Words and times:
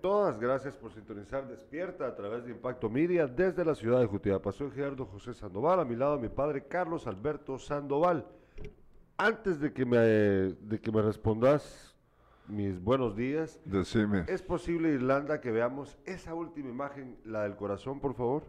todas, 0.00 0.38
gracias 0.38 0.76
por 0.76 0.92
sintonizar 0.92 1.46
Despierta 1.48 2.06
a 2.06 2.14
través 2.14 2.44
de 2.44 2.52
Impacto 2.52 2.88
Media 2.88 3.26
desde 3.26 3.64
la 3.64 3.74
ciudad 3.74 4.00
de 4.00 4.06
Jutiapa. 4.06 4.52
Soy 4.52 4.70
Gerardo 4.70 5.06
José 5.06 5.34
Sandoval, 5.34 5.80
a 5.80 5.84
mi 5.84 5.96
lado 5.96 6.18
mi 6.18 6.28
padre 6.28 6.66
Carlos 6.66 7.06
Alberto 7.06 7.58
Sandoval. 7.58 8.26
Antes 9.16 9.60
de 9.60 9.72
que 9.72 9.84
me, 9.84 9.98
de 9.98 10.80
que 10.80 10.92
me 10.92 11.02
respondas 11.02 11.96
mis 12.48 12.80
buenos 12.80 13.16
días, 13.16 13.60
Decime. 13.64 14.24
¿es 14.28 14.42
posible, 14.42 14.90
Irlanda, 14.90 15.40
que 15.40 15.50
veamos 15.50 15.98
esa 16.04 16.34
última 16.34 16.68
imagen, 16.68 17.16
la 17.24 17.42
del 17.42 17.56
corazón, 17.56 17.98
por 17.98 18.14
favor? 18.14 18.44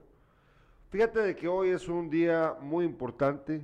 Fíjate 0.89 1.20
de 1.20 1.36
que 1.36 1.48
hoy 1.48 1.70
es 1.70 1.88
un 1.88 2.09
día 2.09 2.55
muy 2.61 2.86
importante 2.86 3.61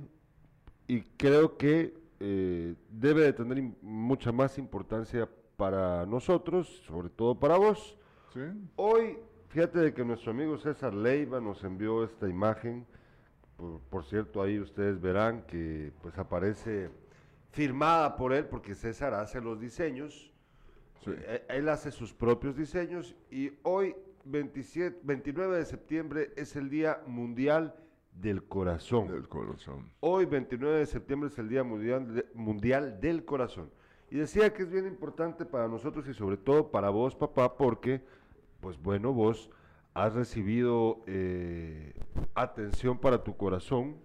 y 0.86 1.02
creo 1.02 1.56
que 1.56 1.94
eh, 2.20 2.74
debe 2.90 3.22
de 3.22 3.32
tener 3.32 3.62
mucha 3.82 4.32
más 4.32 4.58
importancia 4.58 5.28
para 5.56 6.04
nosotros, 6.06 6.82
sobre 6.86 7.08
todo 7.08 7.38
para 7.38 7.56
vos. 7.56 7.96
¿Sí? 8.32 8.40
Hoy, 8.76 9.18
fíjate 9.48 9.78
de 9.78 9.94
que 9.94 10.04
nuestro 10.04 10.32
amigo 10.32 10.56
César 10.58 10.94
Leiva 10.94 11.40
nos 11.40 11.62
envió 11.64 12.04
esta 12.04 12.28
imagen. 12.28 12.86
Por, 13.56 13.80
por 13.82 14.04
cierto, 14.04 14.42
ahí 14.42 14.58
ustedes 14.58 15.00
verán 15.00 15.42
que 15.46 15.92
pues 16.02 16.18
aparece 16.18 16.90
firmada 17.50 18.16
por 18.16 18.32
él, 18.32 18.46
porque 18.46 18.74
César 18.74 19.14
hace 19.14 19.40
los 19.40 19.60
diseños. 19.60 20.32
Sí. 21.04 21.10
Eh, 21.14 21.44
Él 21.50 21.68
hace 21.68 21.90
sus 21.90 22.12
propios 22.12 22.56
diseños 22.56 23.14
y 23.30 23.52
hoy, 23.62 23.94
27, 24.24 25.00
29 25.02 25.58
de 25.58 25.64
septiembre, 25.66 26.32
es 26.36 26.56
el 26.56 26.68
Día 26.70 27.00
Mundial 27.06 27.74
del 28.12 28.42
Corazón. 28.44 29.08
Del 29.08 29.28
corazón. 29.28 29.90
Hoy, 30.00 30.24
29 30.24 30.78
de 30.78 30.86
septiembre, 30.86 31.28
es 31.28 31.38
el 31.38 31.48
Día 31.48 31.62
Mundial, 31.62 32.12
de- 32.14 32.26
Mundial 32.34 32.98
del 33.00 33.24
Corazón. 33.24 33.70
Y 34.14 34.18
decía 34.18 34.52
que 34.54 34.62
es 34.62 34.70
bien 34.70 34.86
importante 34.86 35.44
para 35.44 35.66
nosotros 35.66 36.06
y 36.06 36.14
sobre 36.14 36.36
todo 36.36 36.70
para 36.70 36.88
vos, 36.88 37.16
papá, 37.16 37.56
porque, 37.56 38.00
pues 38.60 38.80
bueno, 38.80 39.12
vos 39.12 39.50
has 39.92 40.12
recibido 40.12 41.02
eh, 41.08 41.92
atención 42.32 42.96
para 42.96 43.24
tu 43.24 43.36
corazón. 43.36 43.96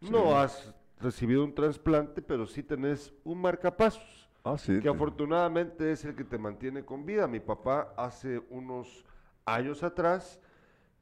No 0.00 0.38
has 0.38 0.74
recibido 0.98 1.44
un 1.44 1.54
trasplante, 1.54 2.22
pero 2.22 2.46
sí 2.46 2.62
tenés 2.62 3.12
un 3.22 3.38
marcapasos 3.38 4.30
Ah, 4.44 4.56
sí. 4.56 4.80
que 4.80 4.88
afortunadamente 4.88 5.92
es 5.92 6.06
el 6.06 6.14
que 6.16 6.24
te 6.24 6.38
mantiene 6.38 6.82
con 6.82 7.04
vida. 7.04 7.28
Mi 7.28 7.40
papá 7.40 7.92
hace 7.98 8.42
unos 8.48 9.04
años 9.44 9.82
atrás 9.82 10.40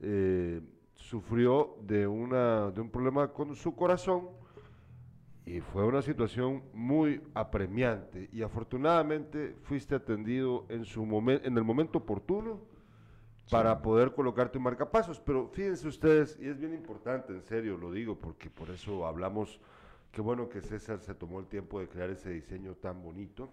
eh, 0.00 0.60
sufrió 0.94 1.76
de, 1.82 2.08
una, 2.08 2.72
de 2.72 2.80
un 2.80 2.90
problema 2.90 3.32
con 3.32 3.54
su 3.54 3.76
corazón 3.76 4.30
y 5.48 5.60
fue 5.62 5.82
una 5.86 6.02
situación 6.02 6.62
muy 6.74 7.22
apremiante 7.32 8.28
y 8.32 8.42
afortunadamente 8.42 9.56
fuiste 9.62 9.94
atendido 9.94 10.66
en, 10.68 10.84
su 10.84 11.06
momen- 11.06 11.40
en 11.42 11.56
el 11.56 11.64
momento 11.64 11.98
oportuno 11.98 12.60
para 13.50 13.80
poder 13.80 14.12
colocarte 14.12 14.58
un 14.58 14.64
marcapasos. 14.64 15.18
Pero 15.20 15.48
fíjense 15.48 15.88
ustedes, 15.88 16.38
y 16.38 16.48
es 16.48 16.58
bien 16.58 16.74
importante, 16.74 17.32
en 17.32 17.40
serio 17.40 17.78
lo 17.78 17.90
digo, 17.90 18.18
porque 18.18 18.50
por 18.50 18.68
eso 18.68 19.06
hablamos, 19.06 19.58
qué 20.12 20.20
bueno 20.20 20.50
que 20.50 20.60
César 20.60 21.00
se 21.00 21.14
tomó 21.14 21.40
el 21.40 21.46
tiempo 21.46 21.80
de 21.80 21.88
crear 21.88 22.10
ese 22.10 22.28
diseño 22.28 22.74
tan 22.74 23.02
bonito. 23.02 23.48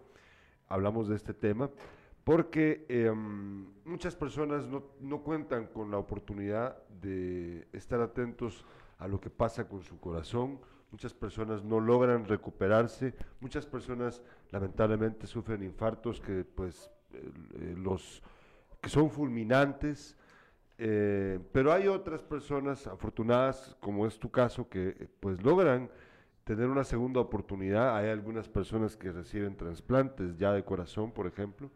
Hablamos 0.68 1.08
de 1.08 1.16
este 1.16 1.34
tema, 1.34 1.70
porque 2.26 2.86
em, 2.90 3.68
muchas 3.86 4.18
personas 4.18 4.68
no, 4.68 4.84
no 5.00 5.22
cuentan 5.24 5.68
con 5.68 5.92
la 5.92 5.98
oportunidad 5.98 6.78
de 7.02 7.70
estar 7.72 8.02
atentos 8.02 8.66
a 8.98 9.08
lo 9.08 9.22
que 9.22 9.30
pasa 9.30 9.70
con 9.70 9.82
su 9.82 9.98
corazón. 9.98 10.60
Muchas 10.92 11.14
personas 11.14 11.64
no 11.64 11.80
logran 11.80 12.26
recuperarse, 12.26 13.14
muchas 13.42 13.66
personas 13.66 14.22
lamentablemente 14.52 15.28
sufren 15.28 15.64
infartos 15.64 16.22
que 16.22 16.46
pues 16.46 16.90
eh, 17.14 17.76
los 17.78 18.22
que 18.82 18.90
son 18.90 19.10
fulminantes, 19.10 20.16
eh, 20.78 21.40
pero 21.52 21.74
hay 21.74 21.88
otras 21.88 22.22
personas 22.22 22.88
afortunadas, 22.88 23.76
como 23.80 24.06
es 24.06 24.20
tu 24.20 24.30
caso, 24.30 24.70
que 24.70 24.90
eh, 24.90 25.08
pues 25.20 25.42
logran 25.44 25.90
tener 26.44 26.68
una 26.68 26.84
segunda 26.84 27.20
oportunidad. 27.20 27.98
Hay 27.98 28.10
algunas 28.10 28.48
personas 28.48 28.96
que 28.96 29.12
reciben 29.12 29.58
trasplantes 29.58 30.38
ya 30.38 30.54
de 30.54 30.64
corazón, 30.64 31.12
por 31.12 31.26
ejemplo. 31.28 31.72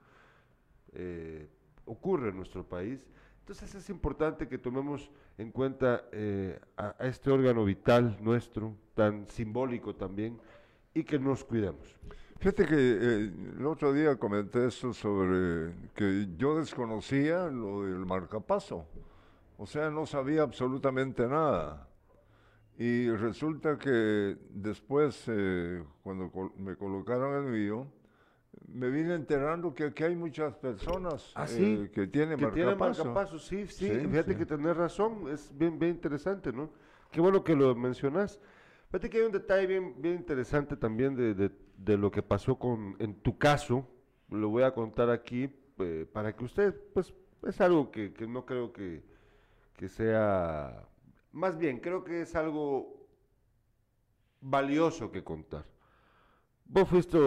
Ocurre 1.85 2.29
en 2.29 2.37
nuestro 2.37 2.63
país. 2.63 3.07
Entonces 3.49 3.73
es 3.73 3.89
importante 3.89 4.47
que 4.47 4.59
tomemos 4.59 5.09
en 5.35 5.49
cuenta 5.51 6.03
eh, 6.11 6.59
a, 6.77 6.93
a 6.99 7.07
este 7.07 7.31
órgano 7.31 7.65
vital 7.65 8.15
nuestro, 8.21 8.75
tan 8.93 9.25
simbólico 9.25 9.95
también, 9.95 10.39
y 10.93 11.03
que 11.03 11.17
nos 11.17 11.43
cuidemos. 11.43 11.97
Fíjate 12.37 12.67
que 12.67 12.75
eh, 12.75 13.33
el 13.57 13.65
otro 13.65 13.91
día 13.91 14.15
comenté 14.19 14.67
esto 14.67 14.93
sobre 14.93 15.73
que 15.95 16.27
yo 16.37 16.59
desconocía 16.59 17.47
lo 17.47 17.85
del 17.85 18.05
marcapaso. 18.05 18.85
O 19.57 19.65
sea, 19.65 19.89
no 19.89 20.05
sabía 20.05 20.43
absolutamente 20.43 21.27
nada. 21.27 21.87
Y 22.77 23.09
resulta 23.09 23.79
que 23.79 24.37
después, 24.51 25.23
eh, 25.25 25.83
cuando 26.03 26.29
col- 26.31 26.53
me 26.55 26.75
colocaron 26.75 27.47
el 27.47 27.51
mío, 27.51 27.87
me 28.67 28.89
vine 28.89 29.15
enterando 29.15 29.73
que 29.73 29.85
aquí 29.85 30.03
hay 30.03 30.15
muchas 30.15 30.55
personas 30.55 31.33
Ah, 31.35 31.45
eh, 31.49 31.89
que 31.93 32.07
tienen 32.07 32.37
que 32.37 32.47
tiene 32.47 32.75
marcapaso. 32.75 33.05
marcapasos, 33.05 33.45
sí, 33.45 33.65
sí, 33.67 33.87
Sí, 33.87 34.07
fíjate 34.07 34.33
sí. 34.33 34.37
que 34.37 34.45
tenés 34.45 34.77
razón, 34.77 35.27
es 35.29 35.51
bien, 35.57 35.79
bien 35.79 35.93
interesante, 35.93 36.51
¿no? 36.53 36.69
Qué 37.11 37.21
bueno 37.21 37.43
que 37.43 37.55
lo 37.55 37.73
mencionas. 37.75 38.39
Fíjate 38.87 39.09
que 39.09 39.17
hay 39.19 39.23
un 39.25 39.31
detalle 39.31 39.67
bien, 39.67 40.01
bien 40.01 40.15
interesante 40.15 40.75
también 40.75 41.15
de, 41.15 41.33
de- 41.33 41.51
de 41.77 41.97
lo 41.97 42.11
que 42.11 42.21
pasó 42.21 42.57
con, 42.59 42.95
en 42.99 43.15
tu 43.21 43.37
caso, 43.37 43.87
lo 44.29 44.49
voy 44.49 44.63
a 44.63 44.73
contar 44.73 45.09
aquí 45.09 45.49
eh, 45.79 46.05
para 46.11 46.35
que 46.35 46.43
usted, 46.43 46.75
pues, 46.93 47.13
es 47.43 47.61
algo 47.61 47.89
que, 47.91 48.13
que 48.13 48.27
no 48.27 48.45
creo 48.45 48.73
que, 48.73 49.03
que 49.77 49.87
sea, 49.89 50.87
más 51.31 51.57
bien, 51.57 51.79
creo 51.79 52.03
que 52.03 52.21
es 52.23 52.35
algo 52.35 53.07
valioso 54.41 55.11
que 55.11 55.23
contar. 55.23 55.65
Vos 56.71 56.87
fuiste 56.87 57.17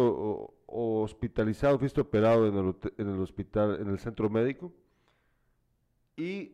hospitalizado, 0.67 1.77
fuiste 1.77 2.01
operado 2.01 2.47
en 2.47 2.57
el, 2.57 2.77
en 2.97 3.09
el 3.13 3.21
hospital, 3.21 3.81
en 3.81 3.89
el 3.89 3.99
centro 3.99 4.31
médico. 4.31 4.73
Y, 6.17 6.53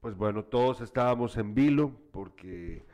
pues 0.00 0.16
bueno, 0.16 0.44
todos 0.44 0.80
estábamos 0.80 1.36
en 1.36 1.54
vilo 1.54 1.92
porque 2.10 2.84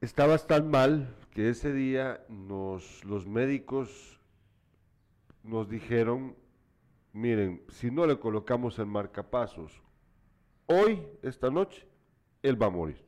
estabas 0.00 0.46
tan 0.46 0.70
mal 0.70 1.12
que 1.32 1.48
ese 1.48 1.72
día 1.72 2.24
nos, 2.28 3.04
los 3.04 3.26
médicos 3.26 4.20
nos 5.42 5.68
dijeron, 5.68 6.36
miren, 7.12 7.64
si 7.68 7.90
no 7.90 8.06
le 8.06 8.20
colocamos 8.20 8.78
el 8.78 8.86
marcapasos 8.86 9.82
hoy, 10.66 11.02
esta 11.22 11.50
noche, 11.50 11.84
él 12.44 12.62
va 12.62 12.66
a 12.66 12.70
morir. 12.70 13.04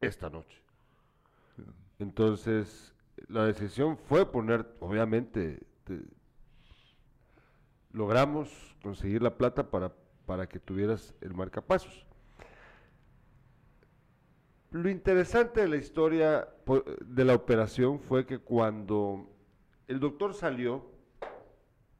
Esta 0.00 0.28
noche. 0.28 0.63
Entonces, 1.98 2.94
la 3.28 3.44
decisión 3.44 3.96
fue 3.96 4.30
poner, 4.30 4.66
obviamente, 4.80 5.60
te- 5.84 6.02
logramos 7.92 8.50
conseguir 8.82 9.22
la 9.22 9.36
plata 9.36 9.70
para, 9.70 9.92
para 10.26 10.48
que 10.48 10.58
tuvieras 10.58 11.14
el 11.20 11.34
marcapasos. 11.34 12.06
Lo 14.72 14.90
interesante 14.90 15.60
de 15.60 15.68
la 15.68 15.76
historia 15.76 16.48
po- 16.64 16.82
de 17.00 17.24
la 17.24 17.34
operación 17.34 18.00
fue 18.00 18.26
que 18.26 18.38
cuando 18.38 19.30
el 19.86 20.00
doctor 20.00 20.34
salió 20.34 20.84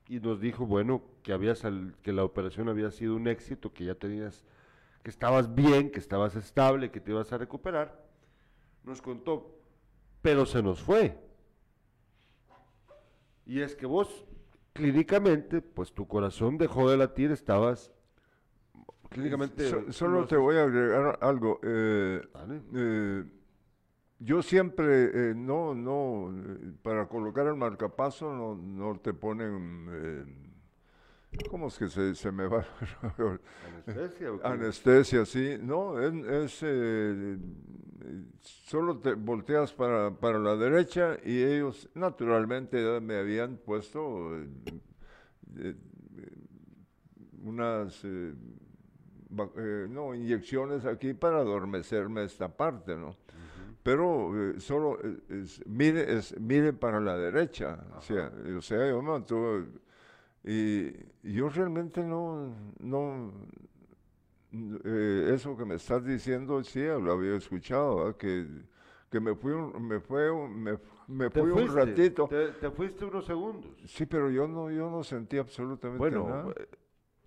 y 0.09 0.19
nos 0.19 0.41
dijo, 0.41 0.67
bueno, 0.67 1.03
que, 1.23 1.33
había 1.33 1.55
sal- 1.55 1.95
que 2.03 2.13
la 2.13 2.25
operación 2.25 2.69
había 2.69 2.91
sido 2.91 3.15
un 3.15 3.29
éxito, 3.29 3.73
que 3.73 3.85
ya 3.85 3.95
tenías, 3.95 4.45
que 5.05 5.11
estabas 5.11 5.55
bien, 5.55 5.91
que 5.93 6.01
estabas 6.01 6.35
estable, 6.35 6.91
que 6.91 7.01
te 7.01 7.13
ibas 7.13 7.33
a 7.33 7.39
recuperar, 7.39 8.05
nos 8.83 9.01
contó, 9.01 9.57
pero 10.25 10.47
se 10.47 10.63
nos 10.63 10.81
fue. 10.81 11.19
Y 13.45 13.61
es 13.61 13.77
que 13.77 13.85
vos, 13.85 14.25
clínicamente, 14.73 15.61
pues 15.61 15.93
tu 15.93 16.09
corazón 16.09 16.57
dejó 16.57 16.91
de 16.91 16.97
latir, 16.97 17.31
estabas 17.31 17.93
clínicamente... 19.11 19.69
So- 19.69 19.93
solo 19.93 20.21
no 20.23 20.27
te 20.27 20.39
voy 20.39 20.57
a 20.57 20.63
agregar 20.63 21.19
algo. 21.21 21.61
eh, 21.63 22.23
eh, 22.75 23.25
yo 24.19 24.41
siempre, 24.43 25.11
eh, 25.13 25.35
no, 25.37 25.75
no, 25.75 26.31
eh, 26.35 26.73
para 26.83 27.07
colocar 27.07 27.47
el 27.47 27.57
marcapaso 27.57 28.33
no, 28.33 28.55
no 28.55 28.99
te 29.01 29.13
ponen, 29.13 30.54
¿cómo 31.51 31.69
es 31.69 31.79
que 31.79 31.89
se, 31.89 32.15
se 32.15 32.31
me 32.33 32.47
va? 32.47 32.65
¿Anestesia 33.87 34.33
o 34.33 34.41
qué? 34.41 34.47
Anestesia, 34.47 35.25
sí, 35.25 35.57
no, 35.61 36.01
es, 36.01 36.15
es, 36.15 36.59
eh, 36.63 37.39
solo 38.41 38.99
te 38.99 39.15
volteas 39.15 39.73
para, 39.73 40.11
para 40.11 40.39
la 40.39 40.57
derecha 40.57 41.17
y 41.25 41.43
ellos 41.43 41.89
naturalmente 41.95 42.83
ya 42.83 43.01
me 43.01 43.17
habían 43.17 43.57
puesto 43.57 44.37
eh, 44.37 44.47
eh, 45.59 45.75
unas, 47.43 48.01
eh, 48.05 48.35
no, 49.91 50.15
inyecciones 50.15 50.85
aquí 50.87 51.13
para 51.15 51.39
adormecerme 51.39 52.25
esta 52.25 52.49
parte, 52.49 52.97
¿no? 52.97 53.17
Pero 53.83 54.33
solo 54.59 54.99
es- 55.29 55.61
mire, 55.67 56.17
es, 56.17 56.39
mire 56.41 56.73
para 56.73 57.01
la 57.01 57.19
derecha, 57.19 57.85
o 57.99 58.01
sea, 58.01 58.33
o 58.57 58.63
sea, 58.63 58.89
yo 58.89 59.03
mantuve 59.03 59.67
Y 60.45 60.93
yo 61.23 61.49
realmente 61.49 62.03
no, 62.03 62.55
no, 62.79 63.33
eh, 64.53 65.31
eso 65.35 65.57
que 65.57 65.65
me 65.65 65.77
estás 65.77 66.05
diciendo, 66.05 66.63
sí, 66.63 66.83
lo 66.85 67.13
había 67.13 67.37
escuchado, 67.37 68.17
que, 68.19 68.47
que 69.11 69.21
me 69.21 69.35
fui 69.35 69.53
un, 69.53 69.89
me 69.89 70.01
fue 70.01 70.31
me, 70.49 70.79
me 71.09 71.31
fui 71.31 71.51
un 71.51 71.75
ratito. 71.75 72.29
Te, 72.29 72.71
fuiste 72.71 73.07
unos 73.07 73.25
segundos. 73.25 73.71
Sí, 73.87 74.05
pero 74.05 74.31
yo 74.31 74.47
no, 74.47 74.71
yo 74.71 74.91
no 74.91 75.03
sentí 75.03 75.39
absolutamente 75.39 76.11
nada. 76.11 76.43
Bueno, 76.43 76.55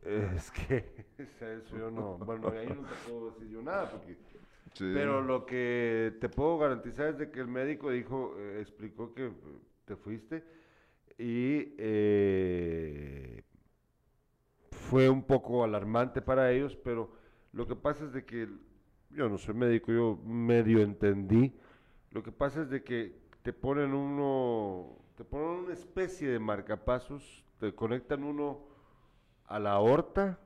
eh, 0.04 0.34
es 0.36 0.52
que 0.52 1.08
eso 1.40 1.76
yo 1.76 1.90
no, 1.90 2.20
bueno, 2.20 2.50
ahí 2.50 2.68
no 2.68 2.88
te 2.88 2.96
puedo 3.10 3.32
decir 3.32 3.50
yo 3.50 3.64
nada, 3.64 3.90
porque, 3.90 4.16
pero 4.78 5.24
lo 5.24 5.44
que 5.46 6.16
te 6.22 6.30
puedo 6.30 6.60
garantizar 6.60 7.08
es 7.08 7.18
de 7.18 7.32
que 7.32 7.40
el 7.40 7.48
médico 7.48 7.90
dijo, 7.90 8.36
eh, 8.38 8.62
explicó 8.62 9.14
que 9.16 9.32
te 9.86 9.96
fuiste 9.96 10.44
y 11.18 11.74
eh, 11.78 13.44
fue 14.72 15.10
un 15.10 15.24
poco 15.24 15.64
alarmante 15.64 16.22
para 16.22 16.52
ellos, 16.52 16.76
pero 16.76 17.12
lo 17.54 17.68
que 17.68 17.76
pasa 17.76 18.06
es 18.06 18.14
de 18.14 18.26
que, 18.26 18.48
yo 19.10 19.30
no 19.30 19.38
soy 19.38 19.56
médico, 19.56 19.92
yo 19.92 20.20
medio 20.26 20.82
entendí, 20.82 21.54
lo 22.12 22.24
que 22.24 22.32
pasa 22.32 22.62
es 22.62 22.70
de 22.70 22.84
que 22.84 23.16
te 23.42 23.52
ponen 23.54 23.94
uno, 23.94 24.98
te 25.16 25.24
ponen 25.24 25.66
una 25.66 25.74
especie 25.74 26.30
de 26.30 26.40
marcapasos, 26.40 27.46
te 27.60 27.74
conectan 27.74 28.24
uno 28.24 28.68
a 29.46 29.60
la 29.60 29.72
aorta, 29.72 30.40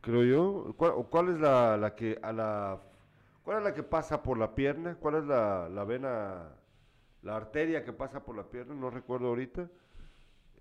creo 0.00 0.24
yo, 0.24 0.74
¿cuál, 0.76 0.92
o 0.94 1.04
cuál 1.04 1.30
es 1.30 1.40
la, 1.40 1.76
la, 1.76 1.94
que, 1.94 2.18
a 2.22 2.32
la, 2.32 2.80
cuál 3.42 3.58
es 3.58 3.64
la 3.64 3.74
que 3.74 3.82
pasa 3.82 4.22
por 4.22 4.38
la 4.38 4.54
pierna? 4.54 4.96
¿Cuál 4.96 5.16
es 5.16 5.24
la, 5.24 5.68
la 5.68 5.84
vena, 5.84 6.54
la 7.22 7.36
arteria 7.36 7.84
que 7.84 7.92
pasa 7.92 8.24
por 8.24 8.36
la 8.36 8.50
pierna? 8.50 8.74
No 8.74 8.90
recuerdo 8.90 9.28
ahorita. 9.28 9.68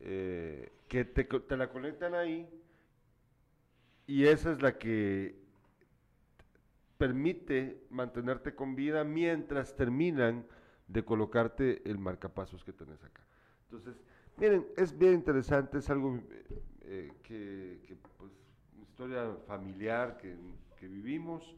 Eh, 0.01 0.71
que 0.87 1.05
te, 1.05 1.57
la 1.57 1.69
conectan 1.69 2.15
ahí 2.15 2.49
y 4.07 4.25
esa 4.25 4.53
es 4.53 4.61
la 4.61 4.77
que 4.77 5.35
permite 6.97 7.83
mantenerte 7.89 8.55
con 8.55 8.75
vida 8.75 9.03
mientras 9.03 9.75
terminan 9.75 10.45
de 10.87 11.05
colocarte 11.05 11.87
el 11.89 11.99
marcapasos 11.99 12.63
que 12.63 12.73
tenés 12.73 13.03
acá. 13.03 13.21
Entonces, 13.65 14.01
miren, 14.37 14.65
es 14.75 14.97
bien 14.97 15.13
interesante, 15.13 15.77
es 15.77 15.89
algo 15.89 16.19
eh, 16.81 17.11
que, 17.21 17.97
pues, 18.17 18.31
una 18.73 18.83
historia 18.83 19.37
familiar 19.45 20.17
que, 20.17 20.87
vivimos, 20.87 21.55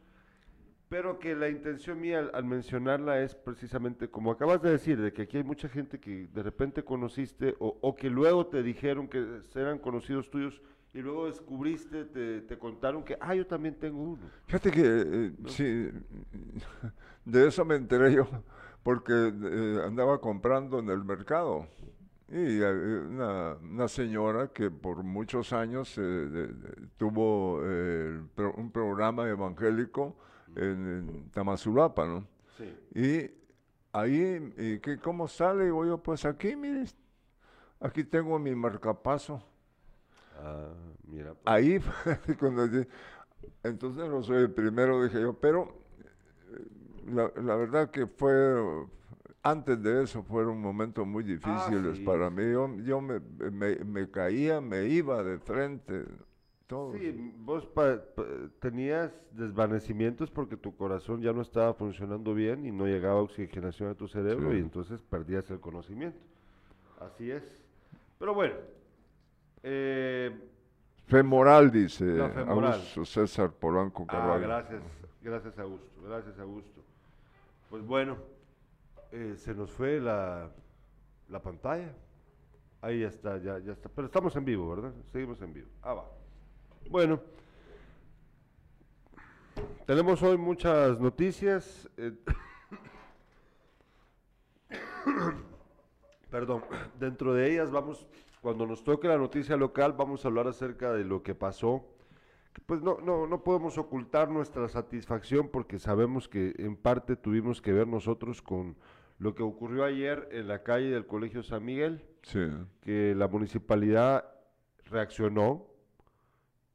pero 0.92 1.20
que 1.20 1.34
la 1.36 1.48
intención 1.48 2.02
mía 2.02 2.30
al, 2.34 2.44
mencionarla 2.44 3.22
es 3.22 3.34
precisamente, 3.34 4.10
como 4.10 4.30
acabas 4.30 4.62
de 4.62 4.72
decir, 4.72 5.00
de 5.00 5.14
que 5.14 5.22
aquí 5.22 5.38
hay 5.38 5.44
mucha 5.46 5.70
gente 5.70 6.02
que 6.02 6.28
de 6.28 6.44
repente 6.44 6.84
conociste 6.84 7.56
o, 7.60 7.78
o 7.80 7.96
que 7.96 8.10
luego 8.10 8.48
te 8.48 8.62
dijeron 8.62 9.08
que 9.08 9.40
eran 9.56 9.80
conocidos 9.80 10.30
tuyos 10.30 10.62
y 10.94 11.00
luego 11.00 11.28
descubriste, 11.28 12.04
te, 12.04 12.58
contaron 12.58 13.06
que, 13.06 13.18
ah, 13.22 13.34
yo 13.34 13.48
también 13.48 13.76
tengo 13.76 14.04
uno. 14.04 14.24
Fíjate 14.48 14.70
que, 14.70 14.82
eh, 14.84 15.32
sí, 15.48 15.90
de 17.24 17.48
eso 17.48 17.64
me 17.64 17.76
enteré 17.76 18.14
yo, 18.14 18.28
porque 18.84 19.14
eh, 19.14 19.82
andaba 19.86 20.20
comprando 20.20 20.80
en 20.80 20.90
el 20.90 21.06
mercado. 21.06 21.68
Y 22.28 22.60
una, 22.60 23.56
una, 23.62 23.88
señora 23.88 24.50
que 24.50 24.70
por 24.70 25.04
muchos 25.04 25.54
años 25.54 25.98
eh, 25.98 26.50
tuvo 26.98 27.60
un 27.60 28.72
programa 28.74 29.30
evangélico 29.30 30.18
en, 30.56 31.30
Tamazulapa, 31.31 32.06
¿no? 32.06 32.27
Sí. 32.57 33.00
Y 33.00 33.31
ahí, 33.94 34.53
y 34.57 34.80
que, 34.80 34.98
¿cómo 35.00 35.27
sale? 35.27 35.65
Y 35.65 35.69
yo, 35.69 35.98
pues 35.98 36.25
aquí, 36.25 36.56
mire, 36.56 36.86
aquí 37.80 38.03
tengo 38.03 38.38
mi 38.39 38.56
marcapaso. 38.56 39.44
Ah, 40.39 40.69
mira. 41.07 41.33
Pues. 41.33 41.44
Ahí, 41.45 41.80
cuando 42.39 42.68
entonces 43.63 44.09
no 44.09 44.24
soy 44.24 44.44
el 44.44 44.51
primero, 44.51 45.03
dije 45.03 45.21
yo, 45.21 45.33
pero 45.33 45.74
eh, 46.53 47.31
la, 47.42 47.56
verdad 47.56 47.89
que 47.89 48.07
fue, 48.07 48.88
antes 49.44 49.81
de 49.81 50.03
eso 50.03 50.24
fueron 50.24 50.59
momentos 50.59 51.06
muy 51.06 51.24
difíciles 51.24 52.00
ah, 52.00 52.06
para 52.06 52.30
mí. 52.30 52.44
Yo, 52.83 53.01
me, 53.01 53.19
me, 53.19 54.09
caía, 54.09 54.62
me 54.62 54.86
iba 54.86 55.24
de 55.24 55.38
frente. 55.39 56.06
Todo. 56.72 56.94
Sí, 56.94 57.34
vos 57.40 57.68
tenías 58.62 59.12
desvanecimientos 59.34 60.32
porque 60.32 60.56
tu 60.56 60.74
corazón 60.74 61.22
ya 61.22 61.34
no 61.34 61.42
estaba 61.42 61.74
funcionando 61.74 62.34
bien 62.34 62.66
y 62.66 62.72
no 62.72 62.86
llegaba 62.86 63.16
oxigenación 63.16 63.90
a 63.90 63.94
tu 63.94 64.08
cerebro 64.08 64.56
y 64.56 64.60
entonces 64.60 65.02
perdías 65.02 65.52
el 65.52 65.60
conocimiento. 65.60 66.22
Así 66.98 67.30
es. 67.30 67.44
Pero 68.18 68.34
bueno, 68.34 68.56
eh, 69.64 70.32
femoral, 71.08 71.72
dice 71.72 72.22
Augusto 72.22 73.04
César 73.04 73.52
Polanco 73.52 74.06
ah, 74.08 74.12
Carvalho. 74.14 74.48
gracias, 74.48 74.82
gracias 75.22 75.60
Augusto, 75.60 76.02
gracias 76.06 76.40
Augusto. 76.40 76.82
Pues 77.70 77.86
bueno, 77.86 78.16
eh, 79.12 79.34
se 79.36 79.54
nos 79.54 79.70
fue 79.72 80.00
la, 80.00 80.50
la 81.28 81.42
pantalla. 81.42 81.94
Ahí 82.80 83.02
ya 83.02 83.10
está, 83.10 83.38
ya, 83.40 83.60
ya 83.60 83.74
está. 83.74 83.90
Pero 83.90 84.06
estamos 84.06 84.34
en 84.38 84.46
vivo, 84.46 84.74
¿verdad? 84.74 84.94
Seguimos 85.12 85.42
en 85.42 85.54
vivo. 85.54 85.68
Ah, 85.82 85.96
va. 85.96 86.21
Bueno, 86.89 87.22
tenemos 89.86 90.22
hoy 90.24 90.38
muchas 90.38 91.00
noticias. 91.00 91.89
Eh, 91.98 92.13
perdón, 96.30 96.63
dentro 97.00 97.33
de 97.33 97.51
ellas 97.51 97.72
vamos 97.72 98.06
cuando 98.42 98.66
nos 98.66 98.83
toque 98.83 99.07
la 99.07 99.18
noticia 99.18 99.56
local 99.56 99.94
vamos 99.94 100.25
a 100.25 100.28
hablar 100.28 100.48
acerca 100.48 100.92
de 100.94 101.04
lo 101.04 101.24
que 101.24 101.36
pasó. 101.36 101.86
Pues 102.66 102.81
no, 102.81 103.00
no, 103.00 103.27
no 103.27 103.44
podemos 103.44 103.77
ocultar 103.77 104.30
nuestra 104.30 104.68
satisfacción 104.68 105.50
porque 105.50 105.80
sabemos 105.80 106.27
que 106.27 106.54
en 106.57 106.75
parte 106.75 107.16
tuvimos 107.16 107.62
que 107.62 107.72
ver 107.72 107.88
nosotros 107.88 108.42
con 108.42 108.75
lo 109.19 109.36
que 109.36 109.44
ocurrió 109.44 109.86
ayer 109.86 110.27
en 110.31 110.48
la 110.48 110.63
calle 110.63 110.89
del 110.89 111.06
Colegio 111.06 111.44
San 111.44 111.63
Miguel, 111.63 112.04
que 112.81 113.13
la 113.16 113.27
municipalidad 113.27 114.25
reaccionó 114.86 115.71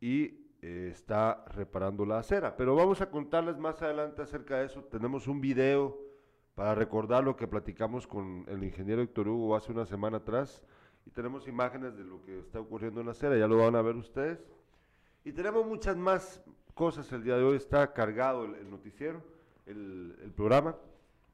y 0.00 0.46
eh, 0.62 0.88
está 0.92 1.44
reparando 1.54 2.04
la 2.04 2.18
acera. 2.18 2.56
Pero 2.56 2.74
vamos 2.74 3.00
a 3.00 3.10
contarles 3.10 3.58
más 3.58 3.80
adelante 3.82 4.22
acerca 4.22 4.58
de 4.58 4.66
eso. 4.66 4.82
Tenemos 4.84 5.28
un 5.28 5.40
video 5.40 5.98
para 6.54 6.74
recordar 6.74 7.22
lo 7.22 7.36
que 7.36 7.46
platicamos 7.46 8.06
con 8.06 8.44
el 8.48 8.64
ingeniero 8.64 9.02
Héctor 9.02 9.28
Hugo 9.28 9.54
hace 9.54 9.72
una 9.72 9.84
semana 9.84 10.16
atrás 10.16 10.62
y 11.04 11.10
tenemos 11.10 11.46
imágenes 11.46 11.96
de 11.96 12.04
lo 12.04 12.22
que 12.22 12.40
está 12.40 12.58
ocurriendo 12.60 13.00
en 13.00 13.06
la 13.06 13.12
acera, 13.12 13.36
ya 13.36 13.46
lo 13.46 13.58
van 13.58 13.76
a 13.76 13.82
ver 13.82 13.94
ustedes. 13.94 14.44
Y 15.24 15.32
tenemos 15.32 15.66
muchas 15.66 15.96
más 15.96 16.42
cosas 16.74 17.10
el 17.12 17.22
día 17.22 17.36
de 17.36 17.44
hoy, 17.44 17.56
está 17.56 17.92
cargado 17.92 18.44
el, 18.44 18.70
noticiero, 18.70 19.22
el, 19.66 20.16
el, 20.22 20.32
programa. 20.32 20.76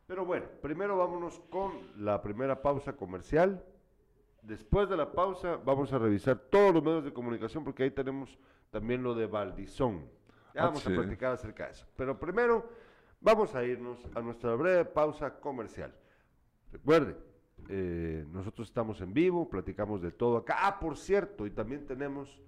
Pero 0.06 0.26
bueno, 0.26 0.46
primero 0.60 0.98
vámonos 0.98 1.40
con 1.50 1.72
la 1.96 2.20
primera 2.20 2.60
pausa 2.60 2.94
comercial. 2.94 3.64
Después 4.42 4.88
de 4.88 4.96
la 4.96 5.12
pausa 5.12 5.56
vamos 5.64 5.92
a 5.92 5.98
revisar 5.98 6.36
todos 6.36 6.74
los 6.74 6.82
medios 6.82 7.04
de 7.04 7.12
comunicación 7.12 7.62
porque 7.62 7.84
ahí 7.84 7.90
tenemos 7.90 8.38
también 8.70 9.02
lo 9.02 9.14
de 9.14 9.26
Valdizón. 9.26 10.04
Ya 10.54 10.62
ah, 10.62 10.66
vamos 10.66 10.86
a 10.86 10.90
platicar 10.90 11.32
acerca 11.32 11.66
de 11.66 11.72
eso. 11.72 11.86
Pero 11.96 12.18
primero 12.18 12.68
vamos 13.20 13.54
a 13.54 13.64
irnos 13.64 13.98
a 14.14 14.20
nuestra 14.20 14.54
breve 14.54 14.84
pausa 14.84 15.38
comercial. 15.38 15.94
Recuerden, 16.72 17.16
eh, 17.68 18.26
nosotros 18.32 18.68
estamos 18.68 19.00
en 19.00 19.14
vivo, 19.14 19.48
platicamos 19.48 20.02
de 20.02 20.10
todo 20.10 20.38
acá. 20.38 20.56
Ah, 20.58 20.80
por 20.80 20.96
cierto, 20.96 21.46
y 21.46 21.50
también 21.50 21.86
tenemos, 21.86 22.40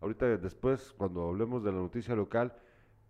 ahorita 0.00 0.38
después, 0.38 0.94
cuando 0.96 1.28
hablemos 1.28 1.62
de 1.62 1.72
la 1.72 1.78
noticia 1.78 2.14
local, 2.14 2.54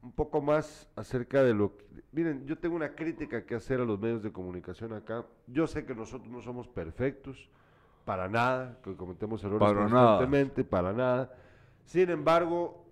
un 0.03 0.13
poco 0.13 0.41
más 0.41 0.89
acerca 0.97 1.43
de 1.43 1.55
lo 1.55 1.77
que... 1.77 1.85
Miren, 2.13 2.47
yo 2.47 2.59
tengo 2.59 2.77
una 2.77 2.95
crítica 2.95 3.45
que 3.45 3.55
hacer 3.55 3.81
a 3.81 3.85
los 3.85 3.99
medios 3.99 4.23
de 4.23 4.33
comunicación 4.33 4.93
acá. 4.93 5.25
Yo 5.47 5.67
sé 5.67 5.85
que 5.85 5.95
nosotros 5.95 6.31
no 6.31 6.41
somos 6.41 6.69
perfectos, 6.69 7.51
para 8.07 8.29
nada, 8.29 8.79
que 8.85 8.95
cometemos 8.95 9.43
errores 9.43 9.73
constantemente, 9.75 10.63
para 10.63 10.93
nada. 10.93 11.35
Sin 11.83 12.09
embargo, 12.09 12.87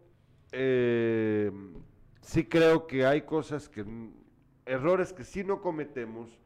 eh, 0.51 1.53
sí 2.21 2.47
creo 2.47 2.89
que 2.89 3.07
hay 3.07 3.23
cosas 3.23 3.69
que, 3.69 3.87
errores 4.67 5.13
que 5.13 5.23
sí 5.23 5.45
no 5.45 5.61
cometemos, 5.61 6.41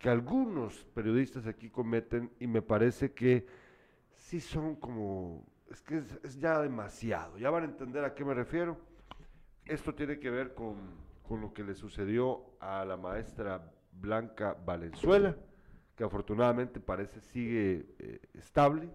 que 0.00 0.08
algunos 0.08 0.84
periodistas 0.92 1.46
aquí 1.46 1.70
cometen 1.70 2.32
y 2.40 2.48
me 2.48 2.60
parece 2.60 3.12
que 3.12 3.46
sí 4.16 4.40
son 4.40 4.74
como, 4.74 5.46
es 5.70 5.80
que 5.80 5.98
es, 6.24 6.40
ya 6.40 6.58
demasiado, 6.58 7.38
ya 7.38 7.50
van 7.50 7.62
a 7.62 7.66
entender 7.66 8.04
a 8.04 8.14
qué 8.14 8.24
me 8.24 8.34
refiero. 8.34 8.80
Esto 9.64 9.94
tiene 9.94 10.18
que 10.18 10.28
ver 10.28 10.54
con, 10.54 10.74
con 11.22 11.40
lo 11.40 11.54
que 11.54 11.62
le 11.62 11.76
sucedió 11.76 12.56
a 12.58 12.84
la 12.84 12.96
maestra 12.96 13.70
Blanca 13.92 14.56
Valenzuela, 14.66 15.36
que 15.96 16.04
afortunadamente 16.04 16.80
parece 16.80 17.20
sigue 17.20 17.86
eh, 17.98 18.20
estable. 18.34 18.88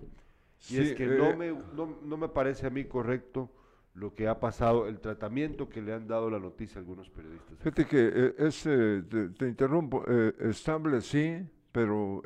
Y 0.70 0.80
es 0.80 0.96
que 0.96 1.06
no, 1.06 1.30
eh, 1.30 1.36
me, 1.36 1.52
no, 1.52 1.98
no 2.02 2.18
me 2.18 2.30
parece 2.30 2.66
a 2.66 2.70
mí 2.70 2.86
correcto 2.86 3.52
lo 3.94 4.14
que 4.14 4.28
ha 4.28 4.40
pasado, 4.40 4.88
el 4.88 5.00
tratamiento 5.00 5.70
que 5.70 5.82
le 5.82 5.94
han 5.94 6.08
dado 6.08 6.30
la 6.30 6.40
noticia 6.40 6.78
a 6.78 6.80
algunos 6.80 7.10
periodistas. 7.10 7.58
Fíjate 7.60 7.86
que 7.86 8.12
eh, 8.14 8.36
es, 8.38 8.66
eh, 8.66 9.04
te, 9.38 9.48
interrumpo, 9.48 10.06
estable 10.08 11.02
sí, 11.02 11.48
pero 11.72 12.22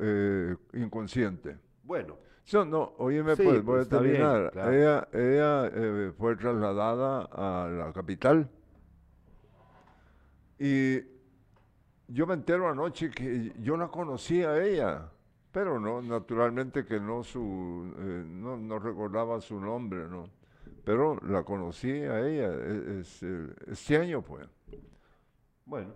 inconsciente. 0.74 1.58
Bueno. 1.82 2.18
Yo, 2.44 2.64
no, 2.64 2.94
oíme, 2.98 3.36
Sí, 3.36 3.44
pues 3.44 3.62
voy 3.62 3.64
pues, 3.64 3.78
a 3.78 3.82
está 3.82 4.00
bien, 4.00 4.16
terminar. 4.16 4.50
claro. 4.50 4.72
Ella, 4.72 5.08
ella 5.12 6.12
fue 6.18 6.34
trasladada 6.36 7.28
a 7.30 7.68
la 7.68 7.92
capital. 7.92 8.50
Y 10.58 11.00
yo 12.12 12.26
me 12.26 12.34
entero 12.34 12.68
anoche 12.68 13.10
que 13.10 13.52
yo 13.58 13.76
la 13.76 13.88
conocía 13.88 14.50
a 14.50 14.64
ella, 14.64 15.10
pero 15.50 15.80
no, 15.80 16.02
naturalmente 16.02 16.84
que 16.84 17.00
no 17.00 17.22
su, 17.24 17.94
eh, 17.98 18.24
no, 18.26 18.56
no 18.56 18.78
recordaba 18.78 19.40
su 19.40 19.58
nombre, 19.58 20.06
¿no? 20.08 20.24
Pero 20.84 21.18
la 21.22 21.42
conocí 21.44 21.90
a 21.90 22.20
ella, 22.26 22.52
e- 22.52 23.00
es, 23.00 23.22
eh, 23.22 23.54
este 23.66 23.96
año 23.96 24.22
pues. 24.22 24.46
Bueno, 25.64 25.94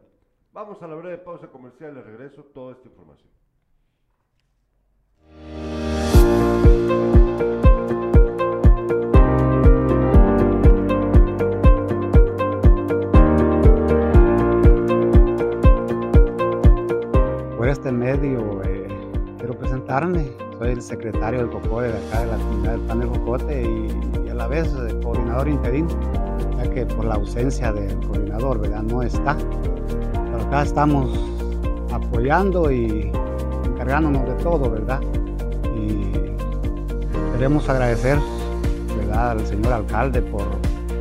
vamos 0.53 0.83
a 0.83 0.87
la 0.87 0.95
breve 0.95 1.19
pausa 1.19 1.49
comercial, 1.49 1.95
le 1.95 2.03
regreso 2.03 2.45
toda 2.45 2.73
esta 2.73 2.89
información. 2.89 3.31
Por 17.67 17.73
este 17.73 17.91
medio 17.91 18.63
eh, 18.63 18.87
quiero 19.39 19.59
presentarme. 19.59 20.31
Soy 20.57 20.71
el 20.71 20.81
secretario 20.81 21.41
del 21.41 21.51
COCODE 21.51 21.91
de 21.91 21.99
acá 22.07 22.21
de 22.21 22.27
la 22.27 22.37
comunidad 22.37 22.73
del 22.75 22.81
Pan 22.83 23.01
de 23.01 23.07
Jocote 23.07 23.63
y, 23.63 24.25
y 24.25 24.29
a 24.29 24.35
la 24.35 24.47
vez 24.47 24.69
eh, 24.69 24.95
coordinador 25.03 25.49
interino, 25.49 25.89
ya 26.59 26.71
que 26.71 26.87
por 26.87 27.07
la 27.07 27.17
ausencia 27.17 27.73
del 27.73 27.99
coordinador, 28.07 28.61
¿verdad? 28.61 28.83
No 28.83 29.03
está. 29.03 29.37
Pero 29.37 30.47
acá 30.47 30.63
estamos 30.63 31.19
apoyando 31.91 32.71
y 32.71 33.11
encargándonos 33.65 34.25
de 34.29 34.35
todo, 34.45 34.71
¿verdad? 34.71 35.01
Y 35.75 36.13
queremos 37.33 37.69
agradecer, 37.69 38.17
¿verdad? 38.97 39.33
Al 39.33 39.45
señor 39.45 39.73
alcalde 39.73 40.23
por 40.23 40.45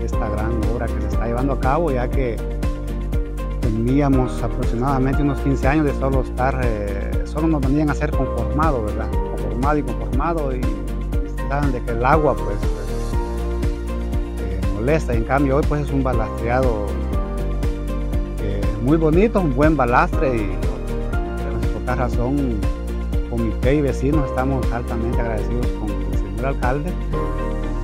esta 0.03 0.29
gran 0.29 0.53
obra 0.73 0.87
que 0.87 0.99
se 0.99 1.07
está 1.09 1.27
llevando 1.27 1.53
a 1.53 1.59
cabo, 1.59 1.91
ya 1.91 2.09
que 2.09 2.37
teníamos 3.75 4.41
aproximadamente 4.41 5.21
unos 5.21 5.39
15 5.41 5.67
años 5.67 5.85
de 5.85 5.93
solo 5.95 6.21
estar, 6.21 6.61
eh, 6.63 7.11
solo 7.25 7.47
nos 7.47 7.61
venían 7.61 7.89
a 7.89 7.93
ser 7.93 8.09
conformado, 8.11 8.83
¿verdad? 8.85 9.09
Conformado 9.11 9.77
y 9.77 9.83
conformado 9.83 10.55
y 10.55 10.59
ustedes 10.61 11.49
saben 11.49 11.71
de 11.73 11.83
que 11.83 11.91
el 11.91 12.05
agua 12.05 12.35
pues 12.35 12.57
eh, 14.39 14.61
molesta 14.75 15.13
y 15.13 15.17
en 15.17 15.23
cambio 15.25 15.57
hoy 15.57 15.63
pues 15.67 15.81
es 15.81 15.91
un 15.91 16.03
balastreado 16.03 16.85
eh, 18.41 18.61
muy 18.81 18.95
bonito, 18.95 19.41
un 19.41 19.53
buen 19.53 19.75
balastre 19.75 20.37
y 20.37 20.57
por 21.71 21.79
esta 21.79 21.95
razón 21.95 22.57
comité 23.29 23.75
y 23.75 23.81
vecinos 23.81 24.25
estamos 24.29 24.65
altamente 24.71 25.19
agradecidos 25.19 25.67
con 25.67 25.89
el 25.89 26.17
señor 26.17 26.45
alcalde, 26.45 26.93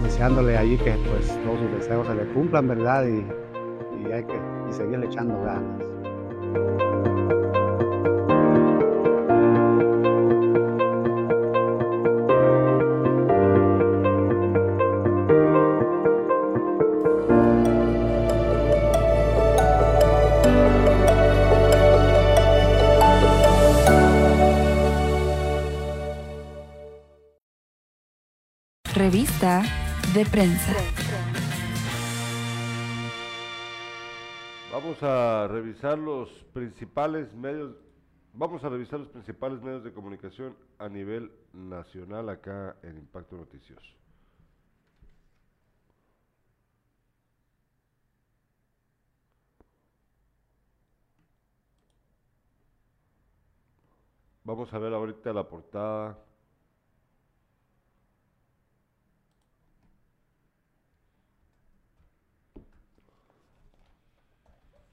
deseándole 0.03 0.57
allí 0.57 0.77
que 0.77 0.91
pues 0.93 1.27
todos 1.43 1.59
sus 1.59 1.71
deseos 1.79 2.07
se 2.07 2.15
le 2.15 2.25
cumplan, 2.33 2.69
¿verdad? 2.69 3.05
Y, 3.05 3.25
y 4.07 4.11
hay 4.11 4.23
que 4.23 4.39
y 4.69 4.73
seguirle 4.73 5.05
echando 5.05 5.41
ganas. 5.43 5.80
Revista 28.93 29.63
de 30.13 30.25
prensa. 30.25 30.73
Vamos 34.71 35.03
a 35.03 35.49
revisar 35.49 35.97
los 35.97 36.29
principales 36.53 37.33
medios, 37.33 37.75
vamos 38.31 38.63
a 38.63 38.69
revisar 38.69 39.01
los 39.01 39.09
principales 39.09 39.61
medios 39.61 39.83
de 39.83 39.91
comunicación 39.91 40.55
a 40.77 40.87
nivel 40.87 41.29
nacional 41.51 42.29
acá 42.29 42.77
en 42.81 42.97
Impacto 42.97 43.35
Noticioso. 43.35 43.97
Vamos 54.45 54.73
a 54.73 54.79
ver 54.79 54.93
ahorita 54.93 55.33
la 55.33 55.49
portada. 55.49 56.17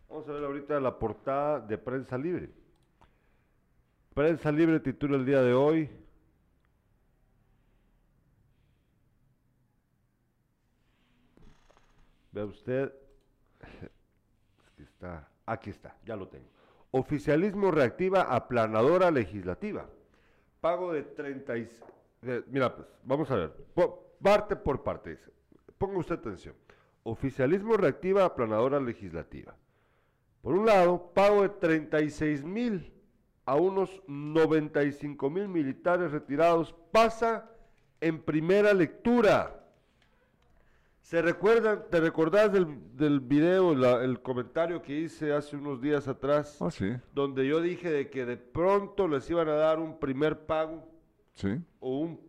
Vamos 0.08 0.28
a 0.28 0.32
ver 0.32 0.44
ahorita 0.44 0.80
la 0.80 0.98
portada 0.98 1.60
de 1.60 1.78
Prensa 1.78 2.16
Libre. 2.18 2.50
Prensa 4.14 4.50
Libre 4.50 4.80
titula 4.80 5.16
el 5.16 5.24
día 5.26 5.42
de 5.42 5.52
hoy. 5.54 5.88
Vea 12.32 12.44
usted. 12.44 12.92
Aquí 14.72 14.82
está, 14.82 15.28
aquí 15.46 15.70
está, 15.70 15.96
ya 16.04 16.16
lo 16.16 16.28
tengo. 16.28 16.46
Oficialismo 16.90 17.70
reactiva 17.70 18.22
aplanadora 18.22 19.10
legislativa. 19.10 19.88
Pago 20.60 20.92
de 20.92 21.02
30 21.02 21.56
y- 21.58 21.68
eh, 22.22 22.42
Mira, 22.48 22.74
pues, 22.74 22.88
vamos 23.04 23.30
a 23.30 23.36
ver. 23.36 23.52
parte 24.22 24.56
por 24.56 24.82
parte. 24.82 25.10
dice. 25.10 25.30
Ponga 25.76 25.98
usted 25.98 26.16
atención. 26.16 26.54
Oficialismo 27.04 27.76
reactiva 27.76 28.24
aplanadora 28.24 28.80
legislativa. 28.80 29.54
Por 30.42 30.54
un 30.54 30.66
lado, 30.66 31.10
pago 31.14 31.42
de 31.42 31.48
36 31.50 32.44
mil 32.44 32.92
a 33.44 33.54
unos 33.56 34.02
95 34.06 35.30
mil 35.30 35.48
militares 35.48 36.10
retirados 36.12 36.74
pasa 36.92 37.50
en 38.00 38.20
primera 38.22 38.72
lectura. 38.74 39.54
¿Se 41.00 41.22
recuerdan, 41.22 41.84
te 41.90 42.00
recordás 42.00 42.52
del, 42.52 42.94
del 42.94 43.20
video, 43.20 43.74
la- 43.74 44.04
el 44.04 44.20
comentario 44.20 44.82
que 44.82 44.92
hice 45.00 45.32
hace 45.32 45.56
unos 45.56 45.80
días 45.80 46.06
atrás, 46.06 46.58
Ah, 46.60 46.70
sí, 46.70 46.92
donde 47.14 47.46
yo 47.46 47.62
dije 47.62 47.90
de 47.90 48.10
que 48.10 48.26
de 48.26 48.36
pronto 48.36 49.08
les 49.08 49.28
iban 49.30 49.48
a 49.48 49.54
dar 49.54 49.78
un 49.78 49.98
primer 49.98 50.40
pago 50.40 50.86
sí. 51.34 51.58
o 51.80 51.98
un 52.00 52.28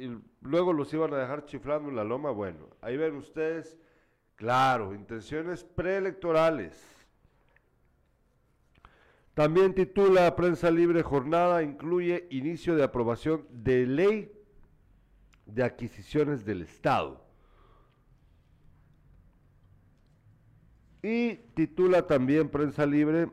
y 0.00 0.16
luego 0.42 0.72
los 0.72 0.94
iban 0.94 1.12
a 1.12 1.18
dejar 1.18 1.44
chiflando 1.44 1.90
en 1.90 1.96
la 1.96 2.04
loma, 2.04 2.30
bueno, 2.30 2.68
ahí 2.80 2.96
ven 2.96 3.16
ustedes, 3.16 3.76
claro, 4.36 4.94
intenciones 4.94 5.64
preelectorales. 5.64 6.96
También 9.38 9.72
titula 9.72 10.34
Prensa 10.34 10.68
Libre 10.68 11.04
Jornada, 11.04 11.62
incluye 11.62 12.26
inicio 12.30 12.74
de 12.74 12.82
aprobación 12.82 13.46
de 13.52 13.86
ley 13.86 14.32
de 15.46 15.62
adquisiciones 15.62 16.44
del 16.44 16.62
Estado. 16.62 17.24
Y 21.04 21.36
titula 21.54 22.04
también 22.04 22.48
Prensa 22.48 22.84
Libre 22.84 23.30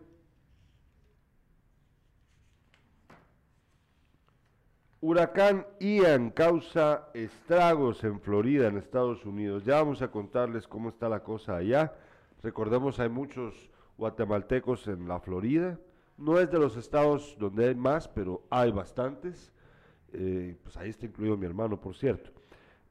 Huracán 5.01 5.65
Ian 5.79 6.29
causa 6.29 7.09
estragos 7.15 8.03
en 8.03 8.21
Florida, 8.21 8.67
en 8.67 8.77
Estados 8.77 9.25
Unidos. 9.25 9.65
Ya 9.65 9.77
vamos 9.77 10.03
a 10.03 10.11
contarles 10.11 10.67
cómo 10.67 10.89
está 10.89 11.09
la 11.09 11.23
cosa 11.23 11.55
allá. 11.55 11.95
Recordemos, 12.43 12.99
hay 12.99 13.09
muchos 13.09 13.71
guatemaltecos 13.97 14.87
en 14.87 15.07
la 15.07 15.19
Florida. 15.19 15.79
No 16.17 16.39
es 16.39 16.49
de 16.49 16.59
los 16.59 16.77
estados 16.77 17.35
donde 17.39 17.67
hay 17.67 17.75
más, 17.75 18.07
pero 18.07 18.43
hay 18.49 18.71
bastantes. 18.71 19.51
Eh, 20.13 20.55
pues 20.63 20.77
ahí 20.77 20.89
está 20.89 21.05
incluido 21.05 21.35
mi 21.35 21.45
hermano, 21.45 21.79
por 21.79 21.95
cierto. 21.95 22.31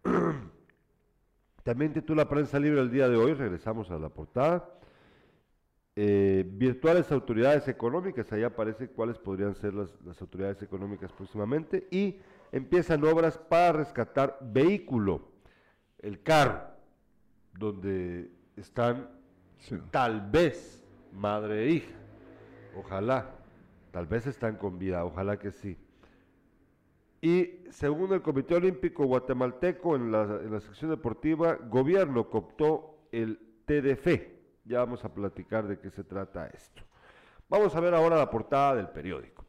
También 1.63 1.95
titula 1.95 2.29
Prensa 2.29 2.59
Libre 2.59 2.81
el 2.81 2.91
día 2.91 3.09
de 3.09 3.17
hoy, 3.17 3.33
regresamos 3.33 3.91
a 3.91 3.99
la 3.99 4.11
portada. 4.11 4.69
Eh, 5.97 6.45
virtuales 6.47 7.11
autoridades 7.13 7.69
económicas, 7.69 8.31
ahí 8.33 8.43
aparece 8.43 8.89
cuáles 8.89 9.17
podrían 9.19 9.55
ser 9.55 9.73
las, 9.73 9.89
las 10.05 10.21
autoridades 10.21 10.61
económicas 10.61 11.11
próximamente. 11.13 11.89
Y 11.91 12.19
empiezan 12.53 13.03
obras 13.05 13.39
para 13.39 13.73
rescatar 13.73 14.39
vehículo, 14.43 15.31
el 16.01 16.23
carro, 16.23 16.61
donde 17.59 18.31
están 18.57 19.09
sí. 19.59 19.77
tal 19.91 20.31
vez 20.31 20.85
madre 21.13 21.65
e 21.65 21.71
hija. 21.71 22.04
Ojalá, 22.77 23.31
tal 23.91 24.07
vez 24.07 24.27
están 24.27 24.57
con 24.57 24.79
vida, 24.79 25.05
ojalá 25.05 25.39
que 25.39 25.53
sí. 25.53 25.77
Y 27.21 27.65
según 27.71 28.13
el 28.13 28.21
Comité 28.21 28.55
Olímpico 28.55 29.07
Guatemalteco, 29.07 29.97
en 29.97 30.13
la, 30.13 30.61
sección 30.61 30.91
deportiva, 30.91 31.55
gobierno 31.55 32.29
cooptó 32.29 33.09
el 33.13 33.39
TDF. 33.65 34.07
Ya 34.67 34.81
vamos 34.81 35.05
a 35.05 35.15
platicar 35.15 35.67
de 35.67 35.79
qué 35.79 35.91
se 35.91 36.05
trata 36.05 36.47
esto. 36.49 36.83
Vamos 37.49 37.75
a 37.75 37.81
ver 37.81 37.95
ahora 37.95 38.17
la 38.17 38.29
portada 38.29 38.75
del 38.75 38.89
periódico. 38.89 39.45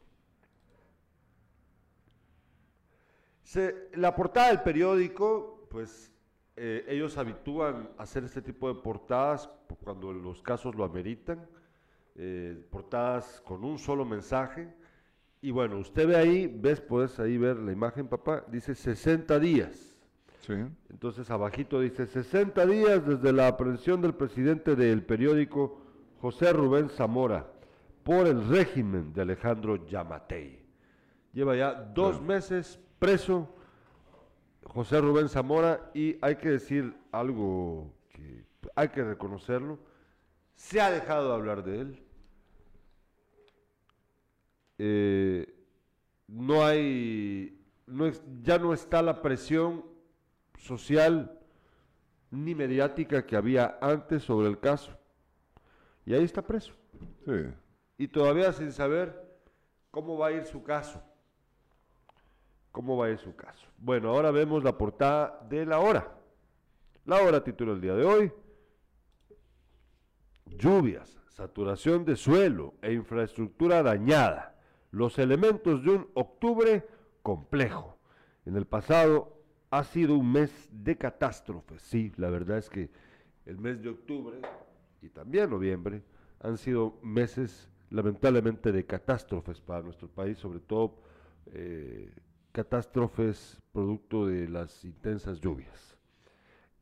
La 3.94 4.14
portada 4.14 4.48
del 4.48 4.62
periódico, 4.62 5.66
pues 5.70 6.12
eh, 6.56 6.84
ellos 6.88 7.18
habitúan 7.18 7.90
a 7.98 8.04
hacer 8.04 8.24
este 8.24 8.40
tipo 8.40 8.72
de 8.72 8.80
portadas 8.80 9.50
cuando 9.84 10.14
los 10.14 10.40
casos 10.40 10.74
lo 10.74 10.84
ameritan, 10.84 11.46
eh, 12.18 12.64
portadas 12.70 13.42
con 13.46 13.64
un 13.64 13.78
solo 13.78 14.04
mensaje. 14.04 14.68
Y 15.40 15.50
bueno, 15.50 15.78
usted 15.78 16.08
ve 16.08 16.16
ahí, 16.16 16.46
ves, 16.46 16.80
puedes 16.80 17.18
ahí 17.20 17.38
ver 17.38 17.56
la 17.56 17.72
imagen, 17.72 18.08
papá, 18.08 18.44
dice 18.48 18.74
60 18.74 19.38
días. 19.38 19.96
Sí. 20.40 20.54
Entonces 20.90 21.30
abajito 21.30 21.80
dice 21.80 22.06
60 22.06 22.66
días 22.66 23.06
desde 23.06 23.32
la 23.32 23.48
aprehensión 23.48 24.00
del 24.00 24.14
presidente 24.14 24.76
del 24.76 25.04
periódico 25.04 25.80
José 26.20 26.52
Rubén 26.52 26.88
Zamora 26.88 27.46
por 28.02 28.26
el 28.26 28.48
régimen 28.48 29.12
de 29.12 29.22
Alejandro 29.22 29.84
Yamatei. 29.86 30.64
Lleva 31.32 31.56
ya 31.56 31.74
dos 31.74 32.22
meses 32.22 32.78
preso 32.98 33.52
José 34.62 35.00
Rubén 35.00 35.28
Zamora 35.28 35.90
y 35.94 36.16
hay 36.20 36.36
que 36.36 36.50
decir 36.50 36.96
algo 37.10 37.92
que 38.10 38.44
hay 38.74 38.88
que 38.88 39.02
reconocerlo. 39.02 39.78
Se 40.54 40.80
ha 40.80 40.90
dejado 40.90 41.28
de 41.28 41.34
hablar 41.34 41.64
de 41.64 41.80
él. 41.80 42.05
Eh, 44.78 45.54
no 46.28 46.64
hay, 46.64 47.58
no 47.86 48.06
es- 48.06 48.22
ya 48.42 48.58
no 48.58 48.72
está 48.74 49.02
la 49.02 49.22
presión 49.22 49.84
social 50.58 51.38
ni 52.30 52.54
mediática 52.54 53.24
que 53.24 53.36
había 53.36 53.78
antes 53.80 54.22
sobre 54.24 54.48
el 54.48 54.58
caso. 54.58 54.96
Y 56.04 56.14
ahí 56.14 56.24
está 56.24 56.42
preso. 56.42 56.72
Sí. 57.24 57.32
Y 57.98 58.08
todavía 58.08 58.52
sin 58.52 58.72
saber 58.72 59.38
cómo 59.90 60.18
va 60.18 60.28
a 60.28 60.32
ir 60.32 60.44
su 60.44 60.62
caso. 60.62 61.02
¿Cómo 62.72 62.96
va 62.96 63.06
a 63.06 63.10
ir 63.10 63.18
su 63.18 63.34
caso? 63.34 63.66
Bueno, 63.78 64.10
ahora 64.10 64.30
vemos 64.30 64.62
la 64.62 64.76
portada 64.76 65.40
de 65.48 65.64
La 65.64 65.78
Hora. 65.78 66.12
La 67.06 67.22
Hora 67.22 67.42
titula 67.42 67.72
el 67.72 67.80
día 67.80 67.94
de 67.94 68.04
hoy. 68.04 68.32
Lluvias, 70.46 71.18
saturación 71.28 72.04
de 72.04 72.16
suelo 72.16 72.74
e 72.82 72.92
infraestructura 72.92 73.82
dañada. 73.82 74.55
Los 74.90 75.18
elementos 75.18 75.82
de 75.84 75.90
un 75.90 76.08
octubre 76.14 76.86
complejo. 77.22 77.98
En 78.44 78.56
el 78.56 78.66
pasado 78.66 79.36
ha 79.70 79.84
sido 79.84 80.16
un 80.16 80.32
mes 80.32 80.68
de 80.70 80.96
catástrofes. 80.96 81.82
Sí, 81.82 82.12
la 82.16 82.30
verdad 82.30 82.58
es 82.58 82.70
que 82.70 82.90
el 83.44 83.58
mes 83.58 83.82
de 83.82 83.90
octubre 83.90 84.40
y 85.02 85.08
también 85.08 85.50
noviembre 85.50 86.02
han 86.40 86.56
sido 86.56 86.98
meses 87.02 87.68
lamentablemente 87.90 88.72
de 88.72 88.84
catástrofes 88.84 89.60
para 89.60 89.82
nuestro 89.82 90.08
país, 90.08 90.38
sobre 90.38 90.60
todo 90.60 90.98
eh, 91.52 92.10
catástrofes 92.52 93.60
producto 93.72 94.26
de 94.26 94.48
las 94.48 94.84
intensas 94.84 95.40
lluvias. 95.40 95.96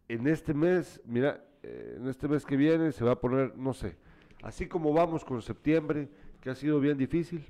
En 0.08 0.26
este 0.26 0.54
mes, 0.54 1.00
mira, 1.04 1.44
eh, 1.62 1.96
en 1.98 2.08
este 2.08 2.28
mes 2.28 2.44
que 2.44 2.56
viene 2.56 2.92
se 2.92 3.04
va 3.04 3.12
a 3.12 3.20
poner, 3.20 3.56
no 3.56 3.72
sé, 3.72 3.96
así 4.42 4.66
como 4.66 4.92
vamos 4.92 5.24
con 5.24 5.40
septiembre, 5.42 6.08
que 6.40 6.50
ha 6.50 6.54
sido 6.54 6.80
bien 6.80 6.96
difícil, 6.96 7.44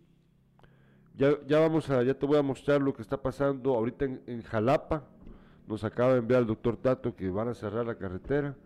ya, 1.16 1.38
ya 1.46 1.60
vamos 1.60 1.88
a, 1.90 2.02
ya 2.02 2.14
te 2.14 2.26
voy 2.26 2.38
a 2.38 2.42
mostrar 2.42 2.82
lo 2.82 2.92
que 2.92 3.02
está 3.02 3.20
pasando 3.22 3.74
ahorita 3.74 4.04
en, 4.04 4.22
en 4.26 4.42
Jalapa. 4.42 5.04
Nos 5.66 5.84
acaba 5.84 6.12
de 6.12 6.18
enviar 6.18 6.40
el 6.40 6.46
doctor 6.46 6.76
Tato 6.76 7.14
que 7.14 7.30
van 7.30 7.48
a 7.48 7.54
cerrar 7.54 7.86
la 7.86 7.96
carretera. 7.96 8.56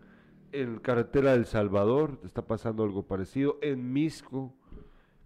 En 0.51 0.79
carretera 0.79 1.33
del 1.33 1.45
Salvador 1.45 2.19
está 2.23 2.41
pasando 2.41 2.83
algo 2.83 3.03
parecido. 3.03 3.57
En 3.61 3.93
Misco. 3.93 4.53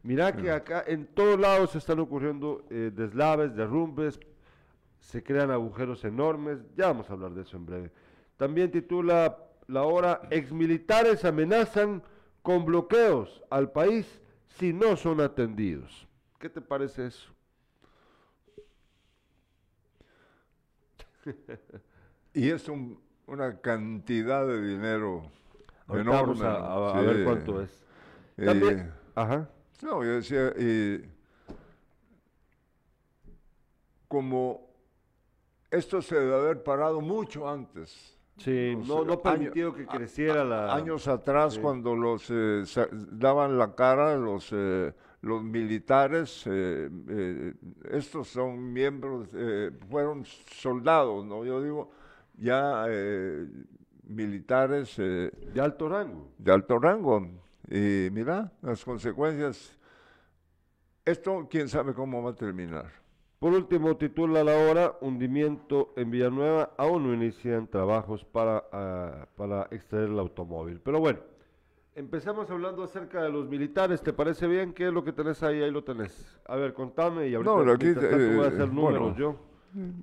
Mira 0.03 0.35
que 0.35 0.51
acá 0.51 0.83
en 0.85 1.07
todos 1.07 1.39
lados 1.39 1.75
están 1.75 1.99
ocurriendo 1.99 2.65
eh, 2.69 2.91
deslaves, 2.93 3.55
derrumbes, 3.55 4.19
se 4.99 5.23
crean 5.23 5.49
agujeros 5.49 6.03
enormes. 6.03 6.59
Ya 6.75 6.87
vamos 6.87 7.09
a 7.09 7.13
hablar 7.13 7.31
de 7.31 7.43
eso 7.43 7.55
en 7.55 7.65
breve. 7.65 7.91
También 8.35 8.69
titula 8.69 9.37
la 9.67 9.83
hora, 9.83 10.21
exmilitares 10.29 11.23
amenazan 11.23 12.03
con 12.41 12.65
bloqueos 12.65 13.41
al 13.49 13.71
país 13.71 14.21
si 14.47 14.73
no 14.73 14.97
son 14.97 15.21
atendidos. 15.21 16.07
¿Qué 16.43 16.49
te 16.49 16.59
parece 16.59 17.05
eso? 17.07 17.31
Y 22.33 22.49
es 22.49 22.67
un- 22.67 22.99
una 23.27 23.61
cantidad 23.61 24.45
de 24.45 24.61
dinero 24.61 25.31
Ahorita 25.87 26.01
enorme. 26.01 26.33
vamos 26.33 26.41
a, 26.41 26.57
a- 26.57 26.97
a 26.97 26.99
Sí. 26.99 27.05
ver 27.07 27.23
cuánto 27.23 27.61
es. 27.61 27.81
Eh, 28.35 28.45
También, 28.45 28.91
ajá. 29.15 29.49
No, 29.83 30.03
yo 30.03 30.09
decía, 30.15 30.49
y 30.59 31.05
como 34.09 34.67
esto 35.71 36.01
se 36.01 36.15
debe 36.15 36.35
haber 36.35 36.61
parado 36.61 36.99
mucho 36.99 37.47
antes. 37.49 38.19
Sí, 38.37 38.75
no, 38.85 39.03
eh, 39.03 39.05
no 39.05 39.13
año- 39.13 39.21
permitió 39.21 39.73
que 39.73 39.83
a- 39.83 39.87
creciera 39.87 40.43
la... 40.43 40.75
Años 40.75 41.07
atrás, 41.07 41.53
sí. 41.53 41.61
cuando 41.61 41.95
los 41.95 42.25
eh, 42.29 42.63
daban 43.13 43.57
la 43.57 43.73
cara 43.75 44.17
los, 44.17 44.49
eh, 44.51 44.93
los 45.23 45.41
militares, 45.41 46.43
eh, 46.47 46.89
eh, 47.07 47.53
estos 47.91 48.27
son 48.27 48.73
miembros, 48.73 49.29
eh, 49.33 49.71
fueron 49.89 50.25
soldados, 50.25 51.25
¿no? 51.25 51.45
Yo 51.45 51.61
digo, 51.63 51.91
ya 52.37 52.85
militares 54.03 54.97
de 54.97 55.61
alto 55.61 55.87
rango. 55.87 56.27
de 56.37 56.51
alto 56.51 56.77
rango. 56.77 57.25
Y 57.69 58.09
mira, 58.11 58.51
las 58.61 58.83
consecuencias, 58.83 59.79
esto 61.05 61.47
quién 61.49 61.69
sabe 61.69 61.93
cómo 61.93 62.21
va 62.21 62.31
a 62.31 62.35
terminar. 62.35 62.91
Por 63.39 63.53
último, 63.53 63.95
titula 63.95 64.43
la 64.43 64.57
hora, 64.57 64.97
hundimiento 64.99 65.93
en 65.95 66.11
Villanueva, 66.11 66.73
aún 66.77 67.07
no 67.07 67.13
inician 67.13 67.67
trabajos 67.67 68.25
para, 68.25 68.65
ah, 68.73 69.27
para 69.37 69.67
extraer 69.71 70.09
el 70.09 70.19
automóvil. 70.19 70.81
Pero 70.81 70.99
bueno, 70.99 71.19
empezamos 71.95 72.49
hablando 72.49 72.83
acerca 72.83 73.21
de 73.21 73.29
los 73.29 73.47
militares, 73.47 74.01
¿te 74.01 74.13
parece 74.13 74.47
bien? 74.47 74.73
¿Qué 74.73 74.87
es 74.87 74.93
lo 74.93 75.03
que 75.03 75.13
tenés 75.13 75.43
ahí? 75.43 75.61
Ahí 75.61 75.71
lo 75.71 75.83
tenés. 75.83 76.39
A 76.45 76.55
ver, 76.55 76.73
contame 76.73 77.27
y 77.27 77.35
ahorita 77.35 77.55
No, 77.55 77.71
aquí, 77.71 77.85
mientras 77.85 78.09
tanto 78.09 78.35
voy 78.35 78.39
a 78.39 78.43
eh, 78.43 78.47
hacer 78.47 78.73
números 78.73 79.01
bueno. 79.01 79.17
yo 79.17 79.53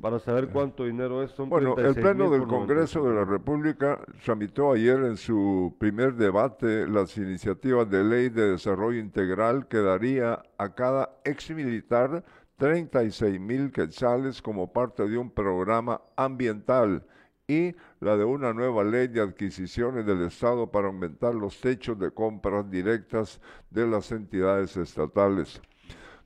para 0.00 0.18
saber 0.18 0.48
cuánto 0.48 0.84
dinero 0.84 1.22
es. 1.22 1.30
Son 1.30 1.48
Bueno, 1.48 1.70
el 1.70 1.94
36,000 1.94 2.02
Pleno 2.04 2.30
del 2.30 2.48
Congreso 2.48 3.04
de 3.04 3.10
la 3.10 3.24
95. 3.24 3.30
República 3.32 4.00
tramitó 4.24 4.72
ayer 4.72 4.98
en 5.04 5.16
su 5.16 5.76
primer 5.78 6.14
debate 6.14 6.88
las 6.88 7.16
iniciativas 7.16 7.88
de 7.88 8.02
ley 8.02 8.28
de 8.30 8.52
desarrollo 8.52 8.98
integral 8.98 9.68
que 9.68 9.78
daría 9.78 10.42
a 10.58 10.74
cada 10.74 11.20
ex 11.24 11.50
militar 11.50 12.24
36 12.56 13.40
mil 13.40 13.70
quetzales 13.70 14.42
como 14.42 14.72
parte 14.72 15.08
de 15.08 15.16
un 15.16 15.30
programa 15.30 16.02
ambiental 16.16 17.04
y 17.50 17.74
la 17.98 18.16
de 18.16 18.24
una 18.24 18.52
nueva 18.52 18.84
ley 18.84 19.08
de 19.08 19.20
adquisiciones 19.20 20.06
del 20.06 20.22
Estado 20.22 20.70
para 20.70 20.86
aumentar 20.86 21.34
los 21.34 21.60
techos 21.60 21.98
de 21.98 22.12
compras 22.12 22.70
directas 22.70 23.40
de 23.70 23.88
las 23.88 24.12
entidades 24.12 24.76
estatales. 24.76 25.60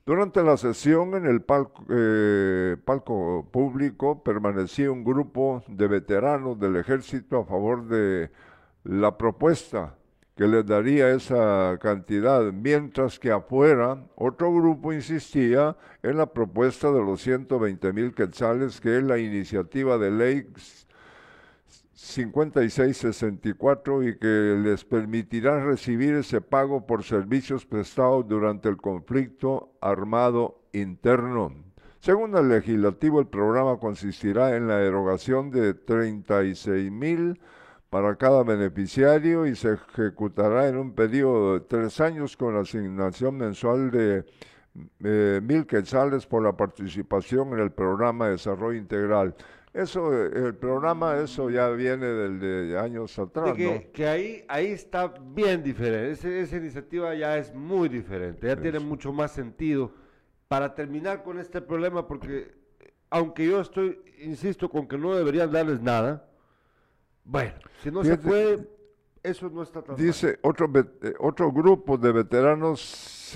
Durante 0.05 0.43
la 0.43 0.55
sesión 0.55 1.15
en 1.15 1.25
el 1.25 1.41
palco, 1.41 1.83
eh, 1.89 2.77
palco 2.85 3.47
público 3.51 4.21
permanecía 4.21 4.91
un 4.91 5.03
grupo 5.03 5.63
de 5.67 5.87
veteranos 5.87 6.59
del 6.59 6.75
ejército 6.75 7.39
a 7.39 7.45
favor 7.45 7.87
de 7.87 8.29
la 8.83 9.17
propuesta 9.17 9.95
que 10.35 10.47
les 10.47 10.65
daría 10.65 11.11
esa 11.11 11.79
cantidad, 11.81 12.43
mientras 12.51 13.17
que 13.17 13.31
afuera 13.31 14.05
otro 14.15 14.53
grupo 14.53 14.91
insistía 14.91 15.77
en 16.03 16.17
la 16.17 16.25
propuesta 16.25 16.91
de 16.91 16.99
los 16.99 17.21
120 17.21 17.93
mil 17.93 18.13
quetzales, 18.13 18.81
que 18.81 18.97
es 18.97 19.03
la 19.03 19.17
iniciativa 19.17 19.97
de 19.97 20.11
ley 20.11 20.47
5664 22.05 24.03
y 24.03 24.17
que 24.17 24.57
les 24.63 24.85
permitirá 24.85 25.63
recibir 25.63 26.13
ese 26.13 26.39
pago 26.39 26.85
por 26.85 27.03
servicios 27.03 27.65
prestados 27.65 28.27
durante 28.27 28.69
el 28.69 28.77
conflicto 28.77 29.71
armado 29.81 30.61
interno. 30.71 31.51
Según 31.99 32.37
el 32.37 32.49
legislativo, 32.49 33.19
el 33.19 33.27
programa 33.27 33.77
consistirá 33.79 34.55
en 34.55 34.67
la 34.67 34.81
erogación 34.81 35.49
de 35.49 35.73
36 35.73 36.91
mil 36.91 37.41
para 37.89 38.15
cada 38.15 38.43
beneficiario 38.43 39.47
y 39.47 39.55
se 39.55 39.73
ejecutará 39.73 40.67
en 40.67 40.77
un 40.77 40.93
periodo 40.93 41.55
de 41.55 41.61
tres 41.61 41.99
años 41.99 42.37
con 42.37 42.55
asignación 42.55 43.37
mensual 43.37 43.89
de 43.89 44.25
eh, 45.03 45.39
mil 45.41 45.65
quetzales 45.65 46.27
por 46.27 46.43
la 46.43 46.55
participación 46.55 47.53
en 47.53 47.59
el 47.59 47.71
programa 47.71 48.25
de 48.25 48.31
desarrollo 48.33 48.77
integral. 48.77 49.33
Eso, 49.75 50.23
el 50.23 50.55
programa, 50.55 51.17
eso 51.17 51.49
ya 51.49 51.67
viene 51.71 52.05
del 52.05 52.39
de 52.39 52.79
años 52.79 53.19
atrás, 53.19 53.47
De 53.47 53.53
que, 53.57 53.75
¿no? 53.85 53.91
que 53.91 54.07
ahí, 54.07 54.45
ahí 54.47 54.67
está 54.67 55.07
bien 55.33 55.61
diferente. 55.61 56.11
Ese- 56.11 56.39
esa 56.39 56.55
iniciativa 56.55 57.13
ya 57.13 57.37
es 57.37 57.53
muy 57.53 57.89
diferente, 57.89 58.47
ya 58.47 58.55
tiene 58.55 58.77
Eso. 58.77 58.87
mucho 58.87 59.11
más 59.11 59.31
sentido. 59.33 59.91
Para 60.47 60.73
terminar 60.73 61.23
con 61.23 61.39
este 61.39 61.59
problema, 61.61 62.07
porque 62.07 62.53
aunque 63.09 63.45
yo 63.47 63.59
estoy, 63.59 63.99
insisto, 64.21 64.69
con 64.69 64.87
que 64.87 64.97
no 64.97 65.13
deberían 65.13 65.51
darles 65.51 65.81
nada, 65.81 66.25
bueno, 67.25 67.55
si 67.83 67.91
no 67.91 68.01
se 68.01 68.11
Fíjate, 68.11 68.27
puede, 68.29 68.69
eso 69.23 69.49
no 69.49 69.61
está 69.61 69.81
tan 69.81 69.95
mal. 69.97 70.05
Dice, 70.05 70.39
otro, 70.41 70.69
vet- 70.69 71.03
eh, 71.03 71.13
otro 71.19 71.51
grupo 71.51 71.97
de 71.97 72.13
veteranos 72.13 72.79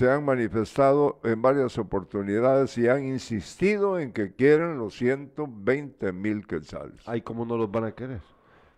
se 0.00 0.10
han 0.10 0.24
manifestado 0.24 1.20
en 1.24 1.42
varias 1.42 1.76
oportunidades 1.76 2.78
y 2.78 2.88
han 2.88 3.04
insistido 3.04 3.98
en 3.98 4.14
que 4.14 4.34
quieren 4.34 4.78
los 4.78 4.94
120 4.94 6.10
mil 6.14 6.46
quetzales. 6.46 7.06
Ay, 7.06 7.20
¿cómo 7.20 7.44
no 7.44 7.58
los 7.58 7.70
van 7.70 7.84
a 7.84 7.92
querer? 7.92 8.22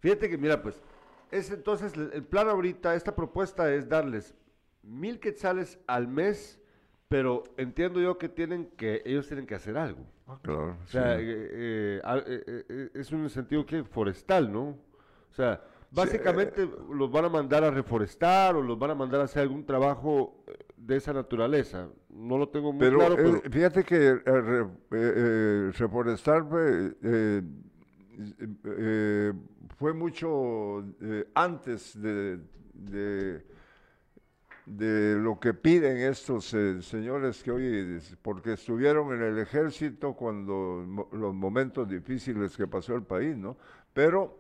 Fíjate 0.01 0.29
que, 0.29 0.37
mira, 0.37 0.61
pues, 0.61 0.83
es 1.31 1.49
entonces 1.53 1.93
el 1.97 2.25
plan 2.25 2.49
ahorita, 2.49 2.97
esta 2.97 3.15
propuesta 3.15 3.73
es 3.73 3.89
darles 3.89 4.35
mil 4.83 5.21
quetzales 5.21 5.79
al 5.87 6.09
mes, 6.09 6.61
pero 7.07 7.45
entiendo 7.57 8.01
yo 8.01 8.19
que 8.19 8.29
tienen 8.29 8.67
que, 8.77 9.01
ellos 9.05 9.29
tienen 9.29 9.47
que 9.47 9.55
hacer 9.55 9.79
algo. 9.79 10.05
Claro, 10.43 10.77
O 10.83 10.87
sea, 10.89 11.19
sí. 11.19 11.23
eh, 11.25 12.01
eh, 12.05 12.23
eh, 12.27 12.65
eh, 12.69 12.91
es 12.95 13.13
un 13.13 13.31
sentido 13.31 13.65
que 13.65 13.85
forestal, 13.85 14.53
¿no? 14.53 14.71
O 15.31 15.35
sea, 15.35 15.63
básicamente 15.93 16.69
los 16.93 17.13
van 17.13 17.27
a 17.27 17.29
mandar 17.29 17.63
a 17.63 17.71
reforestar 17.71 18.57
o 18.57 18.63
los 18.63 18.77
van 18.77 18.91
a 18.91 18.95
mandar 18.97 19.21
a 19.21 19.25
hacer 19.25 19.43
algún 19.43 19.65
trabajo 19.65 20.43
de 20.87 20.97
esa 20.97 21.12
naturaleza. 21.12 21.88
No 22.11 22.38
lo 22.38 22.49
tengo 22.49 22.73
muy 22.73 22.81
Pero, 22.81 22.99
claro, 22.99 23.14
eh, 23.14 23.40
pero 23.40 23.51
fíjate 23.51 23.85
que 23.85 24.09
eh, 24.09 24.21
eh, 24.27 24.66
eh, 24.92 25.73
reforestar 25.77 26.45
fue, 29.79 29.92
mucho 29.95 30.85
antes 31.35 32.01
de, 32.01 32.38
de, 32.75 33.45
de 34.66 35.16
lo 35.16 35.38
que 35.38 35.55
piden 35.55 35.99
estos 35.99 36.55
señores 36.81 37.42
que 37.42 37.51
hoy, 37.51 38.01
porque 38.23 38.55
estuvieron 38.55 39.12
en 39.14 39.23
el 39.23 39.38
ejército 39.38 40.14
cuando 40.14 40.85
los 41.12 41.35
momentos 41.35 41.88
difíciles 41.88 42.57
que 42.57 42.66
pasó 42.66 42.95
el 42.95 43.03
país, 43.03 43.37
¿no? 43.37 43.57
Pero 43.92 44.38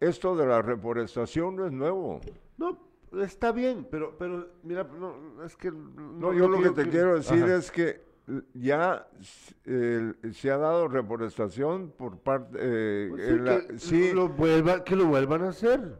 esto 0.00 0.36
de 0.36 0.46
la 0.46 0.62
reforestación 0.62 1.56
no 1.56 1.66
es 1.66 1.72
nuevo. 1.72 2.20
no, 2.56 2.87
está 3.22 3.52
bien, 3.52 3.86
pero, 3.90 4.16
pero 4.18 4.48
mira, 4.62 4.84
no, 4.84 5.42
es 5.44 5.56
que... 5.56 5.70
No, 5.70 6.32
yo 6.32 6.48
lo 6.48 6.60
que 6.62 6.70
te 6.70 6.88
quiero 6.88 7.14
decir 7.16 7.44
Ajá. 7.44 7.56
es 7.56 7.70
que 7.70 8.00
eh, 8.28 8.42
ya 8.54 9.08
se 10.32 10.50
ha 10.50 10.58
dado 10.58 10.88
reforestación 10.88 11.90
por 11.96 12.18
parte... 12.18 12.58
eh, 12.60 13.06
Pues 13.10 13.28
en 13.28 13.36
sí, 13.36 13.42
la- 13.42 13.66
que, 13.66 13.78
sí, 13.78 14.12
lo 14.12 14.28
vuelva- 14.28 14.84
que 14.84 14.96
lo 14.96 15.06
vuelvan 15.06 15.42
a 15.44 15.48
hacer. 15.50 15.98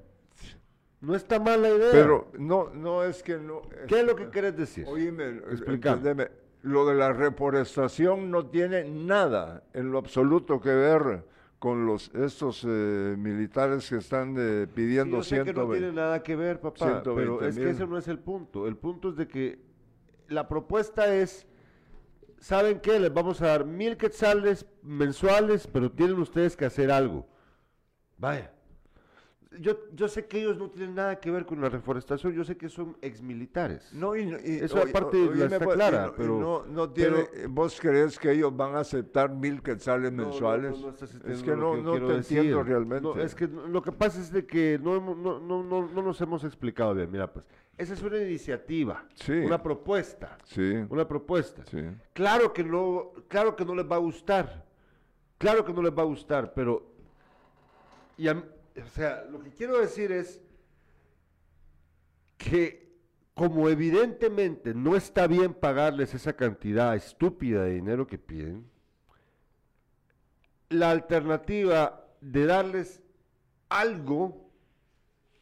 No 1.01 1.14
está 1.14 1.38
mal 1.38 1.62
la 1.62 1.68
idea. 1.71 1.90
pero 1.92 2.31
no, 2.38 2.71
no 2.75 3.05
es 3.05 3.23
que 3.23 3.38
no... 3.38 3.62
¿Qué 3.87 4.01
es 4.01 4.05
lo 4.07 4.16
que 4.16 4.29
quieres 4.31 4.57
decir? 4.57 4.85
Oíme, 4.88 5.38
Explícame. 5.51 6.29
lo 6.62 6.85
de 6.87 6.94
la 6.97 7.12
reforestación 7.12 8.31
no 8.33 8.47
tiene 8.47 8.83
nada 8.85 9.62
en 9.73 9.92
lo 9.92 9.99
absoluto 9.99 10.61
que 10.61 10.71
ver 10.75 11.25
con 11.59 11.87
los 11.87 12.14
estos 12.14 12.64
eh, 12.68 13.16
militares 13.18 13.88
que 13.88 13.97
están 13.97 14.37
eh, 14.38 14.66
Sí, 14.66 14.73
pidiendo 14.75 15.16
yo 15.18 15.23
sé 15.23 15.37
que 15.44 15.53
no 15.53 15.66
120. 15.66 15.79
tiene 15.79 15.92
nada 15.92 16.23
que 16.23 16.37
ver, 16.37 16.61
papá, 16.61 17.03
pero 17.03 17.38
120 17.38 17.49
es 17.49 17.57
que 17.59 17.71
ese 17.71 17.87
no 17.87 17.99
es 17.99 18.09
el 18.09 18.18
punto. 18.21 18.66
El 18.68 18.77
punto 18.77 19.09
es 19.11 19.16
de 19.16 19.27
que 19.27 19.59
la 20.29 20.47
propuesta 20.49 21.12
es, 21.14 21.47
¿saben 22.38 22.81
qué? 22.81 23.01
Les 23.01 23.12
vamos 23.12 23.42
a 23.42 23.49
dar 23.49 23.64
mil 23.64 23.97
quetzales 23.97 24.66
mensuales, 24.83 25.66
pero 25.66 25.90
tienen 25.90 26.18
ustedes 26.18 26.57
que 26.57 26.64
hacer 26.66 26.90
algo. 26.92 27.27
Vaya. 28.18 28.53
Yo, 29.61 29.79
yo 29.95 30.09
sé 30.09 30.27
que 30.27 30.41
ellos 30.41 30.59
no 30.59 30.69
tienen 30.71 30.95
nada 30.95 31.19
que 31.19 31.31
ver 31.31 31.47
con 31.47 31.59
la 31.61 31.71
reforestación, 31.71 32.35
yo 32.35 32.45
sé 32.45 32.59
que 32.59 32.69
son 32.69 32.99
exmilitares. 33.01 33.91
No, 33.95 34.15
y, 34.15 34.21
y- 34.45 34.59
Eso 34.63 34.79
oye, 34.79 34.91
aparte 34.91 35.17
oíme, 35.17 35.45
está 35.45 35.59
pues, 35.59 35.75
clara, 35.77 36.07
no- 36.09 36.15
pero- 36.15 36.39
no, 36.39 36.67
no 36.67 36.91
tiene, 36.91 37.27
pero- 37.33 37.49
¿Vos 37.49 37.79
crees 37.81 38.19
que 38.19 38.31
ellos 38.33 38.55
van 38.55 38.77
a 38.77 38.81
aceptar 38.81 39.31
mil 39.35 39.63
quetzales 39.63 40.13
No, 40.13 40.25
mensuales? 40.25 40.79
no, 40.79 40.91
es 40.91 41.43
que 41.43 41.57
no, 41.57 41.73
te 41.95 42.13
decir. 42.15 42.39
entiendo 42.39 42.63
realmente. 42.63 43.23
Es 43.23 43.35
que 43.35 43.47
lo 43.49 43.81
que 43.81 43.91
pasa 43.91 44.21
es 44.21 44.31
de 44.31 44.47
que 44.47 44.79
no, 44.83 45.01
no, 45.01 45.15
no, 45.41 45.63
no, 45.63 45.89
no 45.89 46.03
nos 46.03 46.21
hemos 46.21 46.45
explicado 46.45 46.95
bien. 46.95 47.11
Mira, 47.11 47.33
pues, 47.33 47.47
esa 47.79 47.95
es 47.95 48.03
una 48.03 48.19
iniciativa, 48.19 49.07
Sí. 49.15 49.33
una 49.33 49.63
propuesta, 49.63 50.37
Sí, 50.45 50.75
una 50.91 51.09
propuesta. 51.09 51.65
sí. 51.71 51.81
Claro 52.13 52.53
que 52.53 52.63
no, 52.63 53.13
claro 53.29 53.57
que 53.57 53.65
no 53.65 53.75
les 53.75 53.91
va 53.91 53.97
a 53.97 54.01
gustar, 54.01 54.67
claro 55.39 55.65
que 55.65 55.73
no 55.73 55.81
les 55.81 55.93
va 55.97 56.03
a 56.03 56.07
gustar, 56.07 56.53
pero, 56.53 56.87
y 58.19 58.29
a 58.29 58.35
mí- 58.35 58.43
o 58.85 58.88
sea, 58.88 59.25
lo 59.31 59.41
que 59.41 59.51
quiero 59.51 59.79
decir 59.79 60.12
es 60.12 60.41
que 62.37 62.88
como 63.35 63.69
evidentemente 63.69 64.75
no 64.75 64.97
está 64.97 65.27
bien 65.27 65.55
pagarles 65.55 66.12
esa 66.14 66.33
cantidad 66.33 66.95
estúpida 66.97 67.62
de 67.64 67.75
dinero 67.75 68.07
que 68.07 68.19
piden, 68.19 68.69
la 70.69 70.91
alternativa 70.91 72.05
de 72.21 72.47
darles 72.47 73.01
algo 73.69 74.51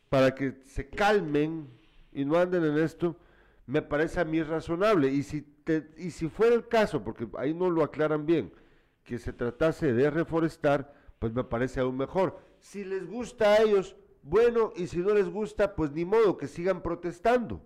para 0.08 0.34
que 0.34 0.52
se 0.64 0.88
calmen 0.88 1.68
y 2.12 2.24
no 2.24 2.36
anden 2.38 2.64
en 2.64 2.78
esto, 2.78 3.16
me 3.66 3.82
parece 3.82 4.20
a 4.20 4.24
mí 4.24 4.42
razonable. 4.42 5.08
Y 5.08 5.22
si, 5.22 5.42
te- 5.42 5.90
y 5.96 6.10
si 6.10 6.28
fuera 6.28 6.54
el 6.54 6.68
caso, 6.68 7.02
porque 7.02 7.26
ahí 7.38 7.54
no 7.54 7.70
lo 7.70 7.82
aclaran 7.82 8.24
bien, 8.26 8.52
que 9.04 9.18
se 9.18 9.32
tratase 9.32 9.92
de 9.92 10.10
reforestar, 10.10 10.92
pues 11.18 11.32
me 11.32 11.44
parece 11.44 11.80
aún 11.80 11.96
mejor. 11.96 12.38
Si 12.66 12.84
les 12.84 13.06
gusta 13.06 13.52
a 13.52 13.62
ellos, 13.62 13.94
bueno, 14.24 14.72
y 14.74 14.88
si 14.88 14.98
no 14.98 15.14
les 15.14 15.28
gusta, 15.28 15.76
pues 15.76 15.92
ni 15.92 16.04
modo, 16.04 16.36
que 16.36 16.48
sigan 16.48 16.82
protestando. 16.82 17.60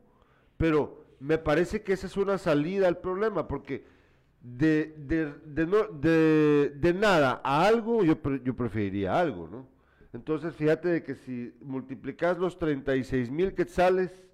Pero 0.58 1.06
me 1.20 1.38
parece 1.38 1.82
que 1.82 1.94
esa 1.94 2.06
es 2.06 2.18
una 2.18 2.36
salida 2.36 2.86
al 2.86 2.98
problema, 2.98 3.48
porque 3.48 3.82
de, 4.42 4.94
de, 4.98 5.32
de 5.46 5.66
no, 5.66 5.84
de, 5.84 6.94
nada 6.94 7.40
a 7.42 7.66
algo, 7.66 8.04
yo, 8.04 8.20
pre- 8.20 8.42
yo 8.44 8.54
preferiría 8.54 9.18
algo, 9.18 9.48
¿no? 9.48 9.66
Entonces, 10.12 10.54
fíjate 10.54 10.88
de 10.88 11.02
que 11.02 11.14
si 11.14 11.54
multiplicas 11.62 12.36
los 12.36 12.58
36 12.58 13.30
mil 13.30 13.54
quetzales 13.54 14.28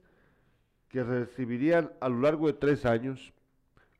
que 0.88 1.04
recibirían 1.04 1.92
a 2.00 2.08
lo 2.08 2.18
largo 2.22 2.48
de 2.48 2.54
tres 2.54 2.84
años 2.86 3.32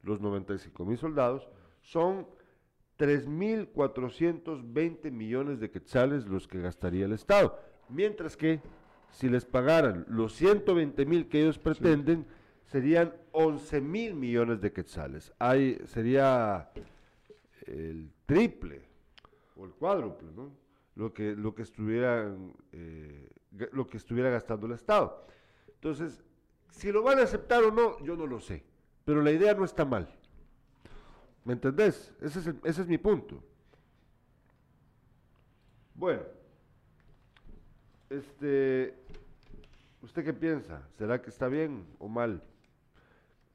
los 0.03 0.21
95 0.21 0.85
mil 0.85 0.99
soldados, 0.99 1.49
son 1.81 2.27
3.420 2.99 5.11
millones 5.11 5.61
de 5.61 5.71
quetzales 5.71 6.27
los 6.27 6.49
que 6.49 6.61
gastaría 6.61 7.05
el 7.05 7.13
Estado. 7.13 7.61
Mientras 7.89 8.37
que 8.37 8.61
si 9.11 9.29
les 9.29 9.45
pagaran 9.45 10.05
los 10.09 10.35
120 10.35 11.07
mil 11.07 11.29
que 11.29 11.43
ellos 11.43 11.59
pretenden, 11.59 12.27
serían 12.65 13.15
11 13.33 13.81
mil 13.81 14.15
millones 14.15 14.61
de 14.61 14.73
quetzales. 14.73 15.33
Hay, 15.39 15.81
sería 15.87 16.71
el 17.67 18.11
triple 18.27 18.83
o 19.57 19.65
el 19.65 19.73
cuádruple, 19.73 20.29
¿no? 20.35 20.51
Lo 20.97 21.13
que, 21.13 21.37
lo 21.37 21.55
que 21.55 21.63
estuvieran, 21.63 22.55
eh, 22.73 23.29
lo 23.73 23.87
que 23.87 23.99
estuviera 23.99 24.31
gastando 24.31 24.67
el 24.67 24.73
Estado. 24.73 25.27
Entonces, 25.75 26.23
si 26.71 26.91
lo 26.91 27.03
van 27.03 27.19
a 27.19 27.23
aceptar 27.23 27.63
o 27.65 27.71
no, 27.71 28.03
yo 28.03 28.17
no 28.17 28.27
lo 28.27 28.41
sé. 28.41 28.65
Pero 29.05 29.23
la 29.23 29.31
idea 29.31 29.55
no 29.55 29.65
está 29.65 29.85
mal. 29.85 30.09
¿Me 31.47 31.53
entendés? 31.53 32.13
Ese 32.21 32.41
es, 32.41 32.47
el- 32.49 32.59
ese 32.65 32.83
es 32.83 32.89
mi 32.89 32.99
punto. 32.99 33.41
Bueno, 35.95 36.23
este, 38.11 38.99
¿usted 40.03 40.25
qué 40.25 40.35
piensa? 40.35 40.83
¿Será 40.99 41.23
que 41.23 41.31
está 41.31 41.47
bien 41.47 41.87
o 42.01 42.09
mal? 42.09 42.43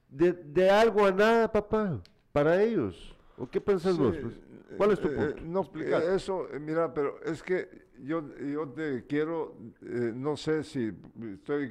De, 0.08 0.32
de 0.32 0.70
algo 0.70 1.06
a 1.06 1.12
nada, 1.12 1.52
papá, 1.52 2.02
para 2.32 2.64
ellos. 2.64 3.14
¿O 3.38 3.46
qué 3.50 3.60
pensás 3.60 3.98
vos? 3.98 4.16
Pues? 4.22 4.40
¿Cuál 4.78 4.92
es 4.92 5.00
tu 5.02 5.08
eh, 5.10 5.12
punto? 5.12 5.38
eh, 5.38 5.42
no, 5.46 5.70
eh, 5.76 6.16
eso, 6.16 6.50
eh, 6.50 6.60
mira, 6.60 6.94
pero 6.94 7.22
es 7.24 7.44
que 7.44 7.88
yo, 8.00 8.24
yo 8.38 8.70
te 8.70 9.06
quiero, 9.06 9.58
eh, 9.82 10.14
no 10.16 10.38
sé 10.38 10.64
si 10.64 10.94
estoy 11.34 11.70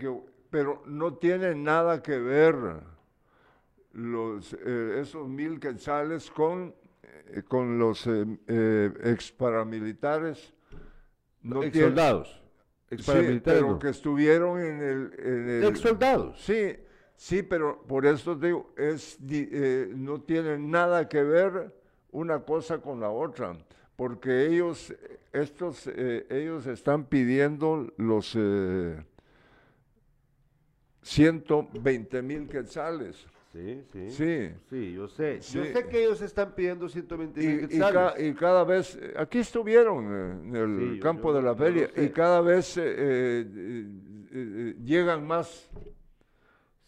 pero 0.51 0.83
no 0.85 1.15
tiene 1.15 1.55
nada 1.55 2.03
que 2.03 2.19
ver 2.19 2.55
los, 3.93 4.53
eh, 4.65 4.99
esos 5.01 5.29
mil 5.29 5.59
quetzales 5.61 6.31
con, 6.31 6.75
eh, 7.29 7.43
con 7.47 7.79
los 7.79 8.07
eh, 8.07 8.25
eh, 8.47 8.93
ex 9.05 9.33
paramilitares. 9.33 10.53
No 11.43 11.63
ex 11.63 11.79
soldados. 11.79 12.43
Ex 12.91 13.05
Sí, 13.05 13.41
pero 13.45 13.69
no. 13.73 13.79
que 13.79 13.89
estuvieron 13.89 14.61
en 14.61 14.81
el... 14.83 15.13
en 15.19 15.49
el- 15.49 15.65
Ex 15.65 15.81
soldados. 15.81 16.41
Sí, 16.43 16.77
sí, 17.17 17.43
pero 17.43 17.83
por 17.83 18.05
eso 18.07 18.35
digo, 18.35 18.73
es, 18.77 19.19
eh, 19.31 19.91
no 19.95 20.21
tiene 20.21 20.59
nada 20.59 21.09
que 21.09 21.23
ver 21.23 21.75
una 22.13 22.41
cosa 22.45 22.79
con 22.81 23.01
la 23.01 23.11
otra, 23.11 23.57
porque 23.97 24.47
ellos, 24.47 24.93
estos, 25.33 25.87
ellos 25.87 26.67
están 26.67 27.05
pidiendo 27.05 27.93
los 27.97 28.35
eh, 28.37 29.05
120 31.03 32.23
mil 32.23 32.49
quetzales. 32.49 33.27
Sí, 33.53 33.83
sí. 33.93 34.11
Sí. 34.11 34.51
Sí, 34.69 34.93
yo 34.93 35.09
sé. 35.09 35.41
Yo 35.41 35.65
sé 35.65 35.89
que 35.89 36.05
ellos 36.05 36.21
están 36.23 36.55
pidiendo 36.55 36.89
120 36.89 37.43
Y, 37.43 37.47
mil 37.47 37.65
y 37.65 37.69
quetzales. 37.69 38.13
ca- 38.15 38.23
y 38.23 38.35
cada 38.35 38.63
vez, 38.65 38.99
aquí 39.17 39.39
estuvieron 39.39 40.05
eh, 40.05 40.31
en 40.49 40.57
el 40.57 40.95
Sí, 40.95 41.01
campo 41.01 41.31
yo- 41.31 41.37
de 41.39 41.43
la 41.43 41.55
feria, 41.57 41.91
y 41.97 42.09
cada 42.11 42.41
vez 42.43 42.77
eh, 42.77 43.45
eh, 44.33 44.77
llegan 44.85 45.27
más. 45.27 45.69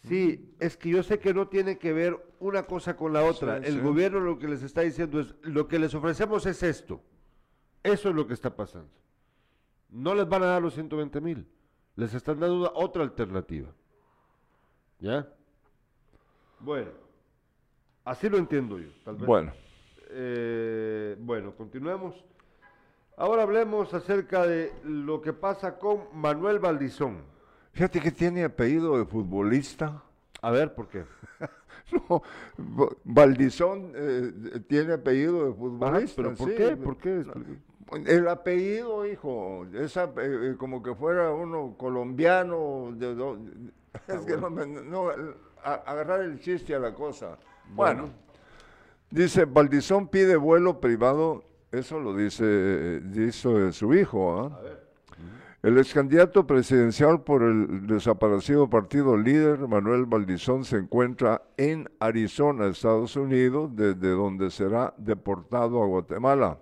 Sí, 0.08 0.54
es 0.60 0.76
que 0.76 0.90
yo 0.90 1.02
sé 1.02 1.18
que 1.18 1.32
no 1.34 1.48
tiene 1.48 1.78
que 1.78 1.92
ver 1.92 2.16
una 2.40 2.64
cosa 2.64 2.96
con 2.96 3.12
la 3.12 3.24
otra. 3.24 3.60
Sí, 3.60 3.68
el 3.68 3.80
gobierno 3.80 4.20
lo 4.20 4.38
que 4.38 4.46
les 4.48 4.62
está 4.62 4.80
diciendo 4.82 5.20
es, 5.20 5.34
lo 5.42 5.66
que 5.68 5.78
les 5.80 5.94
ofrecemos 5.94 6.44
es 6.46 6.62
esto. 6.62 7.00
Eso 7.82 8.08
es 8.08 8.14
lo 8.14 8.26
que 8.26 8.34
está 8.34 8.54
pasando. 8.54 8.90
No 9.90 10.14
les 10.14 10.28
van 10.28 10.42
a 10.44 10.46
dar 10.46 10.62
los 10.62 10.74
120 10.74 11.20
mil. 11.20 11.46
Les 11.96 12.14
están 12.14 12.38
dando 12.40 12.56
una- 12.60 12.70
otra 12.74 13.02
alternativa. 13.02 13.72
¿Ya? 15.00 15.28
Bueno, 16.62 16.90
así 18.04 18.28
lo 18.28 18.38
entiendo 18.38 18.78
yo, 18.78 18.88
tal 19.04 19.16
vez. 19.16 19.26
Bueno, 19.26 19.52
Eh, 20.14 21.16
bueno, 21.20 21.54
continuemos. 21.56 22.14
Ahora 23.16 23.42
hablemos 23.44 23.94
acerca 23.94 24.46
de 24.46 24.70
lo 24.84 25.22
que 25.22 25.32
pasa 25.32 25.78
con 25.78 26.04
Manuel 26.12 26.58
Valdizón. 26.58 27.22
fíjate 27.72 27.98
que 28.00 28.10
tiene 28.10 28.44
apellido 28.44 28.98
de 28.98 29.06
futbolista. 29.06 30.02
A 30.42 30.50
ver, 30.50 30.74
¿por 30.74 30.88
qué? 30.88 31.04
No, 31.92 32.22
Va- 32.58 32.88
Valdizón 33.04 33.92
eh, 33.94 34.60
tiene 34.68 34.94
apellido 34.94 35.44
de 35.44 35.50
Ajá, 35.50 35.58
futbolista. 35.58 36.16
pero 36.16 36.34
¿por 36.34 36.48
sí. 36.50 36.54
qué? 36.56 36.76
¿Por 36.76 36.96
qué? 36.96 37.24
El 38.06 38.28
apellido, 38.28 39.04
hijo, 39.06 39.66
es 39.74 39.96
ap- 39.98 40.18
eh, 40.18 40.52
eh, 40.52 40.56
como 40.56 40.82
que 40.82 40.94
fuera 40.94 41.30
uno 41.32 41.74
colombiano. 41.78 42.92
de 42.94 43.14
do- 43.14 43.38
Ah, 43.94 44.00
es 44.14 44.20
que 44.24 44.36
no, 44.38 44.48
me- 44.48 44.64
no, 44.66 45.08
a- 45.64 45.82
agarrar 45.86 46.20
el 46.22 46.38
chiste 46.40 46.74
a 46.74 46.78
la 46.78 46.92
cosa. 46.94 47.38
Bueno, 47.74 48.08
dice, 49.10 49.44
Valdizón 49.44 50.08
pide 50.08 50.36
vuelo 50.36 50.80
privado, 50.80 51.44
eso 51.70 51.98
lo 52.00 52.14
dice, 52.16 53.00
dice 53.00 53.72
su 53.72 53.94
hijo. 53.94 54.40
¿ah? 54.52 54.60
El 55.62 55.78
ex 55.78 55.94
candidato 55.94 56.44
presidencial 56.44 57.22
por 57.22 57.44
el 57.44 57.86
desaparecido 57.86 58.68
partido 58.68 59.16
líder, 59.16 59.60
Manuel 59.68 60.06
Valdizón, 60.06 60.64
se 60.64 60.76
encuentra 60.78 61.42
en 61.56 61.88
Arizona, 62.00 62.66
Estados 62.66 63.14
Unidos, 63.14 63.70
desde 63.76 64.10
donde 64.10 64.50
será 64.50 64.92
deportado 64.96 65.80
a 65.80 65.86
Guatemala. 65.86 66.58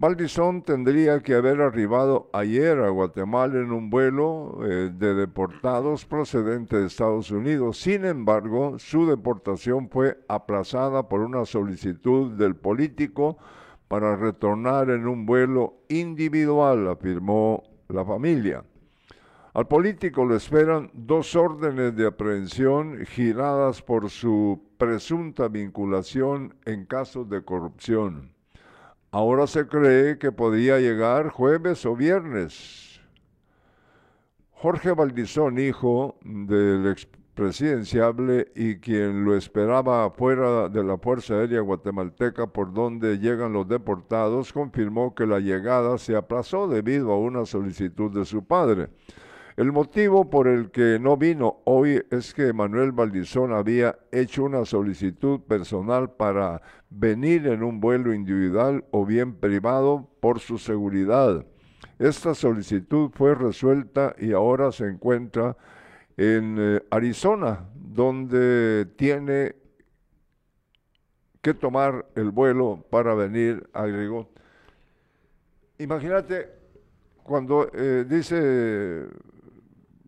Valdizón 0.00 0.62
tendría 0.62 1.18
que 1.24 1.34
haber 1.34 1.60
arribado 1.60 2.30
ayer 2.32 2.78
a 2.78 2.88
Guatemala 2.88 3.58
en 3.58 3.72
un 3.72 3.90
vuelo 3.90 4.60
eh, 4.64 4.92
de 4.94 5.12
deportados 5.12 6.06
procedente 6.06 6.76
de 6.76 6.86
Estados 6.86 7.32
Unidos. 7.32 7.78
Sin 7.78 8.04
embargo, 8.04 8.78
su 8.78 9.08
deportación 9.08 9.90
fue 9.90 10.16
aplazada 10.28 11.08
por 11.08 11.18
una 11.22 11.44
solicitud 11.44 12.30
del 12.34 12.54
político 12.54 13.38
para 13.88 14.14
retornar 14.14 14.88
en 14.90 15.08
un 15.08 15.26
vuelo 15.26 15.78
individual, 15.88 16.86
afirmó 16.86 17.64
la 17.88 18.04
familia. 18.04 18.62
Al 19.52 19.66
político 19.66 20.24
le 20.24 20.36
esperan 20.36 20.92
dos 20.94 21.34
órdenes 21.34 21.96
de 21.96 22.06
aprehensión 22.06 23.04
giradas 23.04 23.82
por 23.82 24.10
su 24.10 24.62
presunta 24.78 25.48
vinculación 25.48 26.54
en 26.66 26.86
casos 26.86 27.28
de 27.28 27.42
corrupción. 27.44 28.37
Ahora 29.10 29.46
se 29.46 29.66
cree 29.66 30.18
que 30.18 30.32
podría 30.32 30.78
llegar 30.78 31.30
jueves 31.30 31.86
o 31.86 31.96
viernes. 31.96 33.00
Jorge 34.52 34.92
Valdizón, 34.92 35.58
hijo 35.58 36.18
del 36.22 36.86
expresidenciable 36.88 38.52
y 38.54 38.76
quien 38.80 39.24
lo 39.24 39.34
esperaba 39.34 40.10
fuera 40.10 40.68
de 40.68 40.84
la 40.84 40.98
Fuerza 40.98 41.34
Aérea 41.34 41.60
Guatemalteca 41.62 42.48
por 42.48 42.74
donde 42.74 43.18
llegan 43.18 43.54
los 43.54 43.66
deportados, 43.66 44.52
confirmó 44.52 45.14
que 45.14 45.24
la 45.24 45.40
llegada 45.40 45.96
se 45.96 46.14
aplazó 46.14 46.68
debido 46.68 47.12
a 47.12 47.18
una 47.18 47.46
solicitud 47.46 48.10
de 48.10 48.26
su 48.26 48.44
padre. 48.44 48.88
El 49.58 49.72
motivo 49.72 50.30
por 50.30 50.46
el 50.46 50.70
que 50.70 51.00
no 51.00 51.16
vino 51.16 51.62
hoy 51.64 52.00
es 52.12 52.32
que 52.32 52.52
Manuel 52.52 52.92
Valdizón 52.92 53.52
había 53.52 53.98
hecho 54.12 54.44
una 54.44 54.64
solicitud 54.64 55.40
personal 55.40 56.12
para 56.12 56.62
venir 56.90 57.48
en 57.48 57.64
un 57.64 57.80
vuelo 57.80 58.14
individual 58.14 58.84
o 58.92 59.04
bien 59.04 59.34
privado 59.34 60.08
por 60.20 60.38
su 60.38 60.58
seguridad. 60.58 61.44
Esta 61.98 62.36
solicitud 62.36 63.10
fue 63.12 63.34
resuelta 63.34 64.14
y 64.16 64.32
ahora 64.32 64.70
se 64.70 64.86
encuentra 64.86 65.56
en 66.16 66.54
eh, 66.56 66.80
Arizona, 66.92 67.68
donde 67.74 68.86
tiene 68.94 69.56
que 71.42 71.52
tomar 71.52 72.06
el 72.14 72.30
vuelo 72.30 72.86
para 72.90 73.12
venir, 73.16 73.68
agregó. 73.72 74.30
Imagínate 75.78 76.48
cuando 77.24 77.68
eh, 77.74 78.04
dice 78.08 79.08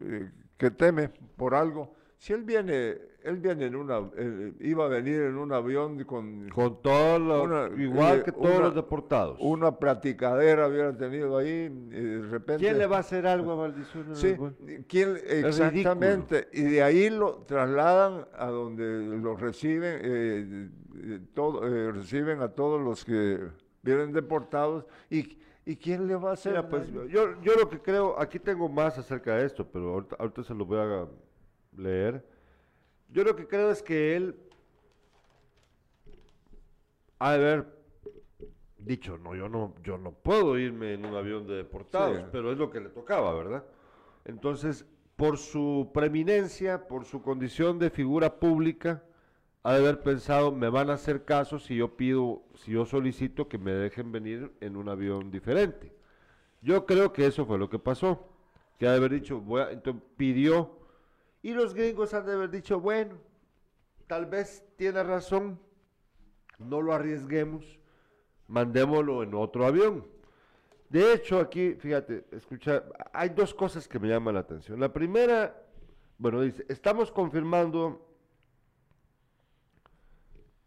eh, 0.01 0.31
que 0.57 0.71
teme 0.71 1.11
por 1.37 1.55
algo, 1.55 1.95
si 2.19 2.35
él 2.35 2.43
viene, 2.45 2.99
él 3.23 3.39
viene 3.39 3.65
en 3.67 3.77
una, 3.77 3.99
eh, 4.15 4.53
iba 4.61 4.85
a 4.85 4.89
venir 4.89 5.23
en 5.23 5.37
un 5.39 5.53
avión 5.53 6.05
con, 6.05 6.51
Con 6.51 6.83
todo 6.83 7.19
lo- 7.19 7.45
Una- 7.45 7.71
igual 7.83 8.19
eh, 8.19 8.23
que 8.25 8.33
todos 8.33 8.51
una- 8.57 8.59
los 8.67 8.75
deportados. 8.75 9.39
una 9.41 9.79
platicadera 9.79 10.69
hubiera 10.69 10.95
tenido 10.95 11.39
ahí 11.39 11.49
y 11.91 11.91
de 11.91 12.23
repente... 12.29 12.63
¿Quién 12.65 12.77
le 12.77 12.87
va 12.87 12.99
a 12.99 13.01
hacer 13.01 13.27
algo 13.27 13.63
a 13.63 13.67
el 13.67 13.75
Sí, 14.15 14.37
exactamente. 15.47 16.49
Y 16.53 16.63
de 16.63 16.83
ahí 16.83 17.11
lo 17.11 17.37
trasladan 17.47 18.27
a 18.37 18.47
donde 18.47 19.17
lo 19.19 19.37
reciben, 19.37 19.99
eh, 20.03 20.69
eh, 21.03 21.21
todo- 21.35 21.67
eh, 21.67 21.93
reciben 21.93 22.41
a 22.43 22.49
todos 22.49 22.81
los 22.81 23.05
que 23.05 23.39
vienen 23.83 24.13
deportados. 24.13 24.85
¿Y, 25.09 25.39
y 25.67 25.77
quién 25.77 26.07
le 26.07 26.17
va 26.17 26.31
a 26.31 26.33
hacer? 26.35 26.53
Mira, 26.53 26.69
pues 26.69 26.91
yo, 26.93 27.41
yo 27.41 27.55
lo 27.55 27.69
que 27.69 27.81
creo, 27.81 28.19
aquí 28.19 28.39
tengo 28.39 28.69
más 28.69 28.99
acerca 28.99 29.37
de 29.37 29.47
esto, 29.47 29.67
pero 29.67 29.95
ahorita, 29.95 30.17
ahorita 30.19 30.43
se 30.43 30.55
lo 30.55 30.65
voy 30.65 30.79
a 30.79 31.07
leer. 31.77 32.25
Yo 33.11 33.25
lo 33.25 33.35
que 33.37 33.47
creo 33.47 33.71
es 33.71 33.83
que 33.83 34.17
él 34.17 34.37
ha 37.19 37.33
de 37.33 37.37
haber 37.37 37.81
dicho, 38.79 39.19
no, 39.19 39.35
yo 39.35 39.49
no, 39.49 39.75
yo 39.83 39.99
no 39.99 40.13
puedo 40.13 40.59
irme 40.59 40.95
en 40.95 41.05
un 41.05 41.15
avión 41.15 41.47
de 41.47 41.55
deportados, 41.57 42.19
Sí. 42.19 42.25
pero 42.33 42.51
es 42.53 42.59
lo 42.59 42.71
que 42.71 42.81
le 42.81 42.89
tocaba, 42.89 43.35
¿verdad? 43.35 43.65
Entonces, 44.25 44.87
por 45.17 45.37
su 45.37 45.91
preeminencia, 45.93 46.89
por 46.89 47.05
su 47.05 47.21
condición 47.21 47.79
de 47.79 47.91
figura 47.91 48.39
pública, 48.41 49.05
ha 49.63 49.75
de 49.75 49.81
haber 49.81 50.01
pensado, 50.01 50.53
me 50.53 50.69
van 50.71 50.91
a 50.91 50.95
hacer 50.95 51.25
caso 51.25 51.59
si 51.59 51.77
yo 51.77 51.97
pido, 51.97 52.43
si 52.55 52.73
yo 52.73 52.87
solicito 52.87 53.49
que 53.49 53.59
me 53.59 53.73
dejen 53.73 54.11
venir 54.11 54.53
en 54.61 54.77
un 54.77 54.89
avión 54.89 55.31
diferente. 55.31 55.93
Yo 56.63 56.87
creo 56.87 57.13
que 57.13 57.27
eso 57.27 57.45
fue 57.47 57.59
lo 57.59 57.69
que 57.69 57.79
pasó. 57.79 58.27
Que 58.79 58.87
ha 58.89 58.93
de 58.93 58.97
haber 58.97 59.13
dicho, 59.13 59.41
voy 59.41 59.61
a- 59.61 59.71
entonces 59.73 60.03
pidió. 60.17 60.79
Y 61.43 61.53
los 61.53 61.75
gringos 61.75 62.15
han 62.15 62.25
de 62.27 62.33
haber 62.33 62.51
dicho, 62.51 62.81
bueno, 62.81 63.17
tal 64.07 64.27
vez 64.27 64.65
tiene 64.77 65.03
razón, 65.03 65.59
no 66.59 66.81
lo 66.83 66.93
arriesguemos, 66.93 67.79
mandémoslo 68.49 69.23
en 69.23 69.35
otro 69.35 69.67
avión. 69.67 70.07
De 70.89 71.13
hecho, 71.13 71.39
aquí, 71.39 71.75
fíjate, 71.75 72.25
escucha, 72.33 72.85
hay 73.13 73.29
dos 73.29 73.55
cosas 73.55 73.87
que 73.87 73.99
me 73.99 74.09
llaman 74.09 74.35
la 74.35 74.41
atención. 74.41 74.81
La 74.81 74.93
primera, 74.93 75.63
bueno, 76.19 76.41
dice, 76.41 76.65
estamos 76.69 77.13
confirmando, 77.13 78.10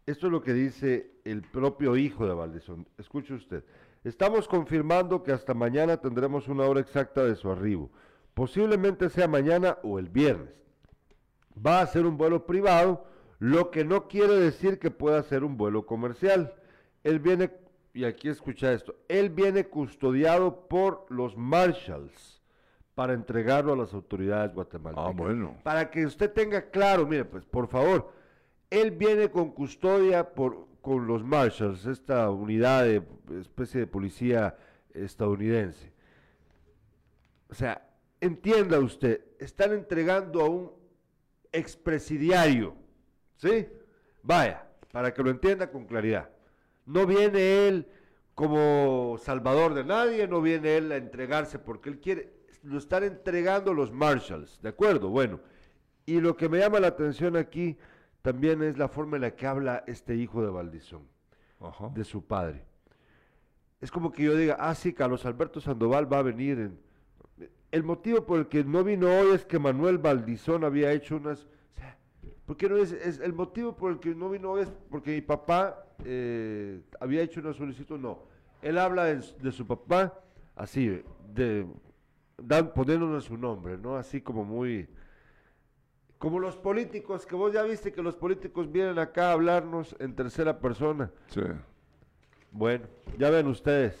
esto 0.06 0.26
es 0.26 0.32
lo 0.32 0.42
que 0.42 0.52
dice 0.52 1.10
el 1.24 1.42
propio 1.42 1.96
hijo 1.96 2.26
de 2.26 2.34
Valdezón. 2.34 2.86
Escuche 2.98 3.34
usted, 3.34 3.64
estamos 4.04 4.48
confirmando 4.48 5.22
que 5.22 5.32
hasta 5.32 5.54
mañana 5.54 5.96
tendremos 5.96 6.48
una 6.48 6.64
hora 6.64 6.80
exacta 6.80 7.24
de 7.24 7.36
su 7.36 7.50
arribo. 7.50 7.90
Posiblemente 8.34 9.08
sea 9.08 9.28
mañana 9.28 9.78
o 9.82 9.98
el 9.98 10.08
viernes. 10.08 10.54
Va 11.54 11.80
a 11.80 11.86
ser 11.86 12.04
un 12.04 12.18
vuelo 12.18 12.46
privado, 12.46 13.06
lo 13.38 13.70
que 13.70 13.84
no 13.84 14.08
quiere 14.08 14.34
decir 14.34 14.78
que 14.78 14.90
pueda 14.90 15.22
ser 15.22 15.44
un 15.44 15.56
vuelo 15.56 15.86
comercial. 15.86 16.54
Él 17.04 17.20
viene, 17.20 17.52
y 17.92 18.04
aquí 18.04 18.28
escucha 18.28 18.72
esto, 18.72 18.96
él 19.08 19.30
viene 19.30 19.66
custodiado 19.66 20.68
por 20.68 21.06
los 21.08 21.36
marshals 21.36 22.42
para 22.94 23.12
entregarlo 23.12 23.72
a 23.72 23.76
las 23.76 23.94
autoridades 23.94 24.52
guatemaltecas. 24.52 25.08
Ah, 25.08 25.12
bueno. 25.16 25.56
Para 25.62 25.90
que 25.90 26.04
usted 26.04 26.32
tenga 26.32 26.70
claro, 26.70 27.06
mire, 27.06 27.24
pues 27.24 27.44
por 27.44 27.68
favor, 27.68 28.12
él 28.80 28.90
viene 28.90 29.30
con 29.30 29.50
custodia 29.52 30.34
por, 30.34 30.66
con 30.80 31.06
los 31.06 31.22
marshals, 31.24 31.86
esta 31.86 32.30
unidad 32.30 32.84
de 32.84 33.02
especie 33.40 33.80
de 33.80 33.86
policía 33.86 34.56
estadounidense. 34.92 35.92
O 37.48 37.54
sea, 37.54 37.88
entienda 38.20 38.78
usted, 38.80 39.24
están 39.38 39.72
entregando 39.72 40.40
a 40.40 40.48
un 40.48 40.72
expresidiario, 41.52 42.74
¿sí? 43.36 43.68
Vaya, 44.22 44.66
para 44.90 45.14
que 45.14 45.22
lo 45.22 45.30
entienda 45.30 45.70
con 45.70 45.86
claridad. 45.86 46.30
No 46.86 47.06
viene 47.06 47.68
él 47.68 47.86
como 48.34 49.16
salvador 49.22 49.74
de 49.74 49.84
nadie, 49.84 50.26
no 50.26 50.42
viene 50.42 50.76
él 50.76 50.90
a 50.90 50.96
entregarse 50.96 51.58
porque 51.58 51.90
él 51.90 52.00
quiere, 52.00 52.32
lo 52.62 52.78
están 52.78 53.04
entregando 53.04 53.72
los 53.72 53.92
marshals, 53.92 54.60
¿de 54.62 54.70
acuerdo? 54.70 55.08
Bueno, 55.08 55.40
y 56.06 56.20
lo 56.20 56.36
que 56.36 56.48
me 56.48 56.58
llama 56.58 56.80
la 56.80 56.88
atención 56.88 57.36
aquí 57.36 57.78
también 58.24 58.62
es 58.62 58.78
la 58.78 58.88
forma 58.88 59.16
en 59.18 59.20
la 59.20 59.36
que 59.36 59.46
habla 59.46 59.84
este 59.86 60.16
hijo 60.16 60.42
de 60.42 60.48
Valdizón, 60.48 61.02
Ajá. 61.60 61.90
de 61.90 62.04
su 62.04 62.24
padre. 62.24 62.64
Es 63.82 63.90
como 63.90 64.10
que 64.10 64.22
yo 64.22 64.34
diga, 64.34 64.56
ah, 64.58 64.74
sí, 64.74 64.94
Carlos 64.94 65.26
Alberto 65.26 65.60
Sandoval 65.60 66.10
va 66.10 66.20
a 66.20 66.22
venir 66.22 66.58
en... 66.58 66.78
El 67.70 67.82
motivo 67.82 68.24
por 68.24 68.38
el 68.38 68.46
que 68.46 68.64
no 68.64 68.82
vino 68.82 69.08
hoy 69.08 69.34
es 69.34 69.44
que 69.44 69.58
Manuel 69.58 69.98
Valdizón 69.98 70.64
había 70.64 70.90
hecho 70.92 71.16
unas... 71.16 71.40
o 71.42 71.76
sea, 71.76 71.98
¿Por 72.46 72.56
qué 72.56 72.66
no 72.66 72.78
es, 72.78 72.92
es 72.92 73.20
el 73.20 73.34
motivo 73.34 73.76
por 73.76 73.92
el 73.92 74.00
que 74.00 74.14
no 74.14 74.30
vino 74.30 74.52
hoy 74.52 74.62
es 74.62 74.72
porque 74.88 75.10
mi 75.10 75.20
papá 75.20 75.84
eh, 76.02 76.80
había 77.00 77.20
hecho 77.20 77.40
una 77.40 77.52
solicitud? 77.52 77.98
No, 77.98 78.20
él 78.62 78.78
habla 78.78 79.04
de, 79.04 79.16
de 79.16 79.52
su 79.52 79.66
papá 79.66 80.18
así, 80.56 81.02
de, 81.34 81.66
dan, 82.38 82.72
poniéndole 82.72 83.20
su 83.20 83.36
nombre, 83.36 83.76
¿no? 83.76 83.96
Así 83.96 84.22
como 84.22 84.46
muy 84.46 84.88
Como 86.24 86.40
los 86.40 86.56
políticos, 86.56 87.26
que 87.26 87.36
vos 87.36 87.52
ya 87.52 87.62
viste 87.62 87.92
que 87.92 88.02
los 88.02 88.16
políticos 88.16 88.72
vienen 88.72 88.98
acá 88.98 89.28
a 89.28 89.32
hablarnos 89.32 89.94
en 89.98 90.14
tercera 90.14 90.58
persona. 90.58 91.10
Sí. 91.26 91.42
Bueno, 92.50 92.86
ya 93.18 93.28
ven 93.28 93.46
ustedes. 93.46 93.94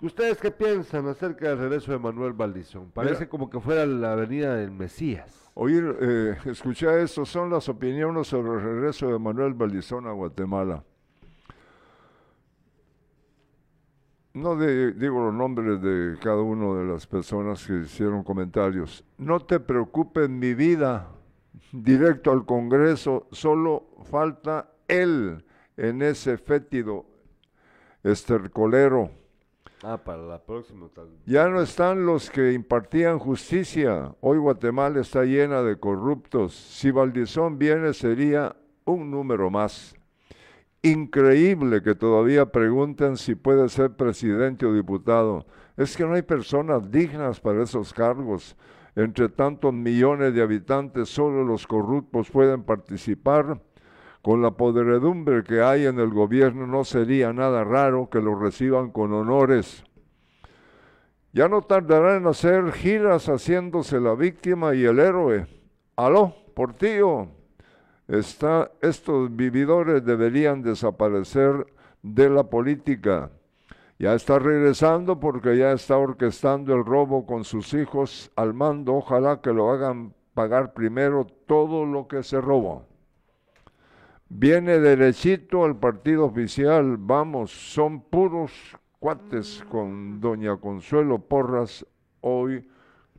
¿Ustedes 0.00 0.38
qué 0.38 0.52
piensan 0.52 1.08
acerca 1.08 1.48
del 1.48 1.58
regreso 1.58 1.90
de 1.90 1.98
Manuel 1.98 2.34
Valdizón? 2.34 2.92
Parece 2.92 3.22
Mira. 3.22 3.28
como 3.30 3.50
que 3.50 3.58
fuera 3.58 3.84
la 3.84 4.12
avenida 4.12 4.54
del 4.54 4.70
Mesías. 4.70 5.50
Oír, 5.54 5.96
eh, 6.00 6.36
escucha 6.44 6.96
esto, 7.00 7.24
son 7.24 7.50
las 7.50 7.68
opiniones 7.68 8.28
sobre 8.28 8.52
el 8.52 8.60
regreso 8.62 9.08
de 9.08 9.18
Manuel 9.18 9.54
Valdizón 9.54 10.06
a 10.06 10.12
Guatemala. 10.12 10.84
No 14.38 14.54
de- 14.56 14.92
digo 14.92 15.24
los 15.24 15.34
nombres 15.34 15.82
de 15.82 16.16
cada 16.22 16.40
una 16.42 16.78
de 16.80 16.84
las 16.92 17.06
personas 17.08 17.66
que 17.66 17.74
hicieron 17.80 18.22
comentarios. 18.22 19.04
No 19.18 19.40
te 19.40 19.58
preocupes 19.58 20.28
mi 20.30 20.54
vida, 20.54 21.08
directo 21.72 22.30
al 22.30 22.46
Congreso, 22.46 23.26
solo 23.32 23.88
falta 24.04 24.70
él 24.86 25.44
en 25.76 26.02
ese 26.02 26.38
fétido 26.38 27.04
estercolero. 28.04 29.10
Ah, 29.82 29.96
para 29.96 30.22
la 30.22 30.40
próxima 30.40 30.88
tal. 30.94 31.08
Ya 31.26 31.48
no 31.48 31.60
están 31.60 32.04
los 32.06 32.30
que 32.30 32.52
impartían 32.52 33.18
justicia. 33.18 34.14
Hoy 34.20 34.38
Guatemala 34.38 35.00
está 35.00 35.24
llena 35.24 35.62
de 35.62 35.78
corruptos. 35.78 36.54
Si 36.54 36.90
Valdizón 36.92 37.58
viene 37.58 37.92
sería 37.92 38.54
un 38.84 39.10
número 39.10 39.50
más. 39.50 39.94
Increíble 40.82 41.82
que 41.82 41.96
todavía 41.96 42.52
pregunten 42.52 43.16
si 43.16 43.34
puede 43.34 43.68
ser 43.68 43.96
presidente 43.96 44.64
o 44.64 44.72
diputado. 44.72 45.44
Es 45.76 45.96
que 45.96 46.04
no 46.04 46.14
hay 46.14 46.22
personas 46.22 46.90
dignas 46.90 47.40
para 47.40 47.64
esos 47.64 47.92
cargos. 47.92 48.56
Entre 48.94 49.28
tantos 49.28 49.72
millones 49.72 50.34
de 50.34 50.42
habitantes, 50.42 51.08
solo 51.08 51.42
los 51.44 51.66
corruptos 51.66 52.30
pueden 52.30 52.62
participar. 52.62 53.60
Con 54.22 54.40
la 54.40 54.52
podredumbre 54.52 55.42
que 55.42 55.62
hay 55.62 55.86
en 55.86 55.98
el 55.98 56.10
gobierno, 56.10 56.66
no 56.66 56.84
sería 56.84 57.32
nada 57.32 57.64
raro 57.64 58.08
que 58.08 58.20
lo 58.20 58.38
reciban 58.38 58.90
con 58.90 59.12
honores. 59.12 59.84
Ya 61.32 61.48
no 61.48 61.62
tardará 61.62 62.16
en 62.16 62.26
hacer 62.26 62.72
giras 62.72 63.26
haciéndose 63.26 64.00
la 64.00 64.14
víctima 64.14 64.74
y 64.74 64.84
el 64.84 64.98
héroe. 64.98 65.46
Aló, 65.96 66.34
Portillo. 66.54 67.37
Está, 68.08 68.72
estos 68.80 69.36
vividores 69.36 70.02
deberían 70.02 70.62
desaparecer 70.62 71.66
de 72.02 72.30
la 72.30 72.44
política. 72.44 73.30
Ya 73.98 74.14
está 74.14 74.38
regresando 74.38 75.20
porque 75.20 75.58
ya 75.58 75.72
está 75.72 75.98
orquestando 75.98 76.74
el 76.74 76.86
robo 76.86 77.26
con 77.26 77.44
sus 77.44 77.74
hijos 77.74 78.30
al 78.34 78.54
mando. 78.54 78.94
Ojalá 78.94 79.42
que 79.42 79.52
lo 79.52 79.70
hagan 79.70 80.14
pagar 80.32 80.72
primero 80.72 81.26
todo 81.46 81.84
lo 81.84 82.08
que 82.08 82.22
se 82.22 82.40
robó. 82.40 82.86
Viene 84.30 84.78
derechito 84.78 85.64
al 85.64 85.76
partido 85.76 86.24
oficial. 86.24 86.96
Vamos, 86.96 87.50
son 87.50 88.00
puros 88.00 88.52
cuates 89.00 89.62
con 89.68 90.20
doña 90.20 90.56
Consuelo 90.56 91.18
Porras 91.18 91.84
hoy 92.20 92.66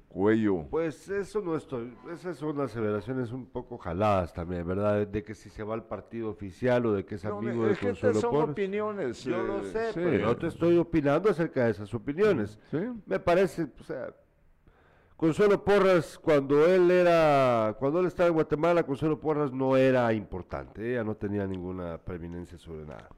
cuello. 0.10 0.66
Pues 0.70 1.08
eso 1.08 1.40
no 1.42 1.56
estoy, 1.56 1.96
esas 2.12 2.38
son 2.38 2.60
aseveraciones 2.60 3.32
un 3.32 3.46
poco 3.46 3.78
jaladas 3.78 4.34
también, 4.34 4.68
¿verdad? 4.68 5.08
De 5.08 5.24
que 5.24 5.34
si 5.36 5.50
se 5.50 5.64
va 5.64 5.76
al 5.76 5.86
partido 5.86 6.30
oficial 6.30 6.86
o 6.88 6.94
de 6.94 7.06
que 7.06 7.16
es 7.16 7.24
No, 7.24 7.38
amigo 7.38 7.66
es 7.68 7.72
de 7.72 7.78
que 7.78 7.88
Consuelo 7.88 8.20
son 8.20 8.32
Porras. 8.32 8.50
opiniones. 8.50 9.24
Yo 9.24 9.42
lo 9.42 9.60
eh, 9.60 9.66
sé, 9.66 9.94
sí. 9.94 10.00
pero 10.04 10.18
yo 10.18 10.38
te 10.38 10.48
estoy 10.48 10.78
opinando 10.78 11.30
acerca 11.30 11.66
de 11.66 11.72
esas 11.72 11.94
opiniones. 11.94 12.60
Sí. 12.72 12.80
Me 13.06 13.20
parece, 13.20 13.68
o 13.80 13.84
sea, 13.84 14.14
Consuelo 15.16 15.64
Porras, 15.64 16.18
cuando 16.18 16.66
él 16.66 16.90
era, 16.90 17.76
cuando 17.78 18.00
él 18.00 18.08
estaba 18.08 18.28
en 18.28 18.34
Guatemala, 18.34 18.84
Consuelo 18.84 19.20
Porras 19.20 19.52
no 19.52 19.78
era 19.78 20.12
importante, 20.14 20.92
ella 20.92 21.04
no 21.04 21.16
tenía 21.16 21.46
ninguna 21.46 21.98
preeminencia 21.98 22.58
sobre 22.58 22.86
nada. 22.86 23.10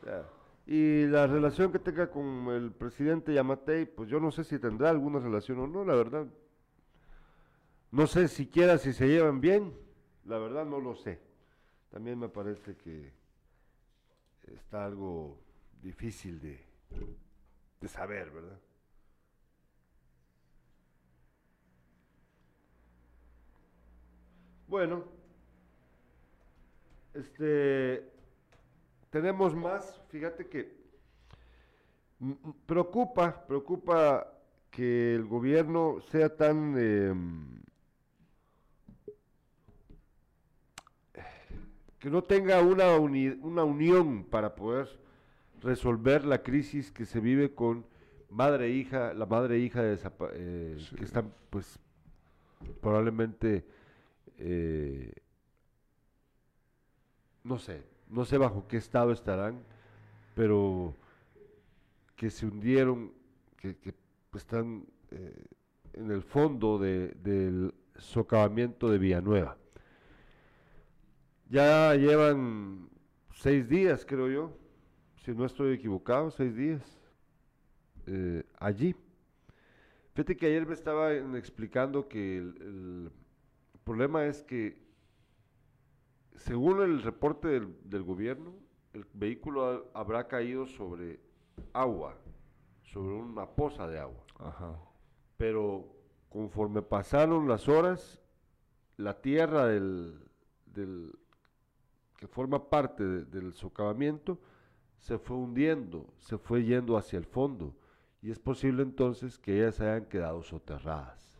O 0.00 0.04
sea, 0.04 0.24
y 0.66 1.06
la 1.06 1.26
relación 1.26 1.72
que 1.72 1.78
tenga 1.78 2.10
con 2.10 2.48
el 2.48 2.72
presidente 2.72 3.34
Yamatei, 3.34 3.86
pues 3.86 4.08
yo 4.08 4.20
no 4.20 4.30
sé 4.30 4.44
si 4.44 4.58
tendrá 4.58 4.90
alguna 4.90 5.18
relación 5.18 5.58
o 5.58 5.66
no, 5.66 5.84
la 5.84 5.94
verdad. 5.94 6.26
No 7.90 8.06
sé 8.06 8.28
siquiera 8.28 8.78
si 8.78 8.92
se 8.92 9.08
llevan 9.08 9.40
bien, 9.40 9.74
la 10.24 10.38
verdad 10.38 10.64
no 10.64 10.80
lo 10.80 10.94
sé. 10.94 11.20
También 11.90 12.18
me 12.18 12.28
parece 12.28 12.76
que 12.76 13.12
está 14.46 14.84
algo 14.84 15.38
difícil 15.82 16.40
de, 16.40 16.64
de 17.80 17.88
saber, 17.88 18.30
¿verdad? 18.30 18.58
Bueno, 24.68 25.04
este, 27.12 28.11
tenemos 29.12 29.54
más, 29.54 30.00
fíjate 30.08 30.46
que 30.48 30.74
preocupa, 32.66 33.46
preocupa 33.46 34.26
que 34.70 35.14
el 35.14 35.26
gobierno 35.26 36.00
sea 36.10 36.34
tan 36.34 36.78
em, 36.78 37.60
que 41.98 42.08
no 42.08 42.22
tenga 42.22 42.60
una, 42.62 42.96
uni- 42.96 43.38
una 43.42 43.64
unión 43.64 44.24
para 44.24 44.54
poder 44.54 44.88
resolver 45.60 46.24
la 46.24 46.42
crisis 46.42 46.90
que 46.90 47.04
se 47.04 47.20
vive 47.20 47.54
con 47.54 47.84
madre 48.30 48.68
e 48.68 48.70
hija, 48.70 49.12
la 49.12 49.26
madre 49.26 49.56
e 49.56 49.58
hija 49.58 49.82
de 49.82 49.98
eh, 50.32 50.78
que 50.96 51.04
están 51.04 51.34
pues 51.50 51.78
probablemente 52.80 53.66
eh, 54.38 55.12
no 57.44 57.58
sé, 57.58 57.91
no 58.12 58.24
sé 58.24 58.38
bajo 58.38 58.66
qué 58.68 58.76
estado 58.76 59.12
estarán, 59.12 59.62
pero 60.34 60.94
que 62.16 62.30
se 62.30 62.46
hundieron, 62.46 63.12
que, 63.56 63.76
están 64.34 64.86
eh, 65.10 65.44
en 65.94 66.10
el 66.10 66.22
fondo 66.22 66.78
de- 66.78 67.08
del 67.22 67.74
socavamiento 67.96 68.88
de 68.90 68.98
Villanueva. 68.98 69.56
Ya 71.48 71.94
llevan 71.96 72.88
seis 73.34 73.68
días, 73.68 74.04
creo 74.06 74.28
yo, 74.30 74.56
si 75.24 75.32
no 75.32 75.44
estoy 75.44 75.74
equivocado, 75.74 76.30
seis 76.30 76.54
días 76.56 76.80
eh, 78.06 78.42
allí. 78.58 78.94
Fíjate 80.14 80.36
que 80.36 80.46
ayer 80.46 80.66
me 80.66 80.74
estaban 80.74 81.36
explicando 81.36 82.08
que 82.08 82.38
el 82.38 83.10
problema 83.84 84.26
es 84.26 84.42
que, 84.42 84.78
según 86.36 86.80
el 86.82 87.02
reporte 87.02 87.48
del, 87.48 87.76
del 87.84 88.02
gobierno, 88.02 88.54
el 88.92 89.06
vehículo 89.14 89.64
ha- 89.94 90.00
habrá 90.00 90.28
caído 90.28 90.66
sobre 90.66 91.20
agua, 91.72 92.16
sobre 92.82 93.14
una 93.14 93.46
poza 93.46 93.86
de 93.86 93.98
agua. 93.98 94.24
Ajá. 94.38 94.78
Pero 95.36 95.86
conforme 96.28 96.82
pasaron 96.82 97.48
las 97.48 97.68
horas, 97.68 98.20
la 98.96 99.20
tierra 99.20 99.66
del, 99.66 100.20
del- 100.66 101.12
que 102.16 102.26
forma 102.28 102.68
parte 102.70 103.04
de- 103.04 103.24
del 103.24 103.52
socavamiento 103.54 104.38
se 104.98 105.18
fue 105.18 105.36
hundiendo, 105.36 106.12
se 106.18 106.38
fue 106.38 106.64
yendo 106.64 106.96
hacia 106.96 107.18
el 107.18 107.24
fondo. 107.26 107.74
Y 108.20 108.30
es 108.30 108.38
posible 108.38 108.82
entonces 108.84 109.38
que 109.38 109.58
ellas 109.58 109.80
hayan 109.80 110.04
quedado 110.06 110.42
soterradas. 110.42 111.31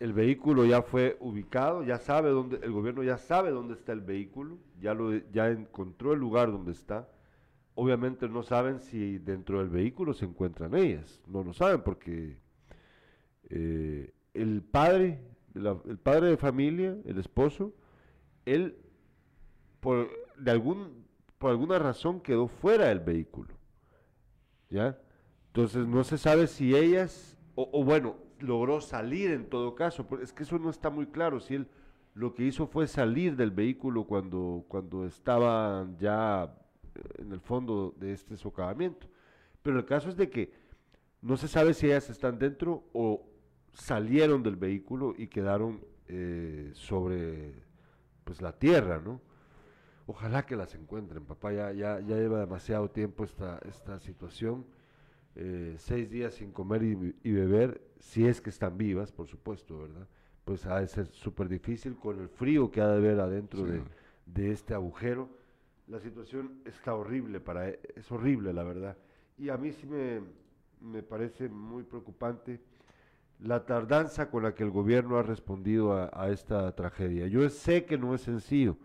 El 0.00 0.14
vehículo 0.14 0.64
ya 0.64 0.80
fue 0.80 1.18
ubicado, 1.20 1.82
ya 1.84 1.98
sabe 1.98 2.30
dónde, 2.30 2.58
el 2.62 2.72
gobierno 2.72 3.02
ya 3.02 3.18
sabe 3.18 3.50
dónde 3.50 3.74
está 3.74 3.92
el 3.92 4.00
vehículo, 4.00 4.56
ya, 4.80 4.94
lo, 4.94 5.14
ya 5.30 5.48
encontró 5.50 6.14
el 6.14 6.20
lugar 6.20 6.50
donde 6.50 6.72
está. 6.72 7.06
Obviamente 7.74 8.26
no 8.26 8.42
saben 8.42 8.80
si 8.80 9.18
dentro 9.18 9.58
del 9.58 9.68
vehículo 9.68 10.14
se 10.14 10.24
encuentran 10.24 10.74
ellas, 10.74 11.20
no 11.26 11.44
lo 11.44 11.52
saben 11.52 11.82
porque 11.82 12.38
eh, 13.50 14.10
el 14.32 14.62
padre, 14.62 15.20
el 15.54 15.98
padre 15.98 16.28
de 16.28 16.36
familia, 16.38 16.96
el 17.04 17.18
esposo, 17.18 17.74
él 18.46 18.78
por, 19.80 20.08
de 20.38 20.50
algún, 20.50 21.04
por 21.36 21.50
alguna 21.50 21.78
razón 21.78 22.20
quedó 22.20 22.48
fuera 22.48 22.88
del 22.88 23.00
vehículo. 23.00 23.52
¿Ya? 24.70 24.98
Entonces 25.48 25.86
no 25.86 26.04
se 26.04 26.16
sabe 26.16 26.46
si 26.46 26.74
ellas, 26.74 27.36
o 27.54 27.84
bueno, 27.84 28.29
logró 28.40 28.80
salir 28.80 29.30
en 29.30 29.48
todo 29.48 29.74
caso, 29.74 30.06
es 30.22 30.32
que 30.32 30.42
eso 30.42 30.58
no 30.58 30.70
está 30.70 30.90
muy 30.90 31.06
claro, 31.06 31.40
si 31.40 31.54
él 31.54 31.68
lo 32.14 32.34
que 32.34 32.44
hizo 32.44 32.66
fue 32.66 32.86
salir 32.86 33.36
del 33.36 33.50
vehículo 33.50 34.04
cuando, 34.04 34.64
cuando 34.68 35.06
estaban 35.06 35.96
ya 35.98 36.54
eh, 36.94 37.00
en 37.18 37.32
el 37.32 37.40
fondo 37.40 37.94
de 37.98 38.12
este 38.12 38.36
socavamiento. 38.36 39.06
Pero 39.62 39.78
el 39.78 39.84
caso 39.84 40.08
es 40.08 40.16
de 40.16 40.28
que 40.28 40.52
no 41.22 41.36
se 41.36 41.48
sabe 41.48 41.74
si 41.74 41.86
ellas 41.86 42.10
están 42.10 42.38
dentro 42.38 42.84
o 42.92 43.26
salieron 43.72 44.42
del 44.42 44.56
vehículo 44.56 45.14
y 45.16 45.28
quedaron 45.28 45.84
eh, 46.08 46.70
sobre 46.74 47.54
pues 48.24 48.42
la 48.42 48.52
tierra, 48.52 49.00
¿no? 49.00 49.20
Ojalá 50.06 50.44
que 50.44 50.56
las 50.56 50.74
encuentren, 50.74 51.24
papá, 51.24 51.52
ya, 51.52 51.72
ya, 51.72 52.00
ya 52.00 52.16
lleva 52.16 52.40
demasiado 52.40 52.90
tiempo 52.90 53.22
esta, 53.22 53.60
esta 53.68 54.00
situación. 54.00 54.66
Eh, 55.36 55.76
seis 55.78 56.10
días 56.10 56.34
sin 56.34 56.50
comer 56.52 56.82
y, 56.82 57.14
y 57.22 57.32
beber, 57.32 57.80
si 57.98 58.26
es 58.26 58.40
que 58.40 58.50
están 58.50 58.76
vivas, 58.76 59.12
por 59.12 59.26
supuesto, 59.28 59.78
¿verdad? 59.78 60.06
pues 60.44 60.66
ha 60.66 60.80
de 60.80 60.88
ser 60.88 61.06
súper 61.06 61.48
difícil 61.48 61.94
con 61.96 62.18
el 62.18 62.28
frío 62.28 62.70
que 62.70 62.80
ha 62.80 62.88
de 62.88 62.96
haber 62.96 63.20
adentro 63.20 63.64
Sí. 63.64 63.70
de, 63.72 63.82
de 64.26 64.50
este 64.50 64.74
agujero. 64.74 65.28
La 65.86 66.00
situación 66.00 66.60
está 66.64 66.94
horrible 66.94 67.38
para 67.40 67.68
e- 67.68 67.78
es 67.94 68.10
horrible 68.10 68.52
la 68.52 68.64
verdad. 68.64 68.96
Y 69.38 69.48
a 69.50 69.56
mí 69.56 69.70
sí 69.70 69.86
me, 69.86 70.20
me 70.80 71.02
parece 71.04 71.48
muy 71.48 71.84
preocupante 71.84 72.60
la 73.38 73.64
tardanza 73.64 74.28
con 74.30 74.42
la 74.42 74.54
que 74.54 74.64
el 74.64 74.70
gobierno 74.70 75.18
ha 75.18 75.22
respondido 75.22 75.92
a, 75.92 76.10
a 76.12 76.30
esta 76.30 76.74
tragedia. 76.74 77.28
Yo 77.28 77.48
sé 77.48 77.84
que 77.84 77.96
no 77.96 78.14
es 78.14 78.22
sencillo, 78.22 78.76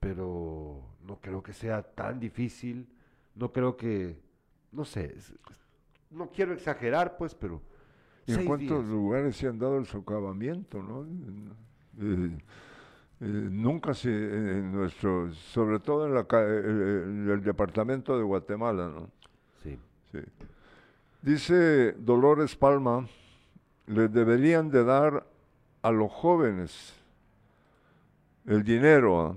pero 0.00 0.82
no 1.06 1.18
creo 1.20 1.42
que 1.42 1.52
sea 1.54 1.82
tan 1.82 2.20
difícil, 2.20 2.86
no 3.34 3.52
creo 3.52 3.76
que, 3.76 4.20
no 4.72 4.84
sé, 4.84 5.14
es- 5.16 5.32
no 6.10 6.28
quiero 6.30 6.52
exagerar 6.52 7.16
pues, 7.16 7.34
pero... 7.34 7.60
¿Y 8.28 8.32
en 8.34 8.44
cuántos 8.44 8.80
días. 8.80 8.90
lugares 8.90 9.36
se 9.36 9.46
han 9.46 9.58
dado 9.58 9.78
el 9.78 9.86
socavamiento, 9.86 10.82
no? 10.82 11.04
Eh, 12.00 12.38
eh, 13.20 13.24
nunca 13.24 13.94
se, 13.94 14.10
en 14.10 14.72
nuestro, 14.72 15.32
sobre 15.32 15.78
todo 15.78 16.06
en, 16.06 16.14
la, 16.14 16.24
ca- 16.24 16.42
eh, 16.44 17.02
en 17.04 17.30
el 17.30 17.42
departamento 17.42 18.18
de 18.18 18.24
Guatemala, 18.24 18.88
¿no? 18.88 19.10
Sí. 19.62 19.78
Sí. 20.10 20.18
Dice 21.22 21.92
Dolores 21.92 22.56
Palma, 22.56 23.06
le 23.86 24.08
deberían 24.08 24.70
de 24.70 24.82
dar 24.84 25.24
a 25.82 25.90
los 25.92 26.10
jóvenes 26.10 26.94
el 28.44 28.64
dinero 28.64 29.20
ah, 29.20 29.36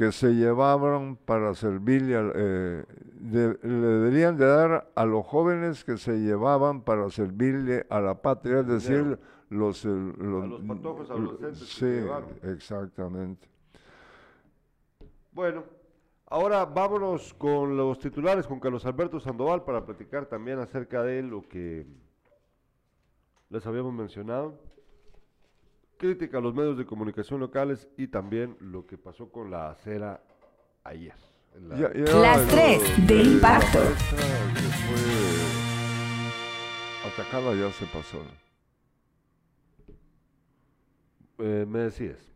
que 0.00 0.12
se 0.12 0.28
llevaban 0.34 1.16
para 1.16 1.52
servirle, 1.52 2.16
al- 2.16 2.32
eh, 2.34 2.84
de- 3.20 3.58
le 3.62 3.86
deberían 3.86 4.38
de 4.38 4.46
dar 4.46 4.90
a 4.94 5.04
los 5.04 5.26
jóvenes 5.26 5.84
que 5.84 5.98
se 5.98 6.12
llevaban 6.20 6.80
para 6.80 7.10
servirle 7.10 7.84
a 7.90 8.00
la 8.00 8.14
patria, 8.22 8.60
es 8.60 8.66
decir, 8.66 8.96
Dinero. 9.02 9.18
los, 9.50 9.84
eh, 9.84 9.88
los, 9.90 10.48
los 10.48 10.62
patojos 10.62 11.10
adolescentes 11.10 11.58
que 11.58 11.64
Sí, 11.66 11.74
se 11.80 12.00
llevaban. 12.00 12.30
exactamente. 12.44 13.46
Bueno, 15.32 15.64
ahora 16.28 16.64
vámonos 16.64 17.34
con 17.34 17.76
los 17.76 17.98
titulares 17.98 18.46
con 18.46 18.58
Carlos 18.58 18.86
Alberto 18.86 19.20
Sandoval 19.20 19.64
para 19.64 19.84
platicar 19.84 20.24
también 20.24 20.60
acerca 20.60 21.02
de 21.02 21.22
lo 21.22 21.42
que 21.42 21.86
les 23.50 23.66
habíamos 23.66 23.92
mencionado. 23.92 24.54
Crítica 26.00 26.38
a 26.38 26.40
los 26.40 26.54
medios 26.54 26.78
de 26.78 26.86
comunicación 26.86 27.40
locales 27.40 27.86
y 27.98 28.08
también 28.08 28.56
lo 28.60 28.86
que 28.86 28.96
pasó 28.96 29.30
con 29.30 29.50
la 29.50 29.68
acera 29.68 30.22
ayer. 30.82 31.12
la- 31.68 31.76
Ya- 31.76 31.92
ya 31.92 32.16
Las 32.16 32.48
tres 32.48 33.06
de 33.06 33.16
la 33.16 33.22
impacto. 33.22 33.78
maestra 33.80 34.18
que 34.54 34.60
fue 37.02 37.10
atacada 37.10 37.54
ya 37.54 37.70
se 37.72 37.84
pasó. 37.86 38.16
¿no? 38.18 38.30
Eh, 41.44 41.66
me 41.68 41.80
decías, 41.80 42.32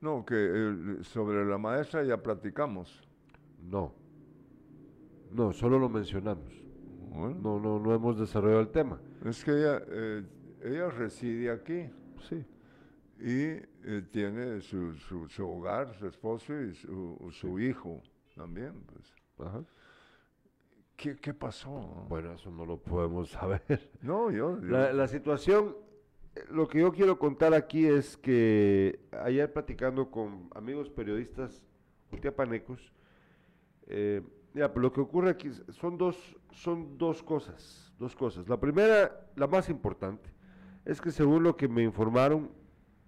No, 0.00 0.24
que 0.24 0.34
eh, 0.34 0.98
sobre 1.04 1.44
la 1.46 1.56
maestra 1.56 2.02
ya 2.02 2.16
platicamos. 2.20 3.00
no, 3.62 3.94
no, 5.30 5.52
solo 5.52 5.78
lo 5.78 5.88
mencionamos. 5.88 6.52
Bueno, 7.10 7.36
No, 7.40 7.60
no, 7.60 7.78
no 7.78 7.94
hemos 7.94 8.18
desarrollado 8.18 8.60
el 8.62 8.70
tema. 8.70 8.98
Es 9.24 9.44
que 9.44 9.52
ella, 9.52 9.80
eh, 9.88 10.24
ella 10.64 10.88
reside 10.90 11.52
aquí 11.52 11.88
Sí. 12.28 12.44
Y 13.26 13.42
eh, 13.84 14.02
tiene 14.12 14.60
su, 14.60 14.92
su, 14.94 15.26
su 15.28 15.48
hogar, 15.48 15.94
su 15.94 16.06
esposo 16.06 16.60
y 16.60 16.74
su, 16.74 17.16
su 17.32 17.58
hijo 17.58 18.02
también. 18.36 18.74
Pues. 18.92 19.14
Ajá. 19.48 19.64
¿Qué, 20.96 21.16
qué 21.16 21.32
pasó? 21.34 21.70
Bueno, 22.08 22.32
eso 22.34 22.50
no 22.50 22.64
lo 22.66 22.76
podemos 22.78 23.30
saber. 23.38 23.90
No, 24.02 24.30
yo... 24.30 24.60
yo- 24.60 24.66
La, 24.66 24.92
la 24.92 25.08
situación, 25.08 25.74
eh, 26.34 26.40
lo 26.50 26.68
que 26.68 26.80
yo 26.80 26.92
quiero 26.92 27.18
contar 27.18 27.54
aquí 27.54 27.86
es 27.86 28.16
que 28.16 29.00
ayer 29.22 29.50
platicando 29.52 30.10
con 30.10 30.50
amigos 30.54 30.90
periodistas 30.90 31.62
utiapanecos, 32.12 32.92
eh, 33.86 34.22
mira, 34.52 34.72
pues 34.72 34.82
lo 34.82 34.92
que 34.92 35.00
ocurre 35.00 35.30
aquí 35.30 35.50
son 35.70 35.96
dos, 35.98 36.36
son 36.52 36.96
dos 36.98 37.22
cosas, 37.22 37.92
dos 37.98 38.14
cosas. 38.14 38.48
La 38.48 38.60
primera, 38.60 39.26
la 39.34 39.46
más 39.46 39.68
importante, 39.70 40.30
es 40.84 41.00
que 41.00 41.10
según 41.10 41.42
lo 41.42 41.56
que 41.56 41.66
me 41.68 41.82
informaron 41.82 42.50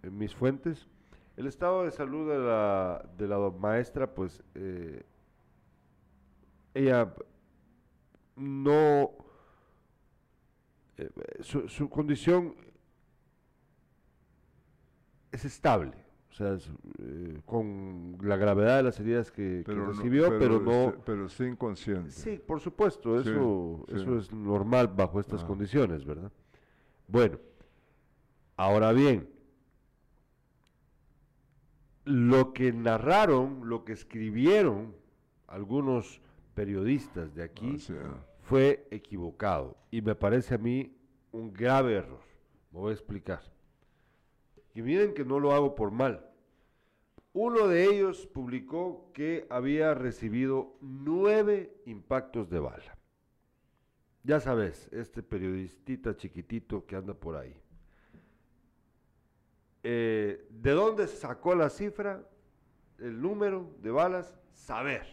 en 0.06 0.16
mis 0.16 0.34
fuentes, 0.34 0.88
el 1.36 1.46
estado 1.46 1.84
de 1.84 1.90
salud 1.90 2.30
de 2.30 2.38
la, 2.38 3.08
de 3.18 3.28
la 3.28 3.38
maestra, 3.50 4.14
pues, 4.14 4.42
eh, 4.54 5.02
ella 6.74 7.12
no 8.36 9.10
eh, 10.98 11.10
su, 11.40 11.68
su 11.68 11.88
condición 11.90 12.54
es 15.32 15.44
estable, 15.44 15.92
o 16.30 16.32
sea, 16.32 16.56
eh, 16.98 17.40
con 17.44 18.16
la 18.22 18.36
gravedad 18.36 18.78
de 18.78 18.82
las 18.84 18.98
heridas 19.00 19.30
que, 19.30 19.58
que 19.58 19.62
pero 19.66 19.86
no- 19.86 19.92
recibió, 19.92 20.38
pero, 20.38 20.60
no... 20.60 20.94
Pero 21.04 21.28
sí 21.28 21.44
inconsciente. 21.44 22.10
Sí, 22.10 22.38
por 22.38 22.60
supuesto, 22.60 23.20
eso, 23.20 23.84
sí. 23.88 23.94
eso 23.96 24.16
es 24.18 24.32
normal 24.32 24.88
bajo 24.88 25.20
estas 25.20 25.42
Ah. 25.42 25.46
condiciones, 25.46 26.04
¿verdad? 26.04 26.32
Bueno, 27.08 27.38
ahora 28.56 28.92
bien, 28.92 29.28
lo 32.06 32.52
que 32.52 32.72
narraron, 32.72 33.68
lo 33.68 33.84
que 33.84 33.92
escribieron 33.92 34.94
algunos 35.48 36.22
periodistas 36.54 37.34
de 37.34 37.42
aquí, 37.42 37.74
O 37.74 37.78
sea, 37.78 38.24
fue 38.42 38.86
equivocado 38.92 39.76
y 39.90 40.00
me 40.00 40.14
parece 40.14 40.54
a 40.54 40.58
mí 40.58 40.96
un 41.32 41.52
grave 41.52 41.94
error. 41.94 42.20
Me 42.70 42.78
voy 42.78 42.90
a 42.92 42.94
explicar. 42.94 43.42
Y 44.72 44.82
miren 44.82 45.14
que 45.14 45.24
no 45.24 45.40
lo 45.40 45.52
hago 45.52 45.74
por 45.74 45.90
mal. 45.90 46.30
Uno 47.32 47.66
de 47.66 47.84
ellos 47.84 48.26
publicó 48.26 49.10
que 49.12 49.46
había 49.50 49.92
recibido 49.92 50.76
nueve 50.80 51.74
impactos 51.86 52.48
de 52.48 52.60
bala. 52.60 52.96
Ya 54.22 54.38
sabes, 54.38 54.88
este 54.92 55.22
periodistita 55.22 56.16
chiquitito 56.16 56.86
que 56.86 56.96
anda 56.96 57.14
por 57.14 57.36
ahí. 57.36 57.54
Eh, 59.88 60.44
¿De 60.50 60.72
dónde 60.72 61.06
sacó 61.06 61.54
la 61.54 61.70
cifra, 61.70 62.28
el 62.98 63.22
número 63.22 63.70
de 63.80 63.92
balas? 63.92 64.36
Saber. 64.52 65.06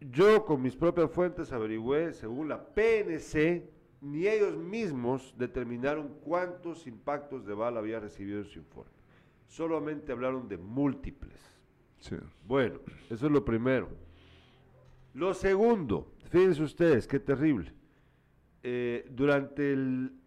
Yo 0.00 0.44
con 0.44 0.60
mis 0.60 0.74
propias 0.74 1.08
fuentes 1.08 1.52
averigüé, 1.52 2.12
según 2.12 2.48
la 2.48 2.64
PNC, 2.74 3.70
ni 4.00 4.26
ellos 4.26 4.56
mismos 4.56 5.32
determinaron 5.38 6.16
cuántos 6.24 6.88
impactos 6.88 7.46
de 7.46 7.54
bala 7.54 7.78
había 7.78 8.00
recibido 8.00 8.40
en 8.40 8.46
su 8.46 8.58
informe. 8.58 8.90
Solamente 9.46 10.10
hablaron 10.10 10.48
de 10.48 10.56
múltiples. 10.56 11.38
sí. 12.00 12.16
Bueno, 12.44 12.80
eso 13.08 13.26
es 13.26 13.32
lo 13.32 13.44
primero. 13.44 13.88
Lo 15.14 15.32
segundo, 15.32 16.12
fíjense 16.28 16.64
ustedes, 16.64 17.06
qué 17.06 17.20
terrible. 17.20 17.72
Eh, 18.64 19.06
durante 19.12 19.74
el, 19.74 20.19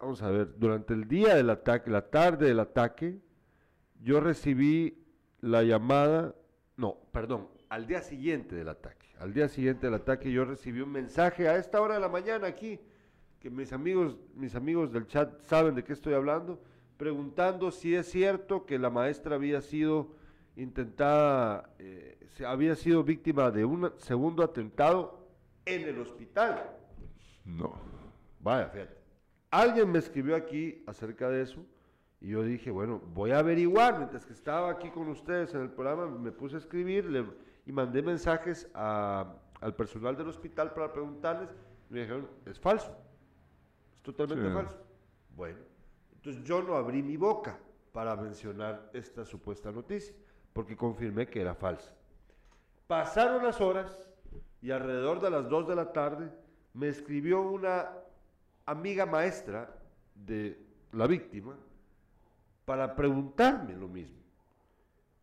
vamos 0.00 0.22
a 0.22 0.30
ver, 0.30 0.58
durante 0.58 0.94
el 0.94 1.08
día 1.08 1.34
del 1.34 1.50
ataque, 1.50 1.90
la 1.90 2.10
tarde 2.10 2.46
del 2.46 2.60
ataque, 2.60 3.18
yo 4.00 4.20
recibí 4.20 5.02
la 5.40 5.62
llamada, 5.62 6.34
no, 6.76 6.98
perdón, 7.12 7.48
al 7.68 7.86
día 7.86 8.02
siguiente 8.02 8.54
del 8.54 8.68
ataque. 8.68 9.06
Al 9.18 9.32
día 9.32 9.48
siguiente 9.48 9.86
del 9.86 9.94
ataque 9.94 10.30
yo 10.30 10.44
recibí 10.44 10.80
un 10.80 10.92
mensaje 10.92 11.48
a 11.48 11.56
esta 11.56 11.80
hora 11.80 11.94
de 11.94 12.00
la 12.00 12.08
mañana 12.08 12.46
aquí, 12.46 12.78
que 13.40 13.50
mis 13.50 13.72
amigos, 13.72 14.18
mis 14.34 14.54
amigos 14.54 14.92
del 14.92 15.06
chat 15.06 15.40
saben 15.42 15.74
de 15.74 15.84
qué 15.84 15.92
estoy 15.92 16.14
hablando, 16.14 16.60
preguntando 16.96 17.70
si 17.70 17.94
es 17.94 18.06
cierto 18.10 18.66
que 18.66 18.78
la 18.78 18.90
maestra 18.90 19.36
había 19.36 19.60
sido 19.60 20.14
intentada, 20.56 21.70
eh, 21.78 22.18
había 22.46 22.74
sido 22.74 23.02
víctima 23.04 23.50
de 23.50 23.64
un 23.64 23.92
segundo 23.98 24.42
atentado 24.42 25.26
en 25.64 25.82
el 25.82 25.98
hospital. 25.98 26.70
No. 27.44 27.74
Vaya, 28.40 28.68
fíjate. 28.68 29.05
Alguien 29.50 29.90
me 29.90 29.98
escribió 29.98 30.36
aquí 30.36 30.82
acerca 30.86 31.28
de 31.28 31.42
eso 31.42 31.64
y 32.20 32.28
yo 32.30 32.42
dije, 32.42 32.70
bueno, 32.70 33.00
voy 33.14 33.30
a 33.30 33.38
averiguar. 33.38 33.96
Mientras 33.98 34.26
que 34.26 34.32
estaba 34.32 34.70
aquí 34.70 34.90
con 34.90 35.08
ustedes 35.08 35.54
en 35.54 35.62
el 35.62 35.70
programa, 35.70 36.06
me 36.06 36.32
puse 36.32 36.56
a 36.56 36.58
escribir 36.58 37.04
le- 37.06 37.26
y 37.64 37.72
mandé 37.72 38.02
mensajes 38.02 38.68
a- 38.74 39.34
al 39.60 39.74
personal 39.74 40.16
del 40.16 40.28
hospital 40.28 40.72
para 40.72 40.92
preguntarles. 40.92 41.48
Me 41.88 42.00
dijeron, 42.00 42.28
es 42.44 42.58
falso. 42.58 42.96
Es 43.94 44.02
totalmente 44.02 44.48
Sí. 44.48 44.52
falso. 44.54 44.76
Bueno, 45.34 45.58
entonces 46.14 46.42
yo 46.44 46.62
no 46.62 46.74
abrí 46.76 47.02
mi 47.02 47.16
boca 47.16 47.58
para 47.92 48.16
mencionar 48.16 48.90
esta 48.92 49.24
supuesta 49.24 49.70
noticia, 49.72 50.14
porque 50.52 50.76
confirmé 50.76 51.26
que 51.28 51.40
era 51.40 51.54
falsa. 51.54 51.94
Pasaron 52.86 53.42
las 53.44 53.60
horas 53.60 54.10
y 54.60 54.70
alrededor 54.70 55.20
de 55.20 55.30
las 55.30 55.48
2 55.48 55.66
de 55.68 55.74
la 55.76 55.92
tarde 55.92 56.30
me 56.74 56.88
escribió 56.88 57.40
una 57.42 57.90
amiga 58.66 59.06
maestra 59.06 59.74
de 60.14 60.58
la 60.92 61.06
víctima 61.06 61.56
para 62.64 62.94
preguntarme 62.94 63.74
lo 63.76 63.88
mismo. 63.88 64.18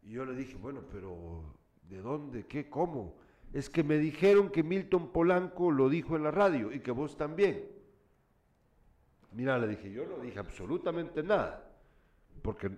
Y 0.04 0.12
yo 0.12 0.26
le 0.26 0.34
dije, 0.34 0.56
bueno, 0.56 0.82
pero 0.92 1.44
¿de 1.90 2.02
dónde? 2.02 2.46
¿Qué? 2.46 2.70
¿Cómo? 2.70 3.16
Es 3.54 3.70
que 3.70 3.84
me 3.84 3.98
dijeron 3.98 4.50
que 4.50 4.64
Milton 4.64 5.12
Polanco 5.12 5.72
lo 5.72 5.88
dijo 5.90 6.16
en 6.16 6.24
la 6.24 6.32
radio 6.32 6.72
y 6.74 6.80
que 6.80 6.92
vos 6.92 7.16
también. 7.18 7.68
Mira, 9.32 9.58
le 9.58 9.68
dije, 9.68 9.92
yo 9.92 10.06
no 10.06 10.18
dije 10.20 10.40
absolutamente 10.40 11.24
nada, 11.24 11.68
porque 12.42 12.72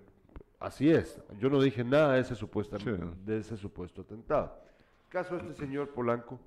así 0.58 0.90
es, 0.90 1.20
yo 1.38 1.50
no 1.50 1.60
dije 1.60 1.84
nada 1.84 2.14
de 2.14 2.20
ese 2.20 2.34
supuesto, 2.34 2.78
Sí. 2.78 2.90
de 3.24 3.38
ese 3.38 3.56
supuesto 3.56 4.02
atentado. 4.02 4.58
Caso 5.08 5.36
de 5.36 5.42
este 5.42 5.54
señor 5.54 5.90
Polanco, 5.90 6.40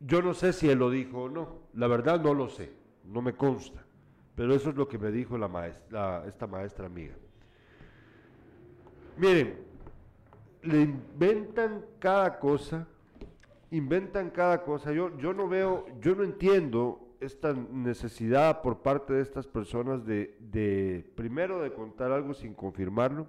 yo 0.00 0.22
no 0.22 0.34
sé 0.34 0.52
si 0.52 0.68
él 0.68 0.78
lo 0.78 0.90
dijo 0.90 1.24
o 1.24 1.28
no, 1.28 1.58
la 1.74 1.88
verdad 1.88 2.20
no 2.20 2.34
lo 2.34 2.48
sé, 2.48 2.72
no 3.04 3.22
me 3.22 3.34
consta, 3.34 3.84
pero 4.34 4.54
eso 4.54 4.70
es 4.70 4.76
lo 4.76 4.88
que 4.88 4.98
me 4.98 5.10
dijo 5.10 5.36
la 5.36 5.48
maestra, 5.48 6.24
esta 6.26 6.46
maestra 6.46 6.86
amiga. 6.86 7.14
Miren, 9.16 9.58
le 10.62 10.82
inventan 10.82 11.84
cada 11.98 12.38
cosa, 12.38 12.86
inventan 13.70 14.30
cada 14.30 14.62
cosa. 14.62 14.92
Yo, 14.92 15.16
yo 15.18 15.32
no 15.32 15.48
veo, 15.48 15.86
yo 16.00 16.14
no 16.14 16.22
entiendo 16.22 17.00
esta 17.20 17.52
necesidad 17.52 18.62
por 18.62 18.78
parte 18.78 19.14
de 19.14 19.22
estas 19.22 19.48
personas 19.48 20.06
de, 20.06 20.36
de, 20.38 21.04
primero, 21.16 21.60
de 21.60 21.72
contar 21.72 22.12
algo 22.12 22.32
sin 22.32 22.54
confirmarlo. 22.54 23.26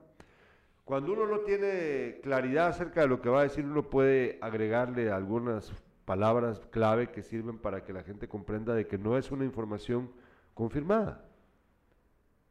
Cuando 0.85 1.13
uno 1.13 1.25
no 1.25 1.39
tiene 1.39 2.19
claridad 2.21 2.67
acerca 2.67 3.01
de 3.01 3.07
lo 3.07 3.21
que 3.21 3.29
va 3.29 3.41
a 3.41 3.43
decir, 3.43 3.65
uno 3.65 3.89
puede 3.89 4.37
agregarle 4.41 5.11
algunas 5.11 5.71
palabras 6.09 6.59
clave 6.71 7.11
que 7.11 7.21
sirven 7.21 7.59
para 7.59 7.83
que 7.83 7.93
la 7.93 8.01
gente 8.01 8.27
comprenda 8.27 8.73
de 8.73 8.87
que 8.87 8.97
no 8.97 9.15
es 9.15 9.29
una 9.29 9.45
información 9.45 10.09
confirmada. 10.55 11.23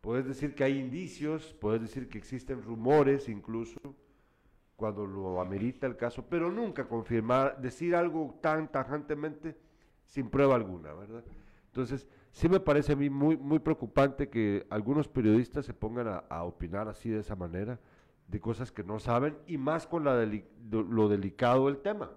Puedes 0.00 0.26
decir 0.26 0.54
que 0.54 0.62
hay 0.62 0.78
indicios, 0.78 1.56
puedes 1.60 1.82
decir 1.82 2.08
que 2.08 2.18
existen 2.18 2.62
rumores 2.62 3.28
incluso, 3.28 3.80
cuando 4.76 5.04
lo 5.04 5.40
amerita 5.40 5.88
el 5.88 5.96
caso, 5.96 6.24
pero 6.30 6.52
nunca 6.52 6.86
confirmar, 6.86 7.60
decir 7.60 7.96
algo 7.96 8.38
tan 8.40 8.70
tajantemente 8.70 9.56
sin 10.04 10.30
prueba 10.30 10.54
alguna, 10.54 10.92
¿verdad? 10.92 11.24
Entonces, 11.66 12.06
sí 12.30 12.48
me 12.48 12.60
parece 12.60 12.92
a 12.92 12.96
mí 12.96 13.10
muy, 13.10 13.36
muy 13.36 13.58
preocupante 13.58 14.28
que 14.28 14.68
algunos 14.70 15.08
periodistas 15.08 15.66
se 15.66 15.74
pongan 15.74 16.22
a, 16.28 16.44
opinar 16.44 16.86
así 16.86 17.10
de 17.10 17.18
esa 17.18 17.34
manera, 17.34 17.80
de 18.28 18.38
cosas 18.38 18.70
que 18.70 18.84
no 18.84 19.00
saben, 19.00 19.36
y 19.48 19.58
más 19.58 19.84
con 19.88 20.04
la 20.04 20.14
lo 20.70 21.08
delicado 21.08 21.66
del 21.66 21.78
tema. 21.78 22.12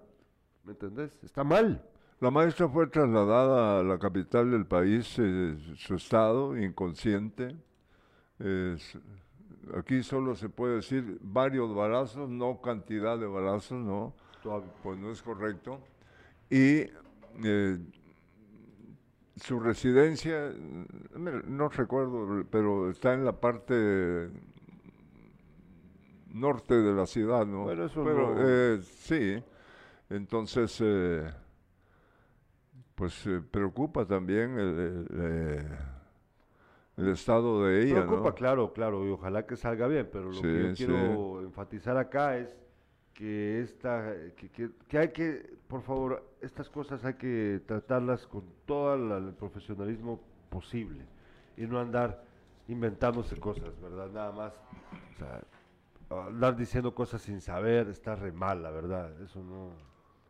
¿Me 0.64 0.72
entendés? 0.72 1.10
Está 1.22 1.44
mal. 1.44 1.82
La 2.20 2.30
maestra 2.30 2.68
fue 2.68 2.86
trasladada 2.86 3.80
a 3.80 3.82
la 3.82 3.98
capital 3.98 4.50
del 4.52 4.64
país, 4.64 5.16
eh, 5.18 5.56
su 5.76 5.94
estado 5.96 6.56
inconsciente. 6.56 7.56
Aquí 9.76 10.02
solo 10.02 10.34
se 10.34 10.48
puede 10.48 10.76
decir 10.76 11.18
varios 11.20 11.74
balazos, 11.74 12.28
no 12.28 12.60
cantidad 12.60 13.18
de 13.18 13.26
balazos, 13.26 13.78
no, 13.78 14.14
pues 14.82 14.98
no 14.98 15.10
es 15.10 15.20
correcto. 15.22 15.80
Y 16.50 16.86
eh, 17.44 17.78
su 19.36 19.58
residencia, 19.60 20.52
no 21.46 21.68
recuerdo, 21.70 22.44
pero 22.50 22.90
está 22.90 23.14
en 23.14 23.24
la 23.24 23.32
parte 23.40 24.30
norte 26.32 26.74
de 26.74 26.92
la 26.94 27.06
ciudad, 27.06 27.46
¿no? 27.46 27.70
Eso 27.70 28.04
pero 28.04 28.34
no- 28.34 28.40
eh, 28.40 28.80
sí, 28.82 29.42
entonces, 30.16 30.78
eh, 30.80 31.30
pues 32.94 33.26
eh, 33.26 33.40
preocupa 33.50 34.06
también 34.06 34.58
el, 34.58 34.78
el, 34.78 35.06
eh, 35.12 35.78
el 36.96 37.08
estado 37.08 37.64
de 37.64 37.82
ella, 37.82 38.06
Preocupa, 38.06 38.06
¿no? 38.06 38.34
claro, 38.34 38.72
claro, 38.72 39.06
y 39.06 39.10
ojalá 39.10 39.46
que 39.46 39.56
salga 39.56 39.86
bien, 39.86 40.08
pero 40.10 40.30
lo 40.30 40.40
Sí, 40.40 40.48
que 40.48 40.58
yo 40.60 40.72
sí. 40.74 40.82
quiero 40.82 41.40
enfatizar 41.42 41.96
acá 41.96 42.38
es 42.38 42.56
que 43.14 43.60
esta, 43.60 44.14
que, 44.36 44.50
que- 44.50 44.70
que 44.88 44.98
hay 44.98 45.08
que, 45.12 45.58
por 45.68 45.82
favor, 45.82 46.24
estas 46.40 46.70
cosas 46.70 47.04
hay 47.04 47.14
que 47.14 47.60
tratarlas 47.66 48.26
con 48.26 48.44
todo 48.66 48.96
la- 48.96 49.18
el 49.18 49.34
profesionalismo 49.34 50.20
posible 50.48 51.06
y 51.56 51.66
no 51.66 51.78
andar 51.80 52.24
inventándose 52.68 53.36
cosas, 53.38 53.78
¿verdad? 53.80 54.08
Nada 54.10 54.32
más, 54.32 54.54
o 55.14 55.16
sea, 55.18 55.44
andar 56.28 56.56
diciendo 56.56 56.94
cosas 56.94 57.22
sin 57.22 57.40
saber 57.40 57.88
está 57.88 58.14
re 58.16 58.32
mal, 58.32 58.62
la 58.62 58.70
verdad, 58.70 59.20
eso 59.22 59.42
no, 59.42 59.70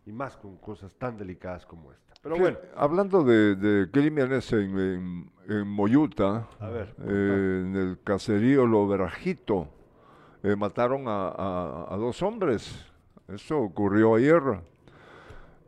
y 0.06 0.12
más 0.12 0.36
con 0.36 0.56
cosas 0.56 0.92
tan 0.98 1.16
delicadas 1.16 1.64
como 1.66 1.92
esta. 1.92 2.14
Pero 2.22 2.36
bueno, 2.36 2.56
Hablando 2.76 3.24
de, 3.24 3.56
de 3.56 3.90
crímenes 3.90 4.52
en, 4.52 4.78
en, 4.78 5.32
en 5.48 5.68
Moyuta, 5.68 6.48
A 6.60 6.68
ver, 6.68 6.94
eh, 7.00 7.62
en 7.64 7.76
el 7.76 7.98
caserío 8.02 8.66
Lo 8.66 8.86
Verajito, 8.86 9.68
eh, 10.42 10.54
mataron 10.56 11.08
a, 11.08 11.28
a- 11.28 11.86
a 11.94 11.96
dos 11.96 12.22
hombres. 12.22 12.86
Eso 13.28 13.58
ocurrió 13.58 14.14
ayer. 14.16 14.42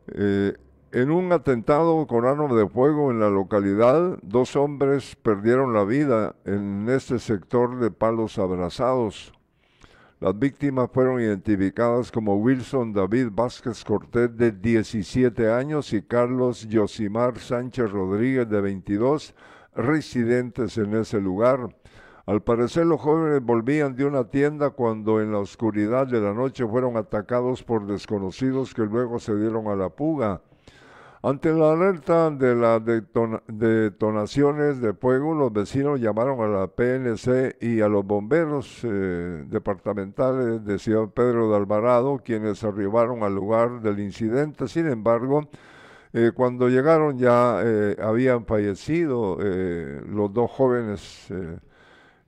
Eh, 0.07 0.53
en 0.91 1.11
un 1.11 1.31
atentado 1.33 2.07
con 2.07 2.25
arma 2.25 2.53
de 2.53 2.67
fuego 2.69 3.11
en 3.11 3.19
la 3.19 3.29
localidad, 3.29 4.17
dos 4.21 4.55
hombres 4.55 5.15
perdieron 5.17 5.73
la 5.73 5.83
vida 5.83 6.35
en 6.45 6.87
este 6.89 7.19
sector 7.19 7.79
de 7.79 7.91
Palos 7.91 8.37
Abrazados. 8.39 9.33
Las 10.21 10.39
víctimas 10.39 10.89
fueron 10.93 11.19
identificadas 11.19 12.09
como 12.09 12.37
Wilson 12.37 12.93
David 12.93 13.27
Vázquez 13.33 13.83
Cortés, 13.83 14.35
de 14.37 14.53
17 14.53 15.51
años, 15.51 15.91
y 15.91 16.01
Carlos 16.01 16.65
Yosimar 16.69 17.37
Sánchez 17.37 17.91
Rodríguez, 17.91 18.47
de 18.47 18.61
22, 18.61 19.35
residentes 19.75 20.77
en 20.77 20.95
ese 20.95 21.19
lugar. 21.19 21.67
Al 22.25 22.41
parecer 22.41 22.85
los 22.85 23.01
jóvenes 23.01 23.43
volvían 23.43 23.93
de 23.93 24.05
una 24.05 24.23
tienda 24.23 24.69
cuando 24.69 25.21
en 25.21 25.33
la 25.33 25.39
oscuridad 25.39 26.07
de 26.07 26.21
la 26.21 26.33
noche 26.33 26.65
fueron 26.65 26.95
atacados 26.95 27.61
por 27.61 27.85
desconocidos 27.85 28.73
que 28.73 28.83
luego 28.83 29.19
se 29.19 29.35
dieron 29.35 29.67
a 29.67 29.75
la 29.75 29.89
fuga. 29.89 30.41
Ante 31.25 31.51
la 31.53 31.71
alerta 31.71 32.29
de 32.29 32.53
las 32.53 32.83
detona- 32.85 33.41
detonaciones 33.47 34.79
de 34.79 34.93
fuego, 34.93 35.33
los 35.33 35.51
vecinos 35.51 35.99
llamaron 35.99 36.39
a 36.41 36.47
la 36.47 36.67
PNC 36.67 37.57
y 37.61 37.81
a 37.81 37.87
los 37.87 38.05
bomberos 38.05 38.81
eh, 38.83 39.43
departamentales 39.47 40.63
de 40.63 40.77
Ciudad 40.77 41.09
Pedro 41.09 41.49
de 41.49 41.55
Alvarado, 41.55 42.21
quienes 42.23 42.63
arribaron 42.63 43.23
al 43.23 43.33
lugar 43.33 43.81
del 43.81 44.01
incidente. 44.01 44.67
Sin 44.67 44.87
embargo, 44.87 45.49
eh, 46.13 46.31
cuando 46.35 46.69
llegaron 46.69 47.17
ya 47.17 47.59
eh, 47.63 47.95
habían 47.99 48.45
fallecido 48.45 49.39
eh, 49.41 50.03
los 50.07 50.31
dos 50.31 50.51
jóvenes. 50.51 51.27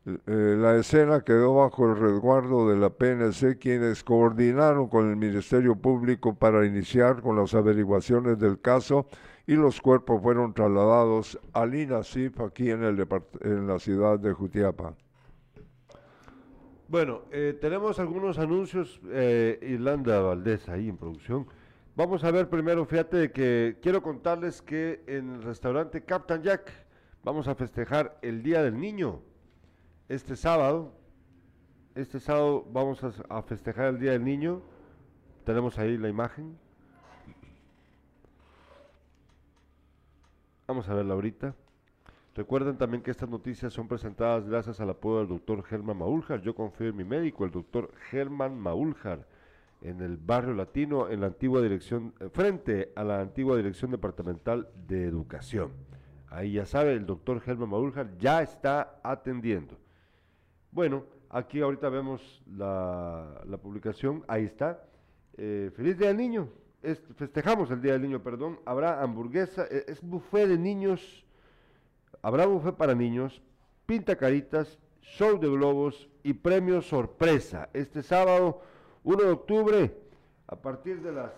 Eh, 0.08 0.56
la 0.58 0.78
escena 0.78 1.20
quedó 1.20 1.56
bajo 1.56 1.86
el 1.86 1.98
resguardo 1.98 2.70
de 2.70 2.78
la 2.78 2.90
PNC, 2.90 3.58
quienes 3.60 4.06
coordinaron 4.06 4.88
con 4.88 5.10
el 5.10 5.18
Ministerio 5.18 5.76
Público 5.76 6.34
para 6.34 6.66
iniciar 6.66 7.22
con 7.22 7.36
las 7.36 7.54
averiguaciones 7.54 8.40
del 8.40 8.62
caso 8.62 9.08
y 9.46 9.56
los 9.56 9.82
cuerpos 9.82 10.22
fueron 10.22 10.54
trasladados 10.54 11.38
al 11.52 11.76
INACIF 11.76 12.40
aquí 12.40 12.70
en, 12.70 12.84
el 12.84 13.06
en 13.42 13.68
la 13.68 13.80
ciudad 13.80 14.18
de 14.18 14.32
Jutiapa. 14.32 14.96
Bueno, 16.88 17.24
eh, 17.32 17.58
tenemos 17.60 18.00
algunos 18.00 18.40
anuncios, 18.40 19.02
eh, 19.10 19.60
Irlanda 19.62 20.22
Valdés 20.22 20.70
ahí 20.70 20.88
en 20.88 20.96
producción. 20.96 21.48
Vamos 21.98 22.24
a 22.24 22.32
ver 22.32 22.48
primero, 22.48 22.86
fíjate 22.86 23.32
que 23.32 23.78
quiero 23.82 24.02
contarles 24.02 24.62
que 24.62 25.04
en 25.06 25.36
el 25.36 25.44
restaurante 25.44 26.06
Captain 26.06 26.44
Jack 26.44 26.72
vamos 27.26 27.50
a 27.50 27.56
festejar 27.56 28.18
el 28.22 28.42
Día 28.42 28.64
del 28.64 28.80
Niño. 28.80 29.22
Este 30.10 30.38
sábado, 30.38 30.94
este 31.94 32.22
sábado 32.22 32.66
vamos 32.72 33.04
a, 33.04 33.42
festejar 33.42 33.88
el 33.88 34.00
Día 34.00 34.12
del 34.14 34.24
Niño. 34.24 34.62
Tenemos 35.44 35.78
ahí 35.78 35.98
la 35.98 36.08
imagen. 36.08 36.58
Vamos 40.66 40.88
a 40.88 40.94
verla 40.94 41.14
ahorita. 41.14 41.56
Recuerden 42.36 42.78
también 42.78 43.04
que 43.04 43.12
estas 43.12 43.28
noticias 43.28 43.74
son 43.74 43.90
presentadas 43.90 44.48
gracias 44.48 44.80
al 44.80 44.92
apoyo 44.92 45.18
del 45.20 45.28
doctor 45.28 45.62
Germán 45.64 45.98
Maúljar. 45.98 46.42
Yo 46.42 46.56
confío 46.56 46.88
en 46.88 46.96
mi 46.96 47.04
médico, 47.04 47.44
el 47.44 47.52
doctor 47.52 47.92
Germán 48.10 48.58
Maúljar, 48.58 49.28
en 49.82 50.00
el 50.00 50.16
barrio 50.16 50.54
latino, 50.54 51.10
en 51.10 51.20
la 51.20 51.28
antigua 51.28 51.62
dirección, 51.62 52.14
eh, 52.22 52.30
frente 52.30 52.94
a 52.96 53.04
la 53.04 53.20
antigua 53.20 53.58
dirección 53.58 53.92
departamental 53.92 54.70
de 54.88 55.04
educación. 55.04 55.74
Ahí 56.30 56.54
ya 56.54 56.66
sabe, 56.66 56.94
el 56.94 57.06
doctor 57.06 57.42
Germán 57.42 57.72
Maúljar 57.72 58.18
ya 58.18 58.42
está 58.42 59.02
atendiendo. 59.04 59.78
Bueno, 60.78 61.06
aquí 61.32 61.60
ahorita 61.60 61.90
vemos 61.90 62.22
la, 62.56 63.42
publicación, 63.64 64.24
ahí 64.28 64.44
está. 64.44 64.84
Eh, 65.36 65.72
feliz 65.76 65.98
Día 65.98 66.10
del 66.10 66.18
Niño. 66.18 66.50
Es- 66.84 67.02
festejamos 67.16 67.72
el 67.72 67.82
Día 67.82 67.94
del 67.94 68.04
Niño, 68.04 68.22
perdón. 68.22 68.60
Habrá 68.64 69.02
hamburguesa, 69.02 69.66
eh, 69.72 69.86
es 69.88 70.04
buffet 70.04 70.48
de 70.48 70.60
niños. 70.60 71.26
Habrá 72.22 72.46
buffet 72.46 72.76
para 72.76 72.94
niños, 72.94 73.42
pinta 73.88 74.16
caritas, 74.18 74.78
show 75.02 75.40
de 75.40 75.48
globos 75.50 76.10
y 76.22 76.34
premio 76.34 76.84
sorpresa. 76.84 77.70
Este 77.74 78.04
sábado, 78.04 78.62
1 79.04 79.24
de 79.24 79.32
octubre, 79.32 79.98
a 80.46 80.56
partir 80.58 81.02
de 81.02 81.12
las 81.12 81.32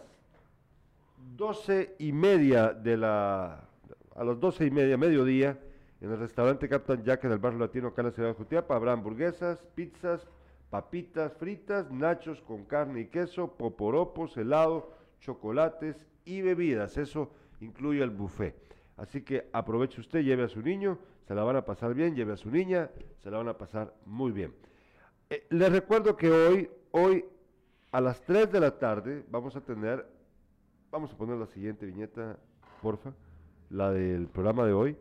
12 1.37 1.95
y 1.97 2.11
media 2.11 2.73
de 2.73 2.97
la, 2.97 3.69
a 4.17 4.23
las 4.25 4.37
12 4.37 4.65
y 4.65 4.71
media, 4.71 4.97
mediodía, 4.97 5.57
en 6.01 6.11
el 6.11 6.19
restaurante 6.19 6.69
Captain 6.69 7.03
Jack 7.03 7.25
en 7.25 7.31
el 7.33 7.39
barrio 7.39 7.59
latino 7.59 7.89
acá 7.89 8.01
en 8.01 8.07
la 8.07 8.13
ciudad 8.13 8.29
de 8.29 8.35
Jutiapa, 8.35 8.75
habrá 8.75 8.93
hamburguesas, 8.93 9.63
pizzas, 9.75 10.27
papitas 10.69 11.33
fritas, 11.33 11.91
nachos 11.91 12.41
con 12.41 12.65
carne 12.65 13.01
y 13.01 13.07
queso, 13.07 13.55
poporopos, 13.57 14.37
helado, 14.37 14.93
chocolates 15.19 16.07
y 16.25 16.41
bebidas. 16.41 16.97
Eso 16.97 17.31
incluye 17.59 18.01
el 18.01 18.11
buffet. 18.11 18.55
Así 18.95 19.21
que 19.21 19.49
aproveche 19.51 19.99
usted, 19.99 20.21
lleve 20.21 20.43
a 20.43 20.49
su 20.49 20.61
niño, 20.61 20.99
se 21.27 21.35
la 21.35 21.43
van 21.43 21.55
a 21.55 21.65
pasar 21.65 21.93
bien, 21.93 22.15
lleve 22.15 22.33
a 22.33 22.37
su 22.37 22.49
niña, 22.49 22.89
se 23.21 23.29
la 23.29 23.37
van 23.37 23.49
a 23.49 23.57
pasar 23.57 23.93
muy 24.05 24.31
bien. 24.31 24.53
Eh, 25.29 25.45
les 25.49 25.71
recuerdo 25.71 26.15
que 26.15 26.29
hoy, 26.29 26.69
hoy 26.91 27.25
a 27.91 28.01
las 28.01 28.21
3 28.21 28.51
de 28.51 28.59
la 28.59 28.77
tarde 28.77 29.25
vamos 29.29 29.55
a 29.55 29.61
tener, 29.61 30.05
vamos 30.91 31.11
a 31.11 31.17
poner 31.17 31.37
la 31.37 31.47
siguiente 31.47 31.85
viñeta, 31.85 32.37
porfa, 32.81 33.13
la 33.69 33.91
del 33.91 34.27
programa 34.27 34.65
de 34.65 34.73
hoy. 34.73 34.97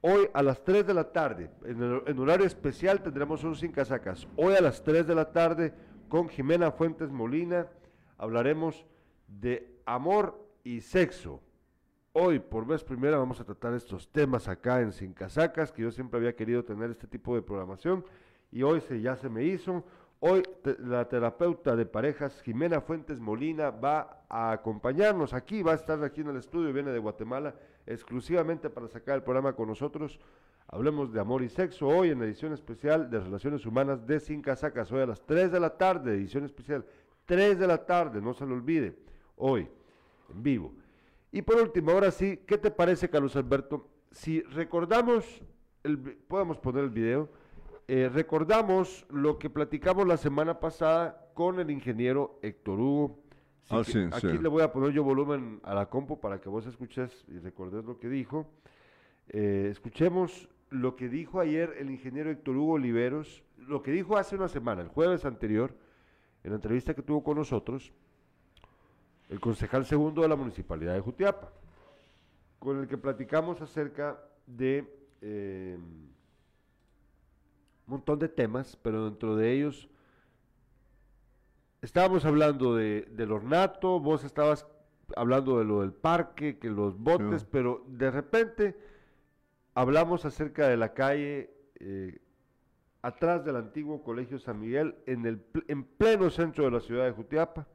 Hoy 0.00 0.28
a 0.32 0.44
las 0.44 0.62
3 0.62 0.86
de 0.86 0.94
la 0.94 1.10
tarde, 1.10 1.50
en, 1.64 1.82
el, 1.82 2.18
horario 2.20 2.46
especial 2.46 3.02
tendremos 3.02 3.42
un 3.42 3.56
Sin 3.56 3.72
Casacas. 3.72 4.28
Hoy 4.36 4.54
a 4.54 4.60
las 4.60 4.84
3 4.84 5.04
de 5.08 5.14
la 5.14 5.32
tarde 5.32 5.74
con 6.08 6.28
Jimena 6.28 6.70
Fuentes 6.70 7.10
Molina 7.10 7.66
hablaremos 8.16 8.86
de 9.26 9.80
amor 9.86 10.40
y 10.62 10.82
sexo. 10.82 11.40
Hoy, 12.12 12.38
por 12.38 12.64
vez 12.64 12.84
primera, 12.84 13.18
vamos 13.18 13.40
a 13.40 13.44
tratar 13.44 13.74
estos 13.74 14.08
temas 14.12 14.46
acá 14.46 14.80
en 14.82 14.92
Sin 14.92 15.12
Casacas, 15.12 15.72
que 15.72 15.82
yo 15.82 15.90
siempre 15.90 16.18
había 16.18 16.36
querido 16.36 16.64
tener 16.64 16.90
este 16.90 17.08
tipo 17.08 17.34
de 17.34 17.42
programación 17.42 18.04
y 18.52 18.62
hoy 18.62 18.80
se, 18.80 19.00
ya 19.00 19.16
se 19.16 19.28
me 19.28 19.42
hizo. 19.42 19.84
Hoy 20.20 20.44
la 20.78 21.08
terapeuta 21.08 21.74
de 21.74 21.86
parejas 21.86 22.40
Jimena 22.42 22.80
Fuentes 22.80 23.18
Molina 23.18 23.70
va 23.70 24.24
a 24.28 24.52
acompañarnos 24.52 25.34
aquí, 25.34 25.64
va 25.64 25.72
a 25.72 25.76
estar 25.76 26.02
aquí 26.04 26.20
en 26.20 26.28
el 26.28 26.36
estudio, 26.36 26.72
viene 26.72 26.92
de 26.92 26.98
Guatemala 27.00 27.54
exclusivamente 27.88 28.68
para 28.68 28.86
sacar 28.88 29.16
el 29.16 29.22
programa 29.22 29.54
con 29.54 29.68
nosotros. 29.68 30.20
Hablemos 30.68 31.12
de 31.12 31.20
amor 31.20 31.42
y 31.42 31.48
sexo 31.48 31.88
hoy 31.88 32.10
en 32.10 32.18
la 32.18 32.26
edición 32.26 32.52
especial 32.52 33.10
de 33.10 33.20
Relaciones 33.20 33.64
Humanas 33.64 34.06
de 34.06 34.20
Sin 34.20 34.42
Casacas, 34.42 34.92
hoy 34.92 35.00
a 35.00 35.06
las 35.06 35.24
3 35.24 35.50
de 35.50 35.58
la 35.58 35.76
tarde, 35.76 36.14
edición 36.14 36.44
especial, 36.44 36.84
3 37.24 37.58
de 37.58 37.66
la 37.66 37.86
tarde, 37.86 38.20
no 38.20 38.34
se 38.34 38.44
lo 38.44 38.54
olvide, 38.54 38.94
hoy, 39.36 39.66
en 40.28 40.42
vivo. 40.42 40.74
Y 41.32 41.40
por 41.40 41.56
último, 41.56 41.92
ahora 41.92 42.10
sí, 42.10 42.40
¿qué 42.46 42.58
te 42.58 42.70
parece, 42.70 43.08
Carlos 43.08 43.34
Alberto? 43.36 43.88
Si 44.12 44.42
recordamos, 44.42 45.42
podemos 46.28 46.58
poner 46.58 46.84
el 46.84 46.90
video, 46.90 47.30
eh, 47.86 48.10
recordamos 48.12 49.06
lo 49.08 49.38
que 49.38 49.48
platicamos 49.48 50.06
la 50.06 50.18
semana 50.18 50.60
pasada 50.60 51.30
con 51.32 51.58
el 51.60 51.70
ingeniero 51.70 52.38
Héctor 52.42 52.78
Hugo. 52.78 53.27
Ah, 53.70 53.84
sí, 53.84 53.98
aquí 54.10 54.28
sí. 54.28 54.38
le 54.38 54.48
voy 54.48 54.62
a 54.62 54.72
poner 54.72 54.92
yo 54.92 55.04
volumen 55.04 55.60
a 55.62 55.74
la 55.74 55.86
compu 55.90 56.18
para 56.18 56.40
que 56.40 56.48
vos 56.48 56.66
escuches 56.66 57.24
y 57.28 57.38
recordes 57.38 57.84
lo 57.84 57.98
que 57.98 58.08
dijo. 58.08 58.46
Eh, 59.28 59.68
escuchemos 59.70 60.48
lo 60.70 60.96
que 60.96 61.08
dijo 61.08 61.40
ayer 61.40 61.74
el 61.78 61.90
ingeniero 61.90 62.30
Héctor 62.30 62.56
Hugo 62.56 62.74
Oliveros, 62.74 63.42
lo 63.58 63.82
que 63.82 63.90
dijo 63.90 64.16
hace 64.16 64.36
una 64.36 64.48
semana, 64.48 64.80
el 64.80 64.88
jueves 64.88 65.24
anterior, 65.26 65.74
en 66.44 66.50
la 66.50 66.56
entrevista 66.56 66.94
que 66.94 67.02
tuvo 67.02 67.22
con 67.22 67.36
nosotros, 67.36 67.92
el 69.28 69.40
concejal 69.40 69.84
segundo 69.84 70.22
de 70.22 70.28
la 70.28 70.36
municipalidad 70.36 70.94
de 70.94 71.00
Jutiapa, 71.00 71.52
con 72.58 72.78
el 72.80 72.88
que 72.88 72.96
platicamos 72.96 73.60
acerca 73.60 74.18
de 74.46 74.90
eh, 75.20 75.76
un 75.78 76.10
montón 77.86 78.18
de 78.18 78.28
temas, 78.28 78.78
pero 78.82 79.04
dentro 79.04 79.36
de 79.36 79.52
ellos 79.52 79.88
estábamos 81.82 82.24
hablando 82.24 82.74
de, 82.74 83.08
del 83.12 83.32
ornato, 83.32 84.00
vos 84.00 84.24
estabas 84.24 84.66
hablando 85.16 85.58
de 85.58 85.64
lo 85.64 85.80
del 85.80 85.92
parque, 85.92 86.58
que 86.58 86.68
los 86.68 86.98
botes, 86.98 87.42
Sí. 87.42 87.48
pero 87.50 87.84
de 87.88 88.10
repente 88.10 88.76
hablamos 89.74 90.24
acerca 90.24 90.68
de 90.68 90.76
la 90.76 90.92
calle 90.92 91.50
eh, 91.80 92.18
atrás 93.02 93.44
del 93.44 93.56
antiguo 93.56 94.02
Colegio 94.02 94.38
San 94.38 94.60
Miguel, 94.60 94.96
en, 95.06 95.24
el, 95.24 95.42
en 95.68 95.84
pleno 95.84 96.30
centro 96.30 96.64
de 96.64 96.70
la 96.72 96.80
ciudad 96.80 97.04
de 97.04 97.12
Jutiapa. 97.12 97.66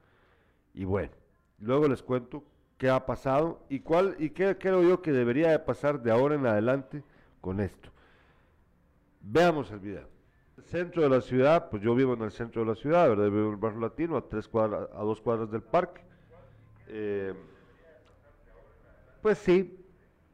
Y 0.73 0.85
bueno, 0.85 1.11
luego 1.59 1.87
les 1.87 2.03
cuento 2.03 2.43
qué 2.77 2.89
ha 2.89 3.05
pasado 3.05 3.63
y 3.69 3.79
cuál 3.79 4.15
y 4.19 4.31
qué 4.31 4.57
creo 4.57 4.83
yo 4.83 5.01
que 5.01 5.11
debería 5.11 5.51
de 5.51 5.59
pasar 5.59 6.01
de 6.03 6.11
ahora 6.11 6.35
en 6.35 6.45
adelante 6.45 7.03
con 7.41 7.59
esto. 7.61 7.89
Veamos 9.21 9.71
el 9.71 9.79
video. 9.79 10.12
Centro 10.65 11.03
de 11.03 11.09
la 11.09 11.21
ciudad, 11.21 11.69
pues 11.69 11.81
yo 11.83 11.93
vivo 11.93 12.13
en 12.13 12.21
el 12.23 12.31
centro 12.31 12.61
de 12.63 12.69
la 12.69 12.75
ciudad, 12.75 13.07
¿verdad? 13.09 13.25
Vivo 13.25 13.47
en 13.47 13.51
el 13.51 13.57
barrio 13.57 13.79
latino, 13.81 14.17
a 14.17 14.27
tres 14.27 14.47
cuadras, 14.47 14.89
a 14.93 15.03
dos 15.03 15.21
cuadras 15.21 15.51
del 15.51 15.61
parque. 15.61 16.01
Eh, 16.87 17.33
pues 19.21 19.37
sí, 19.37 19.77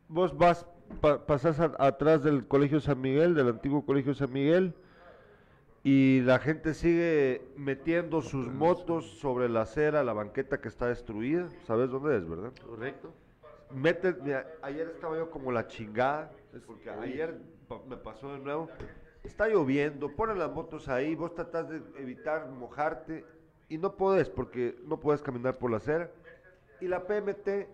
vos 0.08 0.38
vas, 0.38 0.66
pa- 1.02 1.26
pasás 1.26 1.60
a- 1.60 1.76
atrás 1.78 2.24
del 2.24 2.48
Colegio 2.48 2.80
San 2.80 3.02
Miguel, 3.02 3.36
del 3.36 3.50
antiguo 3.50 3.86
Colegio 3.86 4.14
San 4.14 4.32
Miguel, 4.32 4.74
y 5.84 6.22
la 6.22 6.40
gente 6.40 6.74
sigue 6.74 7.42
metiendo 7.56 8.22
sus 8.22 8.48
motos 8.48 9.06
sobre 9.20 9.48
la 9.50 9.62
acera, 9.62 10.04
la 10.04 10.14
banqueta 10.14 10.60
que 10.60 10.68
está 10.68 10.88
destruida. 10.88 11.48
¿Sabes 11.66 11.90
dónde 11.90 12.18
es, 12.18 12.28
verdad? 12.28 12.52
Correcto. 12.66 13.14
Mete, 13.72 14.14
mira, 14.24 14.48
ayer 14.62 14.88
estaba 14.96 15.16
yo 15.18 15.30
como 15.30 15.52
la 15.52 15.68
chingada, 15.68 16.32
porque 16.66 16.90
ayer 16.90 17.38
pa- 17.68 17.82
me 17.88 17.96
pasó 17.98 18.34
de 18.34 18.40
nuevo. 18.40 18.70
Está 19.24 19.48
lloviendo, 19.48 20.16
ponen 20.16 20.40
las 20.40 20.52
motos 20.52 20.88
ahí, 20.88 21.16
vos 21.16 21.34
tratás 21.34 21.70
de 21.70 21.82
evitar 21.98 22.48
mojarte 22.48 23.26
y 23.68 23.78
no 23.78 23.96
podés 23.96 24.30
porque 24.30 24.78
no 24.86 25.00
puedes 25.00 25.22
caminar 25.22 25.58
por 25.58 25.72
la 25.72 25.78
acera. 25.78 26.10
Y 26.80 26.88
la 26.88 27.06
PMT 27.06 27.68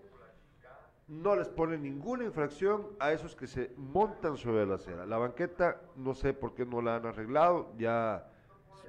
no 1.08 1.36
les 1.36 1.48
pone 1.48 1.78
ninguna 1.78 2.24
infracción 2.24 2.88
a 3.00 3.12
esos 3.12 3.36
que 3.36 3.46
se 3.46 3.72
montan 3.78 4.38
sobre 4.38 4.66
la 4.66 4.76
acera. 4.76 5.06
La 5.06 5.18
banqueta, 5.18 5.82
no 5.96 6.16
sé 6.16 6.34
por 6.34 6.56
qué 6.56 6.66
no 6.66 6.82
la 6.82 6.96
han 6.96 7.06
arreglado, 7.06 7.72
ya, 7.78 8.28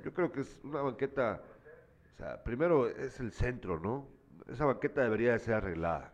yo 0.02 0.12
creo 0.14 0.32
que 0.32 0.40
es 0.40 0.59
una 0.64 0.80
banqueta, 0.80 1.42
o 2.14 2.16
sea, 2.16 2.42
primero 2.42 2.88
es 2.88 3.20
el 3.20 3.32
centro, 3.32 3.78
¿no? 3.78 4.07
Esa 4.48 4.64
banqueta 4.64 5.02
debería 5.02 5.32
de 5.32 5.38
ser 5.40 5.54
arreglada. 5.54 6.12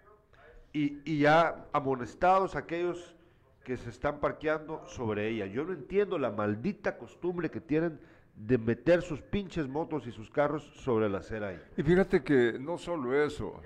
Y, 0.72 1.00
y 1.04 1.20
ya 1.20 1.66
amonestados 1.72 2.56
aquellos 2.56 3.14
que 3.64 3.76
se 3.76 3.90
están 3.90 4.20
parqueando 4.20 4.86
sobre 4.86 5.28
ella. 5.28 5.46
Yo 5.46 5.64
no 5.64 5.72
entiendo 5.72 6.18
la 6.18 6.30
maldita 6.30 6.98
costumbre 6.98 7.50
que 7.50 7.60
tienen 7.60 8.00
de 8.34 8.58
meter 8.58 9.02
sus 9.02 9.20
pinches 9.20 9.68
motos 9.68 10.06
y 10.06 10.12
sus 10.12 10.30
carros 10.30 10.64
sobre 10.76 11.08
la 11.08 11.18
acera 11.18 11.48
ahí. 11.48 11.60
Y 11.76 11.82
fíjate 11.82 12.22
que 12.22 12.58
no 12.58 12.78
solo 12.78 13.14
eso, 13.22 13.60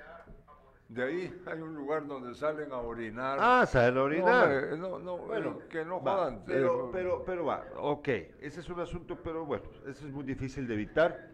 de 0.88 1.02
ahí 1.02 1.42
hay 1.46 1.60
un 1.60 1.74
lugar 1.74 2.06
donde 2.06 2.34
salen 2.34 2.72
a 2.72 2.78
orinar. 2.78 3.38
Ah, 3.40 3.66
salen 3.66 3.98
a 3.98 4.02
orinar. 4.02 4.44
hombre, 4.44 4.76
no, 4.78 4.98
no, 4.98 5.18
Bueno, 5.18 5.58
eh, 5.60 5.66
que 5.68 5.84
no 5.84 6.02
va, 6.02 6.16
jodan. 6.16 6.42
Pero, 6.46 6.90
pero, 6.92 7.24
pero 7.24 7.44
va, 7.44 7.64
ok, 7.76 8.08
ese 8.40 8.60
es 8.60 8.68
un 8.68 8.80
asunto, 8.80 9.18
pero 9.22 9.44
bueno, 9.44 9.64
eso 9.86 10.06
es 10.06 10.12
muy 10.12 10.24
difícil 10.24 10.66
de 10.66 10.74
evitar. 10.74 11.30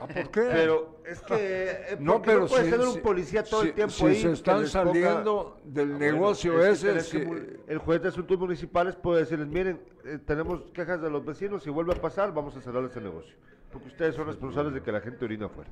¿Ah, 0.00 0.06
¿Por 0.08 0.30
qué? 0.30 0.40
Pero 0.52 0.96
es 1.06 1.20
que 1.22 1.34
eh, 1.38 1.96
no, 2.00 2.22
pero 2.22 2.46
puede 2.46 2.64
si, 2.64 2.70
tener 2.70 2.86
un 2.86 2.94
si- 2.94 3.00
policía 3.00 3.42
todo 3.44 3.62
si- 3.62 3.68
el 3.68 3.74
tiempo 3.74 3.92
si 3.94 4.04
ahí. 4.06 4.14
se 4.20 4.26
que 4.28 4.32
están 4.34 4.66
saliendo 4.66 5.60
del 5.64 5.92
Ah, 5.94 5.98
negocio 5.98 6.60
es 6.60 6.78
ese, 6.84 6.88
tenés 6.88 7.08
que 7.10 7.24
si- 7.24 7.62
el 7.72 7.78
juez 7.78 8.02
de 8.02 8.08
asuntos 8.08 8.38
municipales 8.38 8.96
puede 8.96 9.20
decirles, 9.20 9.48
miren, 9.48 9.80
eh, 10.04 10.18
tenemos 10.24 10.62
quejas 10.72 11.00
de 11.02 11.10
los 11.10 11.24
vecinos, 11.24 11.62
si 11.62 11.70
vuelve 11.70 11.92
a 11.92 12.00
pasar, 12.00 12.32
vamos 12.32 12.56
a 12.56 12.60
cerrar 12.60 12.84
ese 12.84 13.00
negocio. 13.00 13.34
Porque 13.72 13.88
ustedes 13.88 14.14
son 14.14 14.26
responsables 14.26 14.74
de 14.74 14.82
que 14.82 14.92
la 14.92 15.00
gente 15.00 15.24
orina 15.24 15.46
afuera. 15.46 15.70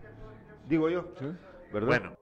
Digo 0.68 0.88
yo, 0.88 1.08
¿Sí? 1.18 1.26
¿verdad? 1.72 1.86
Bueno, 1.88 2.16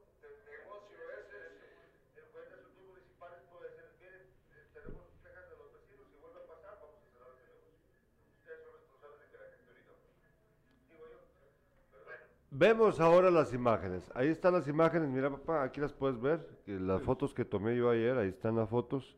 Vemos 12.51 12.99
ahora 12.99 13.30
las 13.30 13.53
imágenes. 13.53 14.11
Ahí 14.14 14.28
están 14.28 14.55
las 14.55 14.66
imágenes. 14.68 15.09
Mira, 15.11 15.30
papá, 15.30 15.62
aquí 15.62 15.80
las 15.80 15.92
puedes 15.92 16.18
ver. 16.20 16.46
las 16.66 17.03
fotos 17.03 17.34
que 17.34 17.44
tomé 17.44 17.76
yo 17.76 17.90
ayer, 17.90 18.16
ahí 18.16 18.28
están 18.28 18.57
las 18.57 18.68
fotos. 18.68 19.16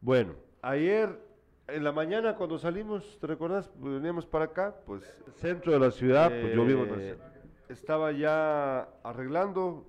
Bueno, 0.00 0.34
ayer 0.62 1.20
en 1.66 1.84
la 1.84 1.92
mañana 1.92 2.36
cuando 2.36 2.58
salimos, 2.58 3.18
¿te 3.20 3.26
recuerdas? 3.26 3.70
Veníamos 3.76 4.24
para 4.26 4.46
acá, 4.46 4.74
pues 4.86 5.02
centro 5.36 5.72
de 5.72 5.78
la 5.78 5.90
ciudad, 5.90 6.30
pues 6.30 6.54
yo 6.54 6.64
vivo 6.64 6.84
en 6.84 6.90
el 6.94 7.00
Eh, 7.00 7.08
centro. 7.10 7.28
Estaba 7.68 8.12
ya 8.12 8.88
arreglando, 9.02 9.86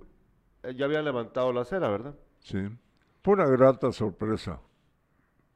eh, 0.63 0.75
ya 0.75 0.85
habían 0.85 1.05
levantado 1.05 1.53
la 1.53 1.61
acera, 1.61 1.87
¿verdad? 1.89 2.13
Sí. 2.39 2.67
Fue 3.23 3.35
una 3.35 3.45
grata 3.47 3.91
sorpresa 3.93 4.59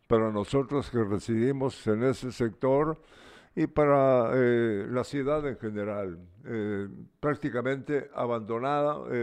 para 0.08 0.32
nosotros 0.32 0.90
que 0.90 1.04
residimos 1.04 1.86
en 1.88 2.04
ese 2.04 2.32
sector 2.32 2.98
y 3.56 3.68
para 3.68 4.32
eh, 4.34 4.88
la 4.90 5.04
ciudad 5.04 5.48
en 5.48 5.58
general. 5.58 6.20
Eh, 6.46 6.88
prácticamente 7.20 8.10
abandonada 8.16 8.98
eh, 9.12 9.14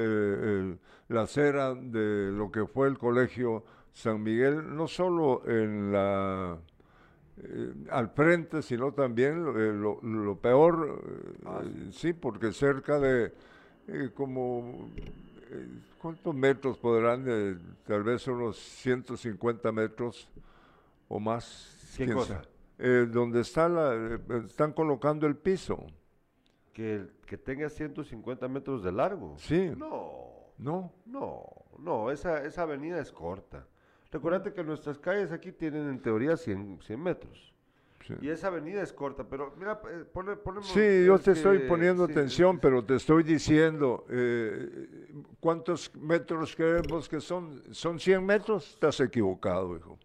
el- 0.43 0.79
la 1.09 1.23
acera 1.23 1.75
de 1.75 2.31
lo 2.31 2.51
que 2.51 2.67
fue 2.67 2.89
el 2.89 2.97
colegio 2.99 3.65
San 3.93 4.23
Miguel, 4.23 4.75
no 4.77 4.87
solo 4.87 5.43
en 5.47 5.93
la 5.93 6.57
eh, 7.43 7.73
al 7.91 8.11
frente, 8.11 8.63
sino 8.63 8.93
también 8.93 9.39
eh, 9.57 9.73
lo, 9.75 10.01
lo 10.03 10.37
peor, 10.37 11.03
eh, 11.65 11.89
sí, 11.93 12.13
porque 12.13 12.53
cerca 12.53 12.99
de 13.01 13.33
como, 14.15 14.89
¿cuántos 16.01 16.33
metros 16.35 16.79
podrán? 16.79 17.25
Eh, 17.27 17.57
tal 17.87 18.05
vez 18.05 18.27
unos 18.29 18.57
150 18.57 19.73
metros 19.73 20.29
o 21.09 21.19
más. 21.19 21.77
¿Qué 21.97 22.05
cosa? 22.15 22.43
Eh, 22.83 23.07
donde 23.11 23.41
está 23.43 23.69
la, 23.69 23.95
eh, 23.95 24.19
están 24.47 24.73
colocando 24.73 25.27
el 25.27 25.37
piso. 25.37 25.85
Que, 26.73 27.07
que 27.27 27.37
tenga 27.37 27.69
150 27.69 28.49
metros 28.49 28.83
de 28.83 28.91
largo. 28.91 29.35
Sí. 29.39 29.71
No, 29.77 30.53
¿No? 30.57 30.93
no, 31.05 31.45
no, 31.79 32.11
esa, 32.11 32.43
esa 32.45 32.63
avenida 32.63 32.99
es 33.01 33.13
corta. 33.13 33.67
Recuérdate 34.11 34.53
que 34.55 34.65
nuestras 34.65 34.99
calles 34.99 35.31
aquí 35.31 35.53
tienen 35.53 35.89
en 35.89 36.01
teoría 36.01 36.37
100, 36.37 36.81
100 36.81 37.03
metros. 37.03 37.53
Sí. 38.07 38.15
Y 38.23 38.29
esa 38.31 38.47
avenida 38.47 38.81
es 38.83 38.93
corta, 38.95 39.25
pero 39.29 39.53
mira, 39.59 39.79
eh, 39.91 40.05
pone- 40.11 40.37
ponemos... 40.37 40.69
Sí, 40.69 41.05
yo 41.05 41.19
te 41.19 41.33
estoy 41.33 41.59
poniendo 41.69 42.07
sí, 42.07 42.13
atención, 42.13 42.59
pero 42.59 42.83
te 42.83 42.97
estoy 42.97 43.23
diciendo, 43.25 44.07
eh, 44.09 44.97
¿cuántos 45.39 45.95
metros 45.97 46.57
creemos 46.57 47.09
que 47.11 47.21
son? 47.21 47.63
¿Son 47.75 48.01
100 48.01 48.25
metros? 48.25 48.71
Estás 48.73 49.01
equivocado, 49.01 49.77
hijo. 49.77 49.99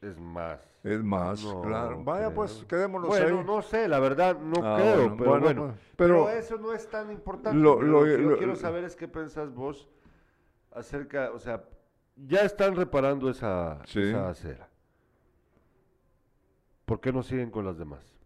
Es 0.00 0.16
más. 0.18 0.60
Es 0.82 1.02
más, 1.04 1.44
No 1.44 1.60
claro. 1.60 2.02
Vaya, 2.04 2.26
creo. 2.26 2.34
pues, 2.34 2.64
quedémonos 2.66 3.08
Bueno, 3.08 3.38
ahí. 3.40 3.44
no 3.44 3.60
sé, 3.62 3.86
la 3.86 4.00
verdad, 4.00 4.38
no 4.40 4.60
Ah, 4.64 4.76
creo, 4.78 4.96
bueno, 4.96 5.16
pero 5.18 5.30
bueno, 5.30 5.44
bueno. 5.44 5.62
pues, 5.66 5.80
pero, 5.96 6.24
pero- 6.24 6.30
eso 6.30 6.56
no 6.56 6.72
es 6.72 6.88
tan 6.88 7.10
importante. 7.10 7.58
Lo- 7.58 7.78
que 8.04 8.22
yo 8.22 8.38
quiero 8.38 8.56
saber 8.56 8.84
es 8.84 8.96
qué 8.96 9.06
pensás 9.06 9.52
vos 9.54 9.90
acerca, 10.72 11.32
o 11.34 11.38
sea, 11.38 11.64
ya 12.16 12.40
están 12.40 12.76
reparando 12.76 13.28
esa, 13.28 13.78
Sí. 13.84 14.00
esa 14.00 14.30
acera. 14.30 14.68
¿Por 16.86 17.00
qué 17.00 17.12
no 17.12 17.22
siguen 17.22 17.50
con 17.50 17.64
las 17.64 17.78
demás? 17.78 18.16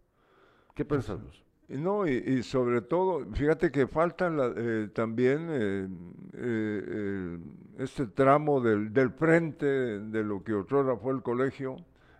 ¿Qué 0.75 0.85
pensás 0.85 1.23
vos? 1.23 1.45
No, 1.69 2.07
y, 2.07 2.13
y 2.13 2.43
sobre 2.43 2.83
todo, 2.83 3.25
fíjate 3.33 3.71
que 3.71 3.87
falta 3.87 4.29
la- 4.31 4.53
eh, 4.55 4.89
también 4.95 5.49
eh, 5.51 5.89
eh, 6.35 6.85
eh, 6.87 7.39
este 7.79 8.07
tramo 8.07 8.61
del, 8.61 8.93
del 8.93 9.11
frente 9.11 9.67
de 9.67 10.23
lo 10.23 10.43
que 10.45 10.53
otrora 10.55 10.97
fue 10.97 11.13
el 11.15 11.23
colegio. 11.23 11.77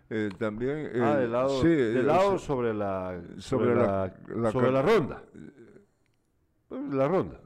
Eh, 0.09 0.29
también. 0.37 0.89
ah, 1.01 1.15
eh, 1.17 1.21
del 1.21 1.31
lado, 1.31 1.49
sí, 1.61 1.67
del 1.67 1.97
eh, 1.97 2.03
lado 2.03 2.37
sobre 2.39 2.73
la 2.73 3.21
sobre 3.37 3.73
sobre 3.73 3.75
la- 3.75 4.51
sobre 4.51 4.71
la 4.71 4.81
ronda. 4.81 5.23
Pues, 6.67 6.81
La 6.93 7.07
ronda. 7.07 7.39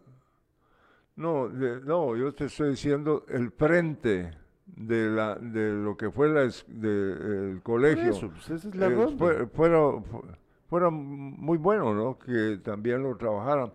No, 1.16 1.50
de- 1.50 1.82
no, 1.82 2.16
yo 2.16 2.34
te 2.34 2.46
estoy 2.46 2.72
diciendo 2.72 3.26
el 3.28 3.52
frente 3.52 4.32
de 4.66 5.10
la 5.10 5.36
de 5.36 5.74
lo 5.74 5.98
que 5.98 6.10
fue 6.12 6.30
la 6.30 6.44
es- 6.44 6.66
de- 6.68 7.52
el 7.52 7.62
colegio. 7.62 8.12
Eso, 8.12 8.30
pues, 8.30 8.50
esa 8.50 8.70
es 8.70 8.76
la 8.76 8.86
eh, 8.88 8.96
ronda. 8.96 9.18
fue- 9.18 9.48
fuera, 9.48 9.78
fu- 10.02 10.24
fuera 10.70 10.90
muy 10.90 11.58
bueno, 11.58 11.94
¿no? 11.94 12.18
Que 12.18 12.60
también 12.64 13.04
lo 13.04 13.16
trabajaran. 13.18 13.72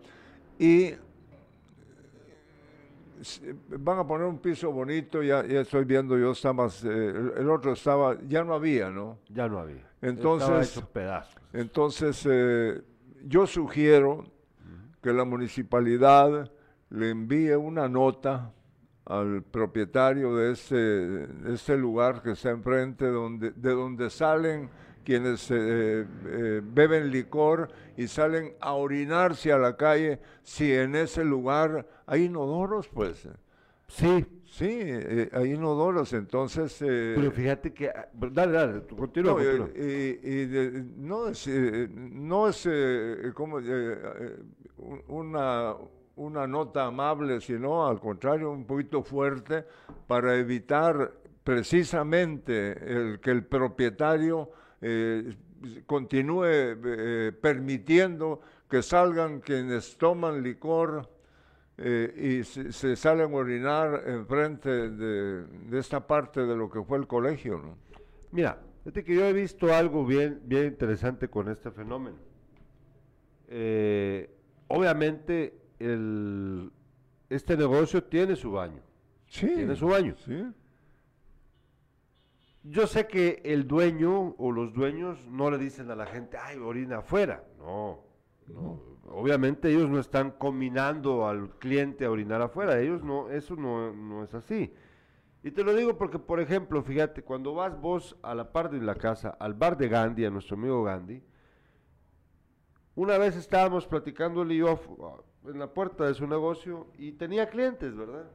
Y 0.59 0.85
eh, 0.85 0.99
van 3.69 3.99
a 3.99 4.07
poner 4.07 4.27
un 4.27 4.39
piso 4.39 4.73
bonito, 4.73 5.23
ya, 5.23 5.45
ya 5.47 5.61
estoy 5.61 5.85
viendo, 5.85 6.19
yo 6.19 6.33
estaba, 6.33 6.65
más, 6.65 6.85
eh, 6.85 6.89
el, 7.37 7.51
otro 7.51 7.73
estaba, 7.73 8.17
ya 8.27 8.45
no 8.45 8.55
había, 8.55 8.91
¿no? 8.91 9.19
Ya 9.29 9.49
no 9.49 9.59
había. 9.59 9.87
Entonces- 10.03 10.83
pedazos. 10.93 11.35
Entonces, 11.53 12.27
eh, 12.29 12.83
yo 13.25 13.47
sugiero 13.47 14.25
que 15.03 15.13
la 15.13 15.25
municipalidad 15.25 16.51
le 16.91 17.11
envíe 17.11 17.55
una 17.55 17.89
nota 17.89 18.53
al 19.05 19.43
propietario 19.43 20.35
de 20.35 20.53
este, 20.53 20.75
de 20.77 21.55
este 21.55 21.77
lugar 21.77 22.23
que 22.23 22.33
está 22.33 22.51
enfrente, 22.51 23.07
donde, 23.07 23.51
de 23.51 23.71
donde 23.71 24.09
salen 24.09 24.71
quienes 25.05 25.51
eh, 25.51 26.05
eh, 26.27 26.61
beben 26.65 27.11
licor 27.11 27.69
y 27.97 28.09
salen 28.09 28.55
a 28.61 28.73
orinarse 28.73 29.53
a 29.53 29.59
la 29.59 29.77
calle, 29.77 30.19
si 30.43 30.73
en 30.73 30.97
ese 30.97 31.25
lugar 31.25 31.87
hay 32.07 32.25
inodoros, 32.25 32.89
pues. 32.89 33.29
Sí, 33.89 34.27
Sí, 34.47 34.69
eh, 34.71 35.31
hay 35.33 35.55
inodoros, 35.55 36.13
entonces... 36.13 36.81
eh, 36.81 37.15
pero 37.17 37.33
fíjate 37.33 37.73
que... 37.75 37.89
ah, 37.89 38.07
Dale, 38.13 38.53
dale, 38.53 38.83
continúa, 38.97 39.33
no, 39.33 39.37
continúa. 39.39 39.69
y, 39.75 40.21
y 40.23 40.47
de- 40.47 40.85
no 40.97 41.27
es, 41.27 41.45
eh, 41.49 41.89
no 41.93 42.47
es 42.49 42.65
eh, 42.71 43.33
como 43.35 43.57
un- 43.57 45.03
una, 45.09 45.75
una 46.15 46.47
nota 46.47 46.85
amable, 46.87 47.41
sino 47.41 47.85
al 47.89 47.99
contrario, 47.99 48.53
un 48.53 48.65
poquito 48.65 49.03
fuerte 49.03 49.65
para 50.07 50.37
evitar 50.37 51.13
precisamente 51.43 52.73
el 52.87 53.19
que 53.21 53.33
el 53.33 53.45
propietario 53.45 54.51
eh, 54.87 55.35
continúe 55.87 56.45
eh, 56.45 57.33
permitiendo 57.41 58.43
que 58.69 58.83
salgan 58.83 59.41
quienes 59.41 59.97
toman 59.97 60.43
licor 60.43 61.09
eh, 61.79 62.41
y 62.41 62.45
se, 62.45 62.71
se 62.71 62.95
salen 62.97 63.33
a 63.33 63.37
orinar 63.37 64.03
enfrente 64.07 64.91
de, 64.91 65.47
de 65.47 65.79
esta 65.79 66.07
parte 66.07 66.45
de 66.45 66.55
lo 66.55 66.69
que 66.71 66.83
fue 66.83 66.99
el 66.99 67.07
colegio, 67.07 67.59
¿no? 67.59 67.79
Mira, 68.31 68.59
fíjate 68.83 69.05
que 69.05 69.15
yo 69.15 69.25
he 69.25 69.33
visto 69.33 69.75
algo 69.75 70.05
bien, 70.05 70.43
bien 70.45 70.67
interesante 70.67 71.29
con 71.29 71.49
este 71.49 71.71
fenómeno. 71.71 72.19
Eh, 73.49 74.31
obviamente, 74.69 75.59
el, 75.79 76.71
este 77.31 77.57
negocio 77.57 78.05
tiene 78.05 78.37
su 78.37 78.53
baño. 78.53 78.83
Sí. 79.29 79.47
Tiene 79.47 79.77
su 79.77 79.87
baño. 79.87 80.15
Sí. 80.19 80.45
Yo 82.67 82.87
sé 82.87 83.07
que 83.07 83.43
el 83.45 83.67
dueño 83.69 84.35
o 84.39 84.51
los 84.51 84.73
dueños 84.73 85.25
no 85.29 85.51
le 85.51 85.59
dicen 85.59 85.91
a 85.91 85.95
la 85.97 86.07
gente, 86.07 86.39
ay, 86.39 86.57
orina 86.59 86.99
afuera. 86.99 87.45
No, 87.59 88.01
no. 88.49 88.81
Obviamente 89.07 89.69
ellos 89.71 89.91
no 89.91 90.01
están 90.01 90.31
combinando 90.33 91.29
al 91.29 91.51
cliente 91.59 92.07
a 92.07 92.11
orinar 92.11 92.41
afuera. 92.41 92.81
Ellos 92.81 93.05
no, 93.05 93.29
eso 93.31 93.55
no, 93.55 93.93
no 93.93 94.25
es 94.25 94.33
así. 94.35 94.73
Y 95.43 95.51
te 95.51 95.63
lo 95.63 95.75
digo 95.75 95.99
porque, 95.99 96.19
por 96.19 96.41
ejemplo, 96.41 96.83
fíjate, 96.83 97.23
cuando 97.23 97.53
vas 97.55 97.79
vos 97.79 98.17
a 98.23 98.35
la 98.35 98.51
par 98.51 98.71
de 98.71 98.81
la 98.81 98.95
casa, 98.95 99.29
al 99.39 99.53
bar 99.53 99.77
de 99.77 99.89
Gandhi, 99.89 100.25
a 100.25 100.31
nuestro 100.31 100.57
amigo 100.57 100.83
Gandhi, 100.83 101.23
una 102.95 103.19
vez 103.19 103.37
estábamos 103.37 103.87
platicando 103.87 104.43
él 104.43 104.53
y 104.53 104.59
yo 104.59 104.77
fu- 104.77 104.97
en 105.47 105.59
la 105.59 105.67
puerta 105.75 106.07
de 106.07 106.15
su 106.15 106.27
negocio 106.27 106.87
y 106.97 107.13
tenía 107.13 107.51
clientes, 107.51 107.95
¿verdad? 107.95 108.31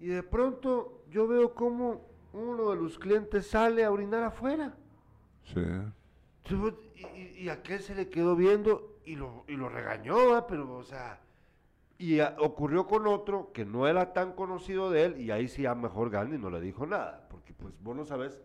Y 0.00 0.08
de 0.08 0.22
pronto 0.24 1.04
yo 1.10 1.28
veo 1.28 1.54
como 1.54 2.10
uno 2.32 2.70
de 2.70 2.76
los 2.76 2.98
clientes 2.98 3.46
sale 3.46 3.84
a 3.84 3.90
orinar 3.90 4.22
afuera. 4.22 4.74
Sí. 5.44 5.60
Y, 7.14 7.44
y- 7.44 7.48
aquel 7.48 7.80
se 7.80 7.94
le 7.94 8.08
quedó 8.08 8.36
viendo 8.36 8.96
y 9.04 9.16
lo, 9.16 9.44
y 9.48 9.52
lo 9.56 9.68
regañó, 9.68 10.30
¿va? 10.30 10.46
pero, 10.46 10.76
o 10.76 10.82
sea, 10.84 11.20
y 11.98 12.20
a- 12.20 12.36
ocurrió 12.38 12.86
con 12.86 13.06
otro 13.06 13.52
que 13.52 13.64
no 13.64 13.86
era 13.88 14.12
tan 14.12 14.32
conocido 14.32 14.90
de 14.90 15.04
él, 15.04 15.20
y 15.20 15.30
ahí 15.30 15.48
sí 15.48 15.66
a 15.66 15.74
mejor 15.74 16.10
Gandhi 16.10 16.38
no 16.38 16.50
le 16.50 16.60
dijo 16.60 16.86
nada, 16.86 17.26
porque 17.30 17.52
pues 17.54 17.74
vos 17.82 17.96
no 17.96 18.04
sabes 18.04 18.40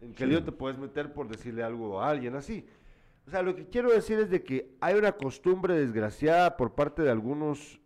en 0.00 0.12
qué 0.12 0.24
Sí. 0.24 0.30
lío 0.30 0.44
te 0.44 0.52
puedes 0.52 0.78
meter 0.78 1.12
por 1.12 1.28
decirle 1.28 1.62
algo 1.62 2.00
a 2.00 2.08
alguien 2.10 2.34
así. 2.36 2.66
O 3.26 3.30
sea, 3.30 3.42
lo 3.42 3.54
que 3.56 3.66
quiero 3.68 3.90
decir 3.90 4.18
es 4.18 4.30
de 4.30 4.42
que 4.42 4.76
hay 4.80 4.94
una 4.96 5.12
costumbre 5.12 5.74
desgraciada 5.74 6.56
por 6.56 6.74
parte 6.74 7.02
de 7.02 7.10
algunos 7.10 7.80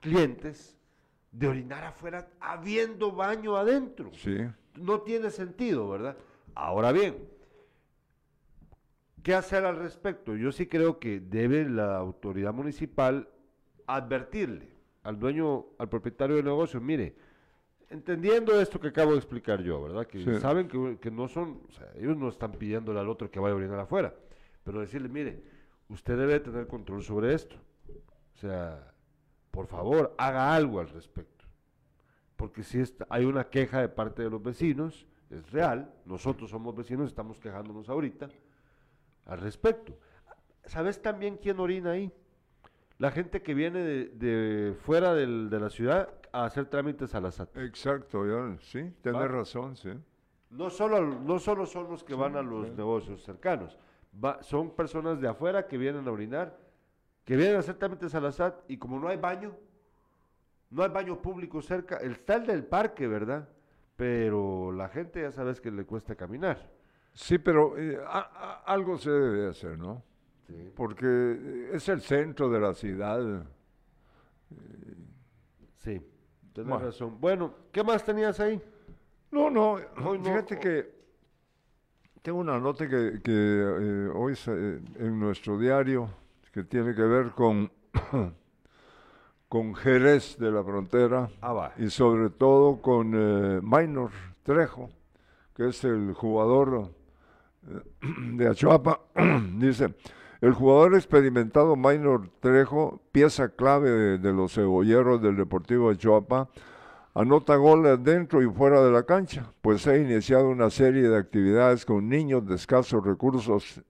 clientes 0.00 0.77
de 1.30 1.46
orinar 1.48 1.84
afuera 1.84 2.28
habiendo 2.40 3.12
baño 3.12 3.56
adentro. 3.56 4.10
Sí. 4.14 4.36
No 4.76 5.00
tiene 5.02 5.30
sentido, 5.30 5.88
¿verdad? 5.88 6.16
Ahora 6.54 6.92
bien, 6.92 7.16
¿qué 9.22 9.34
hacer 9.34 9.64
al 9.64 9.76
respecto? 9.76 10.36
Yo 10.36 10.52
sí 10.52 10.66
creo 10.66 10.98
que 10.98 11.20
debe 11.20 11.68
la 11.68 11.96
autoridad 11.96 12.52
municipal 12.52 13.28
advertirle 13.86 14.68
al 15.02 15.18
dueño, 15.18 15.66
al 15.78 15.88
propietario 15.88 16.36
del 16.36 16.44
negocio, 16.44 16.80
mire, 16.80 17.14
entendiendo 17.88 18.60
esto 18.60 18.78
que 18.78 18.88
acabo 18.88 19.12
de 19.12 19.18
explicar 19.18 19.62
yo, 19.62 19.82
¿verdad? 19.82 20.06
Que 20.06 20.22
Sí. 20.22 20.40
saben 20.40 20.68
que, 20.68 20.98
que 21.00 21.10
no 21.10 21.28
son, 21.28 21.62
o 21.68 21.72
sea, 21.72 21.86
ellos 21.96 22.16
no 22.16 22.28
están 22.28 22.52
pidiéndole 22.52 23.00
al 23.00 23.08
otro 23.08 23.30
que 23.30 23.40
vaya 23.40 23.54
a 23.54 23.56
orinar 23.56 23.80
afuera, 23.80 24.14
pero 24.64 24.80
decirle, 24.80 25.08
mire, 25.08 25.42
usted 25.88 26.18
debe 26.18 26.40
tener 26.40 26.66
control 26.66 27.02
sobre 27.02 27.32
esto. 27.32 27.56
O 28.34 28.38
sea, 28.38 28.92
por 29.58 29.66
favor, 29.66 30.14
haga 30.18 30.54
algo 30.54 30.78
al 30.78 30.88
respecto 30.88 31.44
porque 32.36 32.62
si 32.62 32.78
está- 32.78 33.04
hay 33.10 33.24
una 33.24 33.48
queja 33.50 33.80
de 33.80 33.88
parte 33.88 34.22
de 34.22 34.30
los 34.30 34.40
vecinos, 34.40 35.08
es 35.30 35.50
real, 35.50 35.92
nosotros 36.04 36.48
somos 36.50 36.76
vecinos, 36.76 37.08
estamos 37.08 37.40
quejándonos 37.40 37.88
ahorita 37.88 38.28
al 39.26 39.40
respecto. 39.40 39.98
¿Sabes 40.64 41.02
también 41.02 41.38
quién 41.38 41.58
orina 41.58 41.90
ahí? 41.90 42.12
La 42.98 43.10
gente 43.10 43.42
que 43.42 43.52
viene 43.54 43.80
de, 43.80 44.04
de 44.10 44.74
fuera 44.74 45.12
del- 45.14 45.50
de 45.50 45.58
la 45.58 45.70
ciudad 45.70 46.08
a 46.30 46.44
hacer 46.44 46.66
trámites 46.66 47.12
a 47.16 47.20
la 47.20 47.32
SAT. 47.32 47.56
Exacto, 47.56 48.24
ya, 48.24 48.56
sí, 48.62 48.92
Va. 49.04 49.26
razón, 49.26 49.74
sí. 49.74 49.90
No 50.50 50.70
solo, 50.70 51.00
no 51.04 51.40
solo 51.40 51.66
son 51.66 51.90
los 51.90 52.04
que 52.04 52.14
van 52.14 52.36
a 52.36 52.42
los 52.42 52.68
sí. 52.68 52.74
negocios 52.76 53.24
cercanos, 53.24 53.76
va- 54.24 54.40
son 54.44 54.70
personas 54.76 55.20
de 55.20 55.26
afuera 55.26 55.66
que 55.66 55.76
vienen 55.76 56.06
a 56.06 56.12
orinar, 56.12 56.56
que 57.28 57.36
vienen 57.36 57.60
trámites 57.76 58.14
a 58.14 58.20
la 58.22 58.32
SAT 58.32 58.54
y 58.70 58.78
como 58.78 58.98
no 58.98 59.06
hay 59.06 59.18
baño, 59.18 59.54
no 60.70 60.82
hay 60.82 60.88
baño 60.88 61.20
público 61.20 61.60
cerca, 61.60 61.98
el 61.98 62.12
está 62.12 62.36
el 62.36 62.46
del 62.46 62.64
parque, 62.64 63.06
¿verdad? 63.06 63.46
Pero 63.96 64.72
la 64.72 64.88
gente 64.88 65.20
ya 65.20 65.30
sabes 65.30 65.60
que 65.60 65.70
le 65.70 65.84
cuesta 65.84 66.14
caminar. 66.14 66.70
Sí, 67.12 67.36
pero 67.36 67.76
eh, 67.76 67.98
a- 68.02 68.62
a- 68.64 68.72
algo 68.72 68.96
se 68.96 69.10
debe 69.10 69.50
hacer, 69.50 69.76
¿no? 69.78 70.02
Sí. 70.46 70.72
Porque 70.74 71.04
eh, 71.06 71.70
es 71.74 71.86
el 71.90 72.00
centro 72.00 72.48
de 72.48 72.60
la 72.60 72.72
ciudad. 72.72 73.44
Sí, 75.76 76.00
tienes 76.54 76.70
Bueno. 76.70 76.78
razón. 76.86 77.20
Bueno, 77.20 77.54
¿qué 77.70 77.84
más 77.84 78.02
tenías 78.04 78.40
ahí? 78.40 78.58
No, 79.32 79.50
no, 79.50 79.72
Hoy 80.02 80.18
no- 80.18 80.24
fíjate 80.24 80.58
que 80.58 80.94
tengo 82.22 82.38
una 82.38 82.58
nota 82.58 82.88
que, 82.88 83.20
que, 83.22 83.32
eh, 83.34 84.10
hoy 84.14 84.32
eh, 84.46 84.80
en 84.96 85.20
nuestro 85.20 85.58
diario 85.58 86.08
que 86.58 86.64
tiene 86.64 86.92
que 86.92 87.02
ver 87.02 87.30
con, 87.36 87.70
con 89.48 89.76
Jerez 89.76 90.36
de 90.38 90.50
la 90.50 90.64
Frontera 90.64 91.30
Ah, 91.40 91.52
va. 91.52 91.72
y 91.78 91.88
sobre 91.88 92.30
todo 92.30 92.82
con 92.82 93.12
eh, 93.14 93.60
Minor 93.62 94.10
Trejo, 94.42 94.90
que 95.54 95.68
es 95.68 95.84
el 95.84 96.14
jugador 96.14 96.90
eh, 97.68 97.80
de 98.34 98.48
Achuapa, 98.48 99.02
dice, 99.60 99.94
el 100.40 100.52
jugador 100.52 100.96
experimentado 100.96 101.76
Minor 101.76 102.28
Trejo, 102.40 103.02
pieza 103.12 103.50
clave 103.50 103.90
de, 103.90 104.18
de 104.18 104.32
los 104.32 104.54
cebolleros 104.54 105.22
del 105.22 105.36
Deportivo 105.36 105.90
Achuapa, 105.90 106.48
anota 107.14 107.54
goles 107.54 108.02
dentro 108.02 108.42
y 108.42 108.50
fuera 108.50 108.82
de 108.82 108.90
la 108.90 109.04
cancha, 109.04 109.52
pues 109.62 109.86
ha 109.86 109.96
iniciado 109.96 110.48
una 110.48 110.70
serie 110.70 111.08
de 111.08 111.18
actividades 111.18 111.84
con 111.84 112.08
niños 112.08 112.44
de 112.48 112.56
escasos 112.56 113.06
recursos 113.06 113.80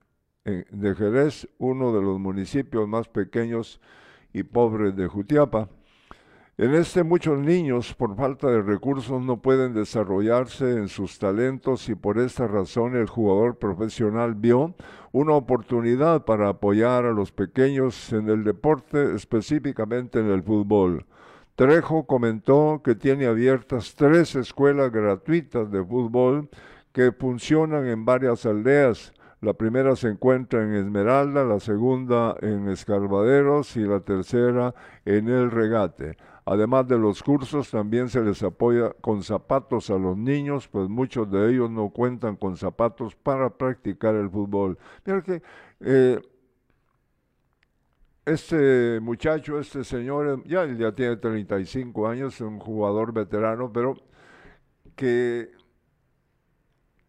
de 0.70 0.94
Jerez, 0.94 1.48
uno 1.58 1.92
de 1.92 2.02
los 2.02 2.18
municipios 2.18 2.88
más 2.88 3.08
pequeños 3.08 3.80
y 4.32 4.42
pobres 4.42 4.96
de 4.96 5.06
Jutiapa. 5.06 5.68
En 6.56 6.74
este 6.74 7.04
muchos 7.04 7.38
niños, 7.38 7.94
por 7.94 8.16
falta 8.16 8.48
de 8.48 8.62
recursos, 8.62 9.22
no 9.22 9.40
pueden 9.40 9.74
desarrollarse 9.74 10.72
en 10.72 10.88
sus 10.88 11.18
talentos 11.18 11.88
y 11.88 11.94
por 11.94 12.18
esta 12.18 12.48
razón 12.48 12.96
el 12.96 13.06
jugador 13.06 13.58
profesional 13.58 14.34
vio 14.34 14.74
una 15.12 15.34
oportunidad 15.34 16.24
para 16.24 16.48
apoyar 16.48 17.04
a 17.04 17.12
los 17.12 17.30
pequeños 17.30 18.12
en 18.12 18.28
el 18.28 18.42
deporte, 18.42 19.14
específicamente 19.14 20.18
en 20.18 20.30
el 20.30 20.42
fútbol. 20.42 21.06
Trejo 21.54 22.06
comentó 22.06 22.82
que 22.84 22.94
tiene 22.94 23.26
abiertas 23.26 23.94
tres 23.96 24.34
escuelas 24.34 24.90
gratuitas 24.90 25.70
de 25.70 25.84
fútbol 25.84 26.48
que 26.92 27.12
funcionan 27.12 27.86
en 27.86 28.04
varias 28.04 28.46
aldeas. 28.46 29.12
La 29.40 29.52
primera 29.52 29.94
se 29.94 30.08
encuentra 30.08 30.64
en 30.64 30.74
Esmeralda, 30.74 31.44
la 31.44 31.60
segunda 31.60 32.34
en 32.40 32.68
Escarbaderos 32.68 33.76
y 33.76 33.80
la 33.80 34.00
tercera 34.00 34.74
en 35.04 35.28
El 35.28 35.52
Regate. 35.52 36.16
Además 36.44 36.88
de 36.88 36.98
los 36.98 37.22
cursos, 37.22 37.70
también 37.70 38.08
se 38.08 38.20
les 38.22 38.42
apoya 38.42 38.90
con 39.00 39.22
zapatos 39.22 39.90
a 39.90 39.98
los 39.98 40.16
niños, 40.16 40.66
pues 40.66 40.88
muchos 40.88 41.30
de 41.30 41.50
ellos 41.50 41.70
no 41.70 41.90
cuentan 41.90 42.34
con 42.34 42.56
zapatos 42.56 43.14
para 43.14 43.50
practicar 43.50 44.16
el 44.16 44.28
fútbol. 44.28 44.76
Mira 45.04 45.22
que 45.22 45.42
eh, 45.80 46.20
este 48.24 48.98
muchacho, 49.00 49.60
este 49.60 49.84
señor, 49.84 50.42
ya, 50.46 50.66
ya 50.66 50.92
tiene 50.92 51.16
35 51.16 52.08
años, 52.08 52.40
un 52.40 52.58
jugador 52.58 53.12
veterano, 53.12 53.72
pero 53.72 53.94
que 54.96 55.50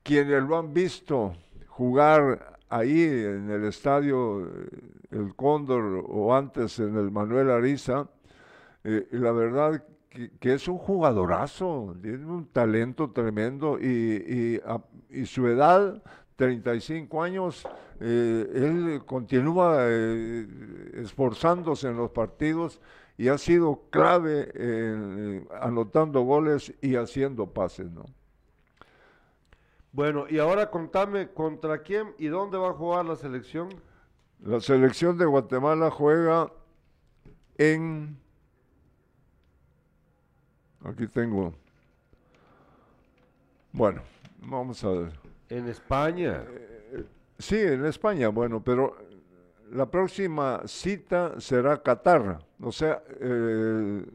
quienes 0.04 0.44
lo 0.44 0.60
han 0.60 0.74
visto 0.74 1.34
jugar 1.80 2.58
ahí 2.68 3.04
en 3.04 3.50
el 3.50 3.64
estadio 3.64 4.42
eh, 4.42 4.70
El 5.12 5.34
Cóndor 5.34 6.04
o 6.10 6.36
antes 6.36 6.78
en 6.80 6.98
el 6.98 7.10
Manuel 7.10 7.50
Ariza, 7.50 8.10
eh, 8.84 9.08
la 9.12 9.32
verdad 9.32 9.82
que, 10.42 10.54
es 10.54 10.68
un 10.68 10.78
jugadorazo, 10.78 11.96
tiene 12.02 12.26
un 12.26 12.48
talento 12.48 13.12
tremendo 13.12 13.80
y, 13.80 13.88
y, 13.88 15.22
y 15.22 15.26
su 15.26 15.48
edad 15.48 16.04
35 16.36 17.24
años, 17.24 17.66
eh, 18.02 18.52
él 18.54 19.02
continúa 19.06 19.88
esforzándose 20.96 21.88
en 21.88 21.96
los 21.96 22.12
partidos 22.12 22.82
y 23.18 23.30
ha 23.30 23.38
sido 23.38 23.84
clave 23.90 25.46
anotando 25.62 26.24
goles 26.24 26.74
y 26.82 26.96
haciendo 26.96 27.48
pases, 27.48 27.90
¿no? 27.90 28.04
Bueno, 29.92 30.26
y 30.30 30.38
ahora 30.38 30.70
contame 30.70 31.30
contra 31.30 31.82
quién 31.82 32.14
y 32.18 32.28
dónde 32.28 32.58
va 32.58 32.70
a 32.70 32.74
jugar 32.74 33.06
la 33.06 33.16
selección. 33.16 33.70
La 34.42 34.60
selección 34.60 35.18
de 35.18 35.26
Guatemala 35.26 35.90
juega 35.90 36.52
en... 37.58 38.18
Aquí 40.84 41.08
tengo... 41.08 41.54
Bueno, 43.72 44.02
vamos 44.42 44.84
a 44.84 44.90
ver. 44.90 45.20
En 45.50 45.68
España. 45.68 46.44
Eh, 46.48 47.06
sí, 47.38 47.58
en 47.58 47.86
España, 47.86 48.30
bueno, 48.30 48.64
pero 48.64 48.96
la 49.72 49.90
próxima 49.90 50.62
cita 50.66 51.40
será 51.40 51.82
Qatar. 51.82 52.40
O 52.62 52.72
sea, 52.72 53.04
eh, 53.20 54.06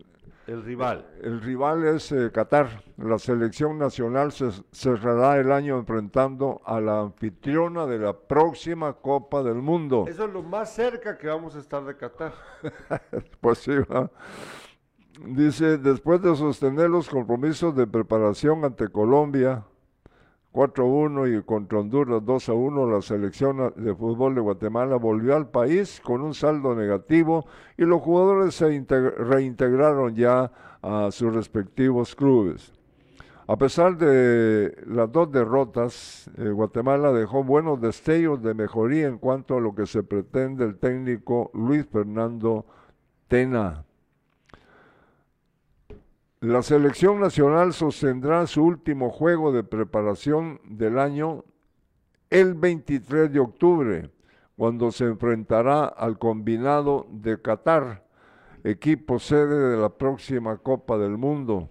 el 0.47 0.62
rival. 0.62 1.07
El 1.22 1.40
rival 1.40 1.86
es 1.86 2.12
eh, 2.12 2.30
Qatar. 2.32 2.82
La 2.97 3.18
selección 3.18 3.78
nacional 3.78 4.32
se 4.32 4.51
cerrará 4.72 5.38
el 5.38 5.51
año 5.51 5.78
enfrentando 5.78 6.61
a 6.64 6.80
la 6.80 7.01
anfitriona 7.01 7.86
de 7.86 7.99
la 7.99 8.12
próxima 8.12 8.92
Copa 8.95 9.42
del 9.42 9.57
Mundo. 9.57 10.05
Eso 10.09 10.24
es 10.26 10.32
lo 10.32 10.42
más 10.42 10.74
cerca 10.74 11.16
que 11.16 11.26
vamos 11.26 11.57
a 11.57 11.61
estar 11.61 11.84
de 11.84 11.97
Qatar. 11.97 12.34
pues 13.40 13.59
sí, 13.59 13.72
¿va? 13.90 14.11
Dice, 15.26 15.78
después 15.78 16.20
de 16.22 16.34
sostener 16.34 16.90
los 16.90 17.09
compromisos 17.09 17.74
de 17.76 17.86
preparación 17.86 18.64
ante 18.64 18.88
Colombia, 18.88 19.64
4-1 20.55 21.36
y 21.36 21.42
contra 21.42 21.80
Honduras 21.80 22.22
2-1, 22.22 22.90
la 22.90 23.02
selección 23.02 23.74
de 23.74 23.94
fútbol 23.94 24.36
de 24.36 24.40
Guatemala 24.40 24.96
volvió 24.96 25.34
al 25.34 25.48
país 25.48 26.00
con 26.00 26.22
un 26.22 26.32
saldo 26.32 26.76
negativo 26.76 27.44
y 27.76 27.82
los 27.82 28.00
jugadores 28.00 28.55
se 28.55 28.66
reintegraron 29.18 30.14
ya 30.14 30.52
a 30.80 31.11
sus 31.11 31.34
respectivos 31.34 32.14
clubes. 32.14 32.72
A 33.46 33.57
pesar 33.57 33.98
de 33.98 34.74
las 34.86 35.11
dos 35.11 35.30
derrotas, 35.30 36.30
eh, 36.38 36.48
Guatemala 36.48 37.12
dejó 37.12 37.44
buenos 37.44 37.80
destellos 37.80 38.40
de 38.40 38.55
mejoría 38.55 39.09
en 39.09 39.18
cuanto 39.18 39.57
a 39.57 39.61
lo 39.61 39.74
que 39.74 39.86
se 39.86 40.02
pretende 40.02 40.64
el 40.64 40.78
técnico 40.78 41.50
Luis 41.52 41.84
Fernando 41.84 42.64
Tena. 43.28 43.84
La 46.41 46.62
selección 46.62 47.20
nacional 47.20 47.72
sostendrá 47.72 48.47
su 48.47 48.62
último 48.62 49.11
juego 49.11 49.53
de 49.53 49.64
preparación 49.64 50.61
del 50.64 50.99
año 50.99 51.45
el 52.28 52.55
23 52.55 53.32
de 53.32 53.41
octubre, 53.41 54.11
cuando 54.57 54.91
se 54.91 55.05
enfrentará 55.05 55.85
al 55.85 56.18
combinado 56.18 57.07
de 57.11 57.41
Qatar, 57.41 58.05
equipo 58.62 59.18
sede 59.18 59.70
de 59.70 59.76
la 59.76 59.91
próxima 59.91 60.59
Copa 60.59 60.99
del 60.99 61.16
Mundo. 61.16 61.70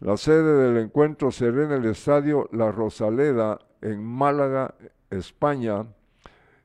La 0.00 0.16
sede 0.16 0.72
del 0.72 0.82
encuentro 0.82 1.30
será 1.30 1.64
en 1.64 1.72
el 1.72 1.84
estadio 1.84 2.48
La 2.52 2.72
Rosaleda 2.72 3.58
en 3.80 4.02
Málaga, 4.02 4.74
España, 5.10 5.86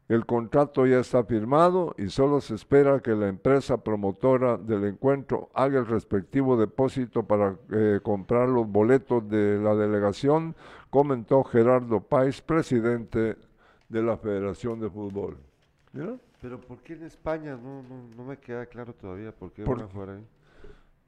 el 0.09 0.25
contrato 0.25 0.85
ya 0.85 0.99
está 0.99 1.23
firmado 1.25 1.93
y 1.97 2.09
solo 2.09 2.39
se 2.39 2.55
espera 2.55 3.01
que 3.01 3.11
la 3.11 3.27
empresa 3.27 3.83
promotora 3.83 4.57
del 4.57 4.85
encuentro 4.85 5.49
haga 5.53 5.79
el 5.79 5.85
respectivo 5.85 6.55
depósito 6.55 7.23
para 7.23 7.57
eh, 7.71 7.99
comprar 8.01 8.47
los 8.47 8.67
boletos 8.67 9.27
de 9.29 9.59
la 9.59 9.75
delegación, 9.75 10.55
comentó 10.89 11.43
Gerardo 11.43 11.99
Páez, 11.99 12.41
presidente 12.41 13.35
de 13.89 14.03
la 14.03 14.17
Federación 14.17 14.79
de 14.79 14.89
Fútbol. 14.89 15.37
¿Mira? 15.91 16.15
Pero 16.41 16.61
¿por 16.61 16.77
qué 16.79 16.93
en 16.93 17.03
España? 17.03 17.57
No, 17.61 17.83
no, 17.83 18.07
no 18.15 18.23
me 18.23 18.37
queda 18.37 18.65
claro 18.67 18.93
todavía 18.93 19.33
por 19.33 19.51
qué 19.51 19.63
Por, 19.63 19.77
van 19.77 19.87
a 19.87 19.91
jugar 19.91 20.09
ahí. 20.11 20.27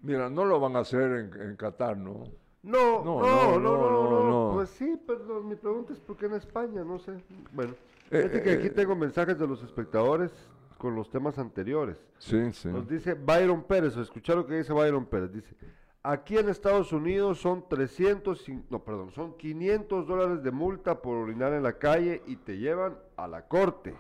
Mira, 0.02 0.30
no 0.30 0.44
lo 0.44 0.60
van 0.60 0.76
a 0.76 0.80
hacer 0.80 1.12
en, 1.12 1.42
en 1.42 1.56
Qatar, 1.56 1.98
¿no? 1.98 2.26
No 2.62 3.04
no 3.06 3.22
no, 3.22 3.60
no 3.60 3.60
no 3.60 4.10
no, 4.10 4.30
no, 4.30 4.52
Pues 4.56 4.70
sí, 4.72 5.00
perdón, 5.08 5.48
mi 5.48 5.56
pregunta 5.56 5.94
es 5.94 6.00
por 6.00 6.18
qué 6.18 6.26
en 6.26 6.34
España, 6.34 6.84
no 6.84 7.00
sé. 7.00 7.14
Bueno. 7.54 7.74
Fíjate 8.10 8.42
que 8.42 8.52
aquí 8.52 8.68
eh, 8.68 8.72
tengo 8.72 8.96
mensajes 8.96 9.38
de 9.38 9.48
los 9.48 9.62
espectadores 9.64 10.32
con 10.78 10.96
los 10.96 11.10
temas 11.10 11.38
anteriores. 11.38 11.98
Sí, 12.18 12.52
sí. 12.54 12.70
Nos 12.70 12.88
dice 12.88 13.14
Byron 13.14 13.64
Pérez, 13.64 13.96
escuchar 13.98 14.38
lo 14.38 14.48
que 14.48 14.56
dice 14.56 14.74
Byron 14.74 15.06
Pérez. 15.06 15.32
Dice, 15.32 15.56
aquí 16.02 16.38
en 16.38 16.50
Estados 16.50 16.92
Unidos 16.92 17.40
son 17.40 17.68
300, 17.68 18.46
no, 18.70 18.84
perdón, 18.84 19.12
son 19.12 19.38
500 19.38 20.08
dólares 20.08 20.44
de 20.44 20.52
multa 20.52 21.02
por 21.02 21.18
orinar 21.18 21.54
en 21.54 21.64
la 21.64 21.74
calle 21.74 22.24
y 22.26 22.38
te 22.38 22.58
llevan 22.58 22.98
a 23.16 23.28
la 23.28 23.48
corte. 23.48 23.96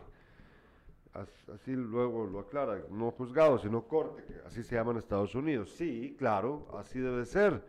Así 1.54 1.76
luego 1.76 2.26
lo 2.26 2.40
aclara, 2.40 2.80
no 2.92 3.12
juzgado, 3.12 3.58
sino 3.58 3.88
corte, 3.88 4.24
que 4.24 4.36
así 4.46 4.64
se 4.64 4.76
llama 4.76 4.92
en 4.92 4.98
Estados 4.98 5.36
Unidos. 5.36 5.72
Sí, 5.72 6.16
claro, 6.18 6.68
así 6.78 7.00
debe 7.00 7.26
ser. 7.26 7.62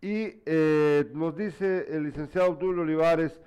Y 0.00 0.40
eh, 0.46 1.10
nos 1.12 1.36
dice 1.36 1.86
el 1.90 2.04
licenciado 2.04 2.52
Abdul 2.52 2.80
Olivares, 2.80 3.40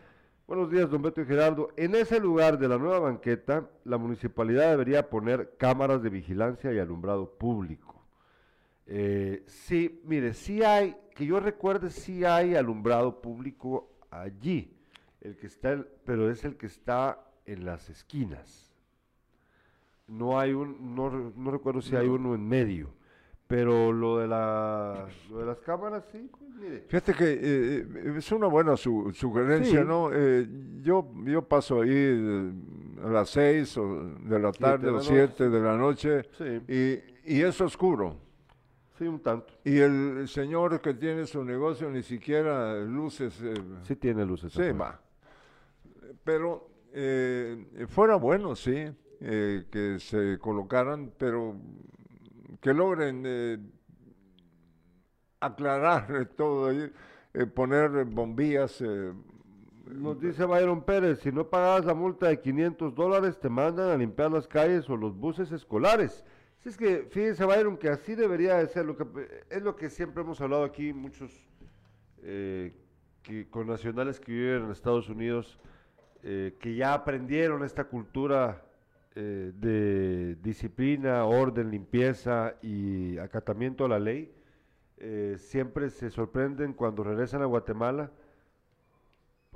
Buenos 0.48 0.70
días, 0.70 0.91
don 0.91 1.02
Beto 1.02 1.22
y 1.22 1.26
Gerardo. 1.26 1.70
En 1.76 1.96
ese 1.96 2.20
lugar 2.20 2.60
de 2.60 2.68
la 2.68 2.78
nueva 2.78 3.00
banqueta, 3.00 3.68
la 3.84 3.98
municipalidad 3.98 4.70
debería 4.70 5.10
poner 5.10 5.56
cámaras 5.58 6.04
de 6.04 6.12
vigilancia 6.12 6.72
y 6.72 6.78
alumbrado 6.78 7.32
público. 7.36 8.06
Eh, 8.86 9.43
sí, 9.48 10.04
mire, 10.04 10.36
sí 10.36 10.62
hay, 10.62 10.96
que 11.16 11.26
yo 11.26 11.39
recuerde, 11.39 11.89
sí 11.89 12.26
hay 12.26 12.54
alumbrado 12.54 13.24
público 13.24 13.98
allí, 14.12 14.72
el 15.22 15.36
que 15.36 15.48
está, 15.48 15.84
pero 16.06 16.30
es 16.30 16.46
el 16.46 16.58
que 16.58 16.68
está 16.68 17.26
en 17.48 17.66
las 17.66 17.89
esquinas. 17.89 18.72
No 20.06 20.39
hay 20.39 20.54
un, 20.54 20.93
no, 20.93 21.10
no 21.10 21.50
recuerdo 21.50 21.82
si 21.82 21.96
hay 21.96 22.08
uno 22.08 22.36
en 22.36 22.48
medio. 22.48 22.93
Pero 23.48 23.91
lo 23.93 24.18
de, 24.18 24.28
la, 24.28 25.06
lo 25.30 25.38
de 25.38 25.46
las 25.46 25.60
cámaras, 25.60 26.04
sí, 26.12 26.28
pues, 26.32 26.52
mire. 26.60 26.84
Fíjate 26.88 27.14
que 27.14 27.26
eh, 27.34 27.88
eh, 27.96 28.14
es 28.18 28.32
una 28.32 28.48
buena 28.48 28.76
su, 28.76 29.12
sugerencia, 29.14 29.82
sí. 29.82 29.88
¿no? 29.88 30.10
Eh, 30.12 30.48
yo, 30.82 31.12
yo 31.26 31.43
paso 31.43 31.82
ahí 31.82 32.52
a 33.04 33.08
las 33.10 33.30
seis 33.30 33.78
o 33.78 34.16
de 34.20 34.39
la 34.39 34.52
tarde 34.52 34.89
o 34.89 35.00
siete 35.00 35.48
de 35.50 35.60
la 35.60 35.78
noche 35.78 36.24
sí. 36.38 36.62
y, 37.26 37.36
y, 37.38 37.41
es 37.43 37.62
oscuro. 37.62 38.18
Sí, 38.98 39.06
un 39.06 39.20
tanto. 39.20 39.54
Y 39.64 39.78
el 39.78 40.28
señor 40.28 40.82
que 40.82 40.93
tiene 40.96 41.28
su 41.28 41.43
negocio 41.43 41.89
ni 41.91 42.02
siquiera 42.02 42.80
luces. 42.80 43.39
eh, 43.43 43.54
Sí 43.84 43.96
tiene 43.96 44.26
luces. 44.26 44.54
Sí, 44.54 44.72
va. 44.72 45.00
Pero 46.24 46.68
eh, 46.93 47.86
fuera 47.89 48.16
bueno, 48.16 48.56
sí, 48.56 48.86
eh, 49.20 49.66
que 49.70 50.00
se 50.00 50.39
colocaran, 50.39 51.12
pero 51.18 51.56
que 52.62 52.74
logren 52.74 53.24
eh, 53.26 53.58
aclarar 55.39 56.30
todo, 56.36 56.70
ahí, 56.70 56.91
eh, 57.34 57.46
poner 57.46 58.06
bombillas. 58.06 58.82
eh, 58.82 59.14
Nos 59.86 60.20
dice 60.20 60.46
Byron 60.46 60.84
Pérez, 60.84 61.20
si 61.20 61.32
no 61.32 61.48
pagas 61.50 61.86
la 61.86 61.93
multa 61.93 62.28
de 62.28 62.39
500 62.41 62.96
dólares, 62.96 63.39
te 63.39 63.50
mandan 63.50 63.89
a 63.89 63.98
limpiar 63.98 64.32
las 64.32 64.48
calles 64.48 64.89
o 64.89 64.98
los 64.98 65.16
buses 65.16 65.52
escolares. 65.52 66.24
Si 66.60 66.70
es 66.70 66.78
que, 66.78 67.08
fíjense 67.12 67.46
Byron, 67.46 67.78
que 67.78 67.89
así 67.89 68.16
debería 68.16 68.56
de 68.56 68.68
ser, 68.68 68.86
lo 68.86 68.98
que, 68.98 69.06
es 69.50 69.62
lo 69.62 69.76
que 69.76 69.89
siempre 69.89 70.24
hemos 70.24 70.41
hablado 70.41 70.64
aquí, 70.64 70.93
muchos 70.93 71.32
eh, 72.24 72.74
que, 73.22 73.48
con 73.50 73.68
nacionales 73.68 74.20
que 74.20 74.32
viven 74.32 74.64
en 74.66 74.72
Estados 74.72 75.08
Unidos, 75.10 75.60
eh, 76.24 76.56
que 76.60 76.76
ya 76.76 76.96
aprendieron 76.96 77.64
esta 77.64 77.84
cultura 77.84 78.64
eh, 79.16 79.51
de 79.55 80.36
disciplina, 80.36 81.26
orden, 81.26 81.72
limpieza 81.72 82.55
y 82.61 83.18
acatamiento 83.18 83.86
a 83.86 83.89
la 83.89 83.99
ley, 83.99 84.32
eh, 84.97 85.36
siempre 85.39 85.89
se 85.89 86.09
sorprenden 86.09 86.74
cuando 86.74 87.03
regresan 87.03 87.41
a 87.41 87.45
Guatemala 87.45 88.11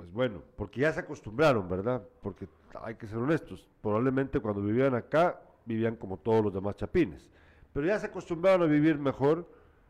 pues 0.00 0.10
bueno, 0.12 0.42
porque 0.56 0.80
ya 0.80 0.92
se 0.94 1.00
acostumbraron, 1.00 1.68
¿verdad? 1.68 2.02
Porque 2.22 2.48
hay 2.82 2.94
que 2.94 3.06
ser 3.06 3.18
honestos, 3.18 3.68
probablemente 3.82 4.40
cuando 4.40 4.62
vivían 4.62 4.94
acá 4.94 5.42
vivían 5.66 5.94
como 5.94 6.16
todos 6.16 6.42
los 6.42 6.54
demás 6.54 6.76
chapines, 6.76 7.28
pero 7.74 7.86
ya 7.86 7.98
se 7.98 8.06
acostumbraron 8.06 8.62
a 8.62 8.72
vivir 8.72 8.98
mejor, 8.98 9.46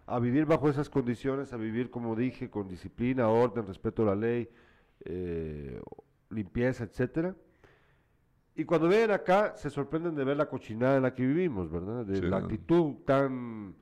a 0.07 0.19
vivir 0.19 0.47
bajo 0.47 0.69
esas 0.69 0.91
condiciones, 0.91 1.53
a 1.53 1.57
vivir, 1.57 1.93
como 1.93 2.17
dije, 2.17 2.51
con 2.51 2.67
disciplina, 2.67 3.29
orden, 3.29 3.69
respeto 3.69 4.03
a 4.03 4.07
la 4.07 4.17
ley, 4.17 4.49
eh, 5.05 5.81
limpieza, 6.29 6.83
etcétera. 6.83 7.37
Y 8.61 8.65
cuando 8.67 8.89
vienen 8.89 9.11
acá 9.13 9.55
se 9.57 9.71
sorprenden 9.71 10.15
de 10.15 10.23
ver 10.25 10.37
la 10.37 10.47
cochinada 10.47 10.97
en 10.99 11.03
la 11.05 11.15
que 11.15 11.27
vivimos, 11.27 11.71
¿verdad? 11.71 12.05
De 12.05 12.17
Sí. 12.17 12.23
la 12.23 12.37
actitud 12.39 12.97
tan 13.07 13.75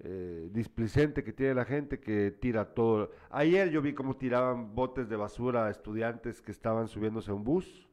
eh, 0.00 0.50
displicente 0.52 1.24
que 1.24 1.32
tiene 1.32 1.54
la 1.54 1.64
gente 1.64 1.98
que 1.98 2.30
tira 2.38 2.66
todo. 2.66 3.10
Ayer 3.30 3.70
yo 3.70 3.80
vi 3.80 3.94
cómo 3.94 4.14
tiraban 4.16 4.74
botes 4.74 5.08
de 5.08 5.16
basura 5.16 5.66
a 5.66 5.70
estudiantes 5.70 6.42
que 6.42 6.52
estaban 6.52 6.86
subiéndose 6.86 7.30
a 7.30 7.34
un 7.34 7.44
bus. 7.44 7.88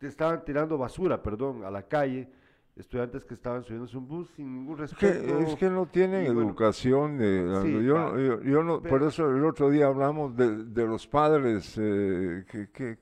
Estaban 0.00 0.44
tirando 0.44 0.76
basura, 0.76 1.22
perdón, 1.22 1.62
a 1.64 1.70
la 1.70 1.82
calle. 1.82 2.28
Estudiantes 2.74 3.24
que 3.24 3.34
estaban 3.34 3.62
subiéndose 3.62 3.94
a 3.96 4.00
un 4.00 4.08
bus 4.08 4.28
sin 4.34 4.52
ningún 4.52 4.76
respeto. 4.76 5.38
es 5.38 5.54
que 5.54 5.70
no 5.70 5.86
tienen 5.86 6.24
bueno, 6.34 6.48
educación. 6.50 7.18
eh, 7.20 7.46
sí, 7.62 7.72
yo, 7.84 7.94
no- 7.96 8.18
yo- 8.20 8.42
yo 8.42 8.62
no- 8.64 8.82
por 8.82 9.04
eso 9.04 9.30
el 9.30 9.44
otro 9.44 9.70
día 9.70 9.86
hablamos 9.86 10.36
de, 10.36 10.64
de 10.64 10.84
los 10.84 11.06
padres 11.06 11.78
eh, 11.80 12.44
que, 12.50 12.70
que, 12.70 12.98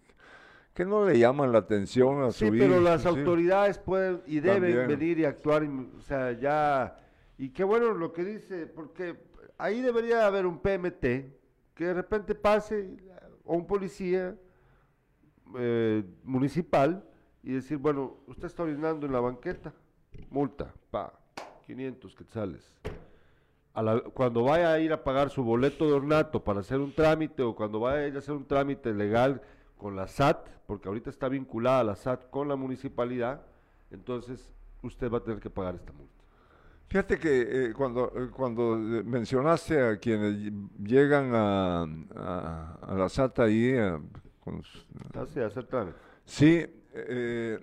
que 0.75 0.85
no 0.85 1.07
le 1.07 1.19
llaman 1.19 1.53
la 1.53 1.59
atención 1.59 2.23
a 2.25 2.33
Sí, 2.33 2.47
su 2.47 2.51
pero 2.53 2.75
hijo, 2.75 2.81
las 2.81 3.03
sí. 3.03 3.09
autoridades 3.09 3.79
pueden 3.79 4.23
y 4.27 4.41
deben 4.41 4.75
También. 4.75 4.89
venir 4.89 5.19
y 5.21 5.25
actuar, 5.25 5.63
y, 5.63 5.69
o 5.97 6.01
sea, 6.01 6.33
ya, 6.33 6.97
y 7.39 7.51
qué 7.51 7.63
bueno 7.65 7.93
lo 7.95 8.13
que 8.13 8.25
dice, 8.25 8.67
porque 8.67 9.17
ahí 9.57 9.81
debería 9.81 10.27
haber 10.27 10.47
un 10.47 10.59
PMT 10.59 11.01
que 11.75 11.85
de 11.87 11.95
repente 11.95 12.35
pase, 12.35 12.97
o 13.45 13.55
un 13.57 13.67
policía 13.67 14.37
eh, 15.57 16.03
municipal, 16.25 17.05
y 17.43 17.53
decir, 17.53 17.79
bueno, 17.79 18.17
usted 18.27 18.47
está 18.47 18.63
orinando 18.65 19.07
en 19.07 19.13
la 19.13 19.21
banqueta, 19.21 19.73
multa, 20.31 20.73
pa, 20.91 21.13
500 21.67 22.15
quetzales. 22.17 22.75
A 23.75 23.83
la- 23.83 24.01
cuando 24.01 24.45
vaya 24.45 24.73
a 24.73 24.79
ir 24.81 24.93
a 24.93 25.05
pagar 25.05 25.31
su 25.31 25.43
boleto 25.45 25.87
de 25.87 25.93
ornato 25.93 26.43
para 26.43 26.61
hacer 26.61 26.79
un 26.81 26.93
trámite 26.93 27.43
o 27.43 27.55
cuando 27.55 27.81
vaya 27.81 27.99
a 28.05 28.07
ir 28.09 28.15
a 28.17 28.19
hacer 28.19 28.35
un 28.35 28.47
trámite 28.47 28.93
legal 28.95 29.43
con 29.85 29.97
la 29.97 30.09
SAT, 30.09 30.49
porque 30.67 30.89
ahorita 30.89 31.11
está 31.11 31.29
vinculada 31.29 31.85
la 31.85 31.95
SAT 31.95 32.31
con 32.31 32.49
la 32.49 32.57
municipalidad, 32.57 33.43
entonces 33.91 34.51
usted 34.83 35.11
va 35.13 35.19
a 35.19 35.23
tener 35.23 35.41
que 35.41 35.51
pagar 35.51 35.75
esta 35.75 35.93
multa. 35.93 36.25
Fíjate 36.89 37.19
que 37.19 37.43
eh, 37.67 37.73
cuando, 37.75 38.11
eh, 38.17 38.31
cuando 38.35 38.77
eh, 38.77 39.03
mencionaste 39.05 39.83
a 39.83 39.99
quienes 39.99 40.37
ll- 40.37 40.71
llegan 40.83 41.35
a, 41.35 41.83
a- 42.17 42.79
a 42.81 42.95
la 42.95 43.11
SAT 43.11 43.41
ahí, 43.41 43.77
a- 43.77 44.01
con 44.43 44.63
hacer 45.45 45.67
trámite. 45.67 45.99
sí, 46.25 46.65
eh, 46.95 47.59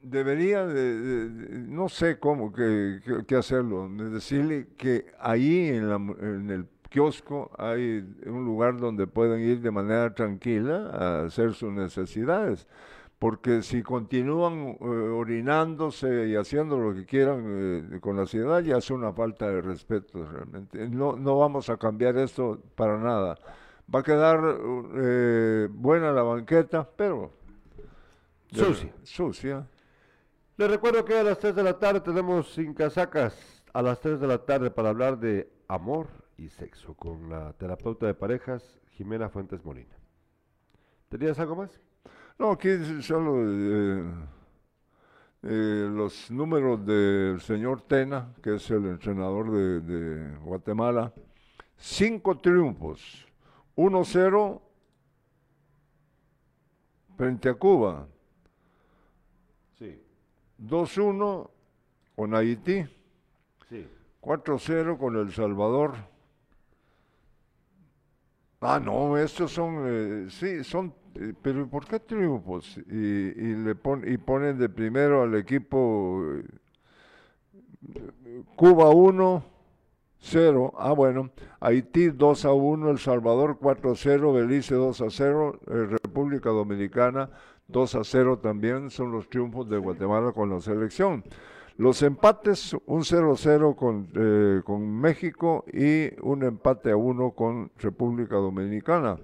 debería 0.00 0.66
de, 0.66 0.98
de- 0.98 1.28
de- 1.28 1.58
no 1.68 1.90
sé 1.90 2.18
cómo 2.18 2.50
que, 2.54 3.00
que- 3.04 3.26
que 3.26 3.36
hacerlo, 3.36 3.86
de 3.90 4.08
decirle 4.08 4.68
que 4.78 5.12
ahí 5.20 5.68
en, 5.68 5.90
la 5.90 5.96
en 5.96 6.48
el 6.50 6.64
kiosco 6.88 7.50
hay 7.58 8.04
un 8.26 8.44
lugar 8.44 8.78
donde 8.78 9.06
pueden 9.06 9.40
ir 9.40 9.60
de 9.60 9.70
manera 9.70 10.14
tranquila 10.14 10.90
a 10.92 11.26
hacer 11.26 11.54
sus 11.54 11.72
necesidades. 11.72 12.66
Porque 13.18 13.62
si 13.62 13.82
continúan 13.82 14.76
eh, 14.80 14.84
orinándose 14.84 16.28
y 16.28 16.36
haciendo 16.36 16.78
lo 16.78 16.94
que 16.94 17.04
quieran 17.04 17.44
eh, 17.94 18.00
con 18.00 18.16
la 18.16 18.26
ciudad, 18.26 18.60
ya 18.60 18.76
es 18.76 18.90
una 18.92 19.12
falta 19.12 19.48
de 19.48 19.60
respeto 19.60 20.24
realmente. 20.24 20.88
No, 20.88 21.16
no 21.16 21.36
vamos 21.36 21.68
a 21.68 21.76
cambiar 21.76 22.16
esto 22.16 22.62
para 22.76 22.96
nada. 22.96 23.36
Va 23.92 24.00
a 24.00 24.02
quedar 24.04 24.40
eh, 24.94 25.68
buena 25.70 26.12
la 26.12 26.22
banqueta, 26.22 26.88
pero... 26.96 27.32
Sucia. 28.52 28.92
Sucia. 29.02 29.66
Les 30.56 30.70
recuerdo 30.70 31.04
que 31.04 31.18
a 31.18 31.24
las 31.24 31.38
3 31.38 31.56
de 31.56 31.62
la 31.62 31.78
tarde 31.78 32.00
tenemos 32.00 32.52
Sin 32.52 32.72
Casacas 32.72 33.62
a 33.72 33.82
las 33.82 34.00
3 34.00 34.20
de 34.20 34.26
la 34.28 34.38
tarde 34.38 34.70
para 34.70 34.90
hablar 34.90 35.18
de 35.18 35.50
amor 35.66 36.06
y 36.38 36.48
sexo 36.48 36.94
con 36.94 37.28
la 37.28 37.52
terapeuta 37.52 38.06
de 38.06 38.14
parejas 38.14 38.80
Jimena 38.92 39.28
Fuentes 39.28 39.64
Molina. 39.64 39.94
¿Tenías 41.08 41.38
algo 41.38 41.56
más? 41.56 41.80
No, 42.38 42.52
aquí 42.52 42.68
es 42.68 43.04
solo 43.04 43.34
eh, 43.44 44.04
eh, 45.42 45.88
los 45.90 46.30
números 46.30 46.86
del 46.86 47.40
señor 47.40 47.82
Tena, 47.82 48.32
que 48.40 48.54
es 48.54 48.70
el 48.70 48.86
entrenador 48.86 49.50
de, 49.50 49.80
de 49.80 50.36
Guatemala. 50.38 51.12
Cinco 51.76 52.38
triunfos. 52.38 53.26
1-0 53.76 54.60
frente 57.16 57.48
a 57.48 57.54
Cuba. 57.54 58.06
Sí, 59.78 60.00
2-1 60.60 61.50
con 62.14 62.34
Haití. 62.34 62.84
sí. 63.68 63.88
4-0 64.20 64.98
con 64.98 65.16
El 65.16 65.32
Salvador. 65.32 65.94
Ah, 68.60 68.80
no, 68.80 69.16
estos 69.16 69.52
son, 69.52 69.84
eh, 69.86 70.26
sí, 70.30 70.64
son, 70.64 70.92
eh, 71.14 71.32
pero 71.42 71.68
¿por 71.68 71.86
qué 71.86 72.00
triunfos? 72.00 72.76
Y, 72.90 72.96
y 72.96 73.54
le 73.54 73.74
pon- 73.76 74.02
y 74.06 74.16
ponen 74.18 74.58
de 74.58 74.68
primero 74.68 75.22
al 75.22 75.34
equipo 75.36 76.24
eh, 76.34 76.42
Cuba 78.56 78.90
1, 78.90 79.44
0, 80.20 80.72
ah 80.78 80.92
bueno, 80.92 81.30
Haití 81.60 82.08
2 82.10 82.44
a 82.44 82.52
1, 82.52 82.90
El 82.90 82.98
Salvador 82.98 83.58
4 83.60 83.92
a 83.92 83.94
0, 83.96 84.32
Belice 84.32 84.74
2 84.74 85.00
a 85.00 85.10
0, 85.10 85.60
eh, 85.66 85.86
República 86.02 86.50
Dominicana 86.50 87.30
2 87.68 87.94
a 87.94 88.04
0 88.04 88.38
también 88.38 88.90
son 88.90 89.12
los 89.12 89.28
triunfos 89.28 89.68
de 89.68 89.78
Guatemala 89.78 90.32
con 90.32 90.50
la 90.50 90.60
selección. 90.60 91.22
Los 91.78 92.02
empates, 92.02 92.74
un 92.86 93.04
0-0 93.04 93.76
con, 93.76 94.08
eh, 94.14 94.62
con 94.64 95.00
México 95.00 95.64
y 95.72 96.10
un 96.22 96.42
empate 96.42 96.90
a 96.90 96.96
1 96.96 97.30
con 97.30 97.70
República 97.78 98.34
Dominicana. 98.34 99.16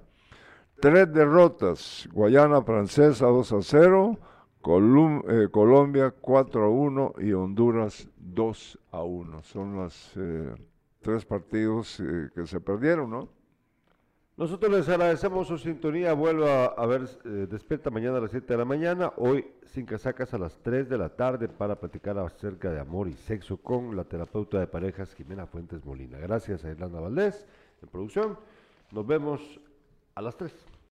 Tres 0.80 1.12
derrotas, 1.12 2.08
Guayana 2.12 2.62
Francesa 2.62 3.26
2 3.26 3.52
a 3.52 3.60
0, 3.60 4.18
Colum- 4.62 5.24
eh, 5.28 5.48
Colombia 5.50 6.12
4 6.12 6.64
a 6.64 6.68
1 6.68 7.14
y 7.18 7.32
Honduras 7.32 8.08
2 8.18 8.78
a 8.92 9.02
1. 9.02 9.42
Son 9.42 9.74
los 9.74 10.12
eh, 10.16 10.54
tres 11.00 11.24
partidos 11.24 11.98
eh, 11.98 12.28
que 12.36 12.46
se 12.46 12.60
perdieron, 12.60 13.10
¿no? 13.10 13.28
Nosotros 14.36 14.72
les 14.72 14.88
agradecemos 14.88 15.46
su 15.46 15.58
sintonía. 15.58 16.12
Vuelvo 16.12 16.46
a, 16.46 16.64
a 16.66 16.86
ver 16.86 17.02
eh, 17.24 17.46
Despierta 17.48 17.88
mañana 17.90 18.18
a 18.18 18.20
las 18.20 18.32
7 18.32 18.52
de 18.52 18.58
la 18.58 18.64
mañana. 18.64 19.12
Hoy 19.16 19.46
sin 19.64 19.86
casacas 19.86 20.34
a 20.34 20.38
las 20.38 20.58
3 20.58 20.88
de 20.88 20.98
la 20.98 21.08
tarde 21.10 21.46
para 21.46 21.78
platicar 21.78 22.18
acerca 22.18 22.72
de 22.72 22.80
amor 22.80 23.06
y 23.06 23.14
sexo 23.14 23.58
con 23.58 23.94
la 23.96 24.02
terapeuta 24.02 24.58
de 24.58 24.66
parejas 24.66 25.14
Jimena 25.14 25.46
Fuentes 25.46 25.84
Molina. 25.84 26.18
Gracias 26.18 26.64
a 26.64 26.70
Irlanda 26.70 26.98
Valdés 26.98 27.46
en 27.80 27.88
producción. 27.88 28.36
Nos 28.90 29.06
vemos 29.06 29.40
a 30.16 30.22
las 30.22 30.36
3. 30.36 30.73